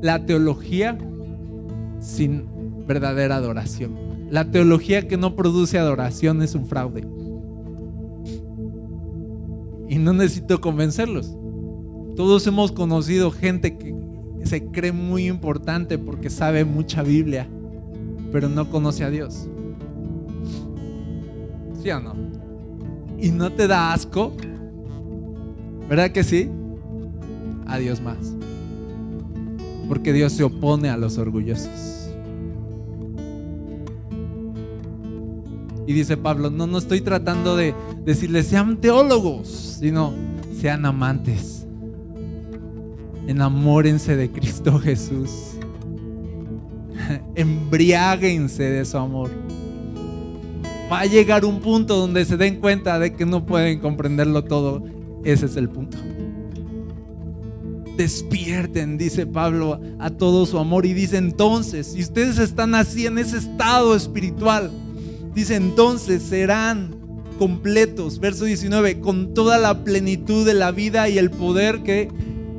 la 0.00 0.24
teología 0.24 0.96
sin 2.00 2.46
verdadera 2.86 3.36
adoración. 3.36 3.94
La 4.30 4.50
teología 4.50 5.06
que 5.06 5.18
no 5.18 5.36
produce 5.36 5.78
adoración 5.78 6.40
es 6.40 6.54
un 6.54 6.66
fraude. 6.66 7.02
Y 9.90 9.98
no 9.98 10.14
necesito 10.14 10.62
convencerlos. 10.62 11.36
Todos 12.16 12.46
hemos 12.46 12.72
conocido 12.72 13.30
gente 13.30 13.76
que 13.76 14.07
se 14.44 14.66
cree 14.66 14.92
muy 14.92 15.26
importante 15.26 15.98
porque 15.98 16.30
sabe 16.30 16.64
mucha 16.64 17.02
Biblia. 17.02 17.48
pero 18.30 18.48
no 18.48 18.68
conoce 18.68 19.04
a 19.04 19.10
Dios. 19.10 19.48
¿Sí 21.82 21.90
o 21.90 22.00
no? 22.00 22.14
¿Y 23.18 23.30
no 23.30 23.50
te 23.50 23.66
da 23.66 23.92
asco? 23.92 24.32
¿Verdad 25.88 26.10
que 26.10 26.22
sí? 26.22 26.50
A 27.66 27.78
Dios 27.78 28.00
más. 28.00 28.34
Porque 29.88 30.12
Dios 30.12 30.32
se 30.34 30.44
opone 30.44 30.90
a 30.90 30.96
los 30.98 31.16
orgullosos. 31.16 32.10
Y 35.86 35.94
dice 35.94 36.18
Pablo, 36.18 36.50
no, 36.50 36.66
no 36.66 36.76
estoy 36.76 37.00
tratando 37.00 37.56
de 37.56 37.74
decirles 38.04 38.46
sean 38.46 38.76
teólogos, 38.76 39.48
sino 39.80 40.12
sean 40.60 40.84
amantes. 40.84 41.57
Enamórense 43.28 44.16
de 44.16 44.30
Cristo 44.30 44.78
Jesús. 44.78 45.30
Embriáguense 47.34 48.62
de 48.62 48.86
su 48.86 48.96
amor. 48.96 49.30
Va 50.90 51.00
a 51.00 51.04
llegar 51.04 51.44
un 51.44 51.60
punto 51.60 51.96
donde 51.96 52.24
se 52.24 52.38
den 52.38 52.58
cuenta 52.58 52.98
de 52.98 53.14
que 53.14 53.26
no 53.26 53.44
pueden 53.44 53.80
comprenderlo 53.80 54.44
todo. 54.44 54.82
Ese 55.24 55.44
es 55.44 55.56
el 55.56 55.68
punto. 55.68 55.98
Despierten, 57.98 58.96
dice 58.96 59.26
Pablo, 59.26 59.78
a 59.98 60.08
todo 60.08 60.46
su 60.46 60.58
amor. 60.58 60.86
Y 60.86 60.94
dice 60.94 61.18
entonces, 61.18 61.88
si 61.88 62.00
ustedes 62.00 62.38
están 62.38 62.74
así 62.74 63.04
en 63.04 63.18
ese 63.18 63.36
estado 63.36 63.94
espiritual, 63.94 64.70
dice 65.34 65.56
entonces 65.56 66.22
serán 66.22 66.96
completos. 67.38 68.20
Verso 68.20 68.46
19, 68.46 69.00
con 69.00 69.34
toda 69.34 69.58
la 69.58 69.84
plenitud 69.84 70.46
de 70.46 70.54
la 70.54 70.70
vida 70.70 71.10
y 71.10 71.18
el 71.18 71.30
poder 71.30 71.82
que 71.82 72.08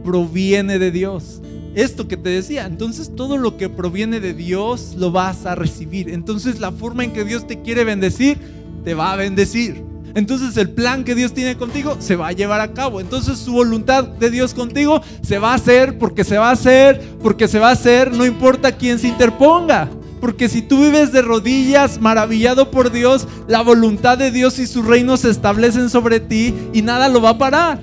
proviene 0.03 0.79
de 0.79 0.91
Dios. 0.91 1.41
Esto 1.75 2.07
que 2.07 2.17
te 2.17 2.29
decía, 2.29 2.65
entonces 2.65 3.15
todo 3.15 3.37
lo 3.37 3.57
que 3.57 3.69
proviene 3.69 4.19
de 4.19 4.33
Dios 4.33 4.95
lo 4.97 5.11
vas 5.11 5.45
a 5.45 5.55
recibir. 5.55 6.09
Entonces 6.09 6.59
la 6.59 6.71
forma 6.71 7.03
en 7.03 7.13
que 7.13 7.23
Dios 7.23 7.47
te 7.47 7.61
quiere 7.61 7.83
bendecir, 7.83 8.37
te 8.83 8.93
va 8.93 9.13
a 9.13 9.15
bendecir. 9.15 9.83
Entonces 10.15 10.57
el 10.57 10.71
plan 10.71 11.03
que 11.03 11.15
Dios 11.15 11.33
tiene 11.33 11.55
contigo 11.55 11.97
se 11.99 12.15
va 12.15 12.29
a 12.29 12.31
llevar 12.31 12.61
a 12.61 12.73
cabo. 12.73 12.99
Entonces 12.99 13.37
su 13.37 13.53
voluntad 13.53 14.03
de 14.03 14.31
Dios 14.31 14.53
contigo 14.53 15.01
se 15.21 15.37
va 15.37 15.51
a 15.51 15.55
hacer 15.55 15.97
porque 15.99 16.23
se 16.23 16.37
va 16.37 16.49
a 16.49 16.53
hacer, 16.53 17.01
porque 17.21 17.47
se 17.47 17.59
va 17.59 17.69
a 17.69 17.73
hacer, 17.73 18.11
no 18.13 18.25
importa 18.25 18.71
quién 18.71 18.97
se 18.97 19.07
interponga. 19.07 19.89
Porque 20.19 20.49
si 20.49 20.61
tú 20.61 20.81
vives 20.81 21.13
de 21.13 21.21
rodillas, 21.21 22.01
maravillado 22.01 22.71
por 22.71 22.91
Dios, 22.91 23.27
la 23.47 23.61
voluntad 23.61 24.17
de 24.17 24.31
Dios 24.31 24.59
y 24.59 24.67
su 24.67 24.81
reino 24.81 25.15
se 25.15 25.29
establecen 25.29 25.89
sobre 25.89 26.19
ti 26.19 26.53
y 26.73 26.81
nada 26.81 27.07
lo 27.07 27.21
va 27.21 27.29
a 27.29 27.37
parar. 27.37 27.79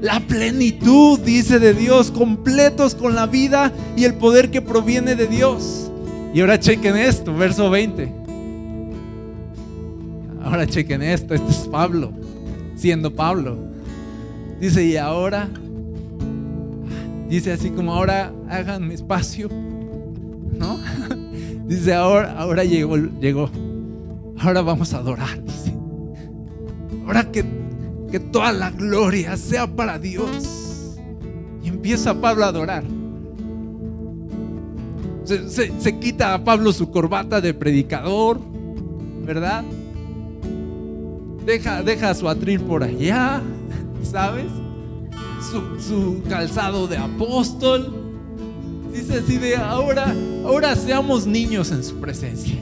La 0.00 0.20
plenitud, 0.20 1.18
dice 1.18 1.58
de 1.58 1.74
Dios, 1.74 2.12
completos 2.12 2.94
con 2.94 3.16
la 3.16 3.26
vida 3.26 3.72
y 3.96 4.04
el 4.04 4.14
poder 4.14 4.50
que 4.50 4.62
proviene 4.62 5.16
de 5.16 5.26
Dios. 5.26 5.90
Y 6.32 6.40
ahora 6.40 6.60
chequen 6.60 6.96
esto, 6.96 7.34
verso 7.34 7.68
20. 7.68 8.12
Ahora 10.44 10.66
chequen 10.66 11.02
esto, 11.02 11.34
este 11.34 11.50
es 11.50 11.68
Pablo, 11.68 12.12
siendo 12.76 13.12
Pablo. 13.12 13.58
Dice, 14.60 14.84
y 14.84 14.96
ahora, 14.96 15.48
dice 17.28 17.52
así 17.52 17.70
como 17.70 17.92
ahora 17.92 18.32
hagan 18.48 18.90
espacio, 18.92 19.48
¿no? 19.48 20.78
Dice, 21.66 21.92
ahora, 21.92 22.32
ahora 22.38 22.64
llegó, 22.64 22.96
llegó, 22.96 23.50
ahora 24.38 24.62
vamos 24.62 24.94
a 24.94 24.98
adorar, 24.98 25.44
dice. 25.44 25.74
Ahora 27.04 27.30
que 27.30 27.44
que 28.10 28.20
toda 28.20 28.52
la 28.52 28.70
gloria 28.70 29.36
sea 29.36 29.66
para 29.66 29.98
Dios. 29.98 30.96
Y 31.62 31.68
empieza 31.68 32.20
Pablo 32.20 32.44
a 32.44 32.48
adorar. 32.48 32.84
Se, 35.24 35.98
quita 35.98 36.32
a 36.32 36.42
Pablo 36.42 36.72
su 36.72 36.90
corbata 36.90 37.40
de 37.40 37.52
predicador, 37.52 38.40
¿verdad? 39.24 39.62
Deja, 41.44 41.82
deja 41.82 42.14
su 42.14 42.28
atril 42.28 42.60
por 42.60 42.82
allá, 42.82 43.42
¿sabes? 44.02 44.46
Su, 45.50 45.80
su 45.80 46.22
calzado 46.28 46.86
de 46.86 46.96
apóstol. 46.96 47.92
Dice 48.90 49.18
así 49.18 49.36
de 49.36 49.56
ahora, 49.56 50.14
ahora 50.46 50.74
seamos 50.74 51.26
niños 51.26 51.72
en 51.72 51.84
su 51.84 52.00
presencia. 52.00 52.56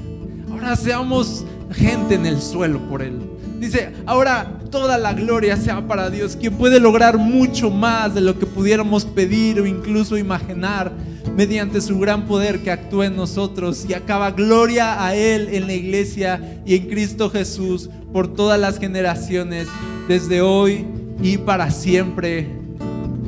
Ahora 0.50 0.74
seamos 0.74 1.44
gente 1.70 2.16
en 2.16 2.26
el 2.26 2.42
suelo 2.42 2.80
por 2.88 3.00
él. 3.00 3.20
Dice, 3.60 3.92
ahora 4.06 4.55
toda 4.70 4.98
la 4.98 5.12
gloria 5.12 5.56
sea 5.56 5.86
para 5.86 6.10
Dios, 6.10 6.36
quien 6.36 6.54
puede 6.54 6.80
lograr 6.80 7.18
mucho 7.18 7.70
más 7.70 8.14
de 8.14 8.20
lo 8.20 8.38
que 8.38 8.46
pudiéramos 8.46 9.04
pedir 9.04 9.60
o 9.60 9.66
incluso 9.66 10.16
imaginar 10.18 10.92
mediante 11.36 11.80
su 11.80 11.98
gran 11.98 12.26
poder 12.26 12.60
que 12.62 12.70
actúa 12.70 13.06
en 13.06 13.16
nosotros 13.16 13.84
y 13.88 13.94
acaba 13.94 14.30
gloria 14.30 15.04
a 15.04 15.14
Él 15.14 15.48
en 15.52 15.66
la 15.66 15.74
iglesia 15.74 16.60
y 16.64 16.76
en 16.76 16.88
Cristo 16.88 17.30
Jesús 17.30 17.90
por 18.12 18.34
todas 18.34 18.58
las 18.58 18.78
generaciones, 18.78 19.68
desde 20.08 20.40
hoy 20.40 20.86
y 21.22 21.36
para 21.38 21.70
siempre. 21.70 22.48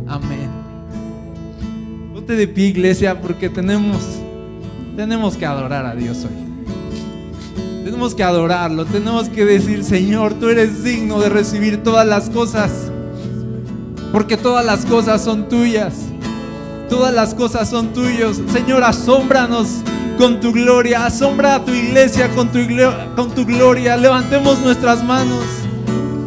Amén. 0.07 0.49
Ponte 2.15 2.35
de 2.35 2.49
pie, 2.49 2.69
iglesia, 2.69 3.21
porque 3.21 3.49
tenemos, 3.51 3.99
tenemos 4.97 5.37
que 5.37 5.45
adorar 5.45 5.85
a 5.85 5.95
Dios 5.95 6.25
hoy. 6.25 6.48
Tenemos 7.89 8.15
que 8.15 8.23
adorarlo, 8.23 8.85
tenemos 8.85 9.31
que 9.31 9.47
decir, 9.47 9.83
Señor, 9.83 10.35
tú 10.35 10.51
eres 10.51 10.85
digno 10.85 11.21
de 11.21 11.31
recibir 11.31 11.83
todas 11.83 12.07
las 12.07 12.29
cosas, 12.29 12.71
porque 14.13 14.37
todas 14.37 14.63
las 14.63 14.85
cosas 14.85 15.25
son 15.25 15.49
tuyas, 15.49 15.95
todas 16.91 17.15
las 17.15 17.33
cosas 17.33 17.71
son 17.71 17.95
tuyos. 17.95 18.43
Señor, 18.53 18.85
asómbranos 18.85 19.69
con 20.19 20.39
tu 20.39 20.53
gloria, 20.53 21.07
asombra 21.07 21.55
a 21.55 21.65
tu 21.65 21.73
iglesia 21.73 22.29
con 22.35 22.53
tu, 22.53 22.59
con 23.17 23.31
tu 23.31 23.47
gloria. 23.47 23.97
Levantemos 23.97 24.59
nuestras 24.59 25.03
manos, 25.03 25.47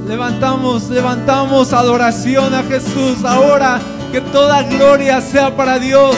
levantamos, 0.08 0.90
levantamos 0.90 1.74
adoración 1.74 2.56
a 2.56 2.64
Jesús. 2.64 3.24
Ahora 3.24 3.80
que 4.12 4.20
toda 4.20 4.64
gloria 4.64 5.22
sea 5.22 5.56
para 5.56 5.78
Dios. 5.78 6.16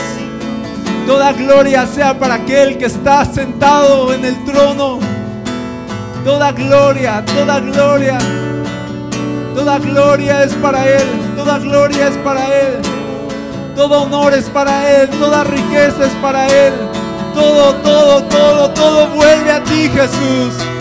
Toda 1.06 1.34
gloria 1.34 1.86
sea 1.86 2.18
para 2.18 2.36
aquel 2.36 2.78
que 2.78 2.86
está 2.86 3.26
sentado 3.26 4.14
en 4.14 4.24
el 4.24 4.42
trono. 4.46 5.13
Toda 6.24 6.52
gloria, 6.52 7.22
toda 7.26 7.60
gloria, 7.60 8.18
toda 9.54 9.78
gloria 9.78 10.42
es 10.44 10.54
para 10.54 10.88
Él, 10.88 11.06
toda 11.36 11.58
gloria 11.58 12.08
es 12.08 12.16
para 12.16 12.46
Él, 12.46 12.80
todo 13.76 14.04
honor 14.04 14.32
es 14.32 14.48
para 14.48 14.90
Él, 14.90 15.10
toda 15.10 15.44
riqueza 15.44 16.06
es 16.06 16.14
para 16.22 16.46
Él, 16.46 16.72
todo, 17.34 17.74
todo, 17.74 18.22
todo, 18.24 18.70
todo 18.70 19.08
vuelve 19.08 19.52
a 19.52 19.62
ti 19.64 19.90
Jesús. 19.90 20.73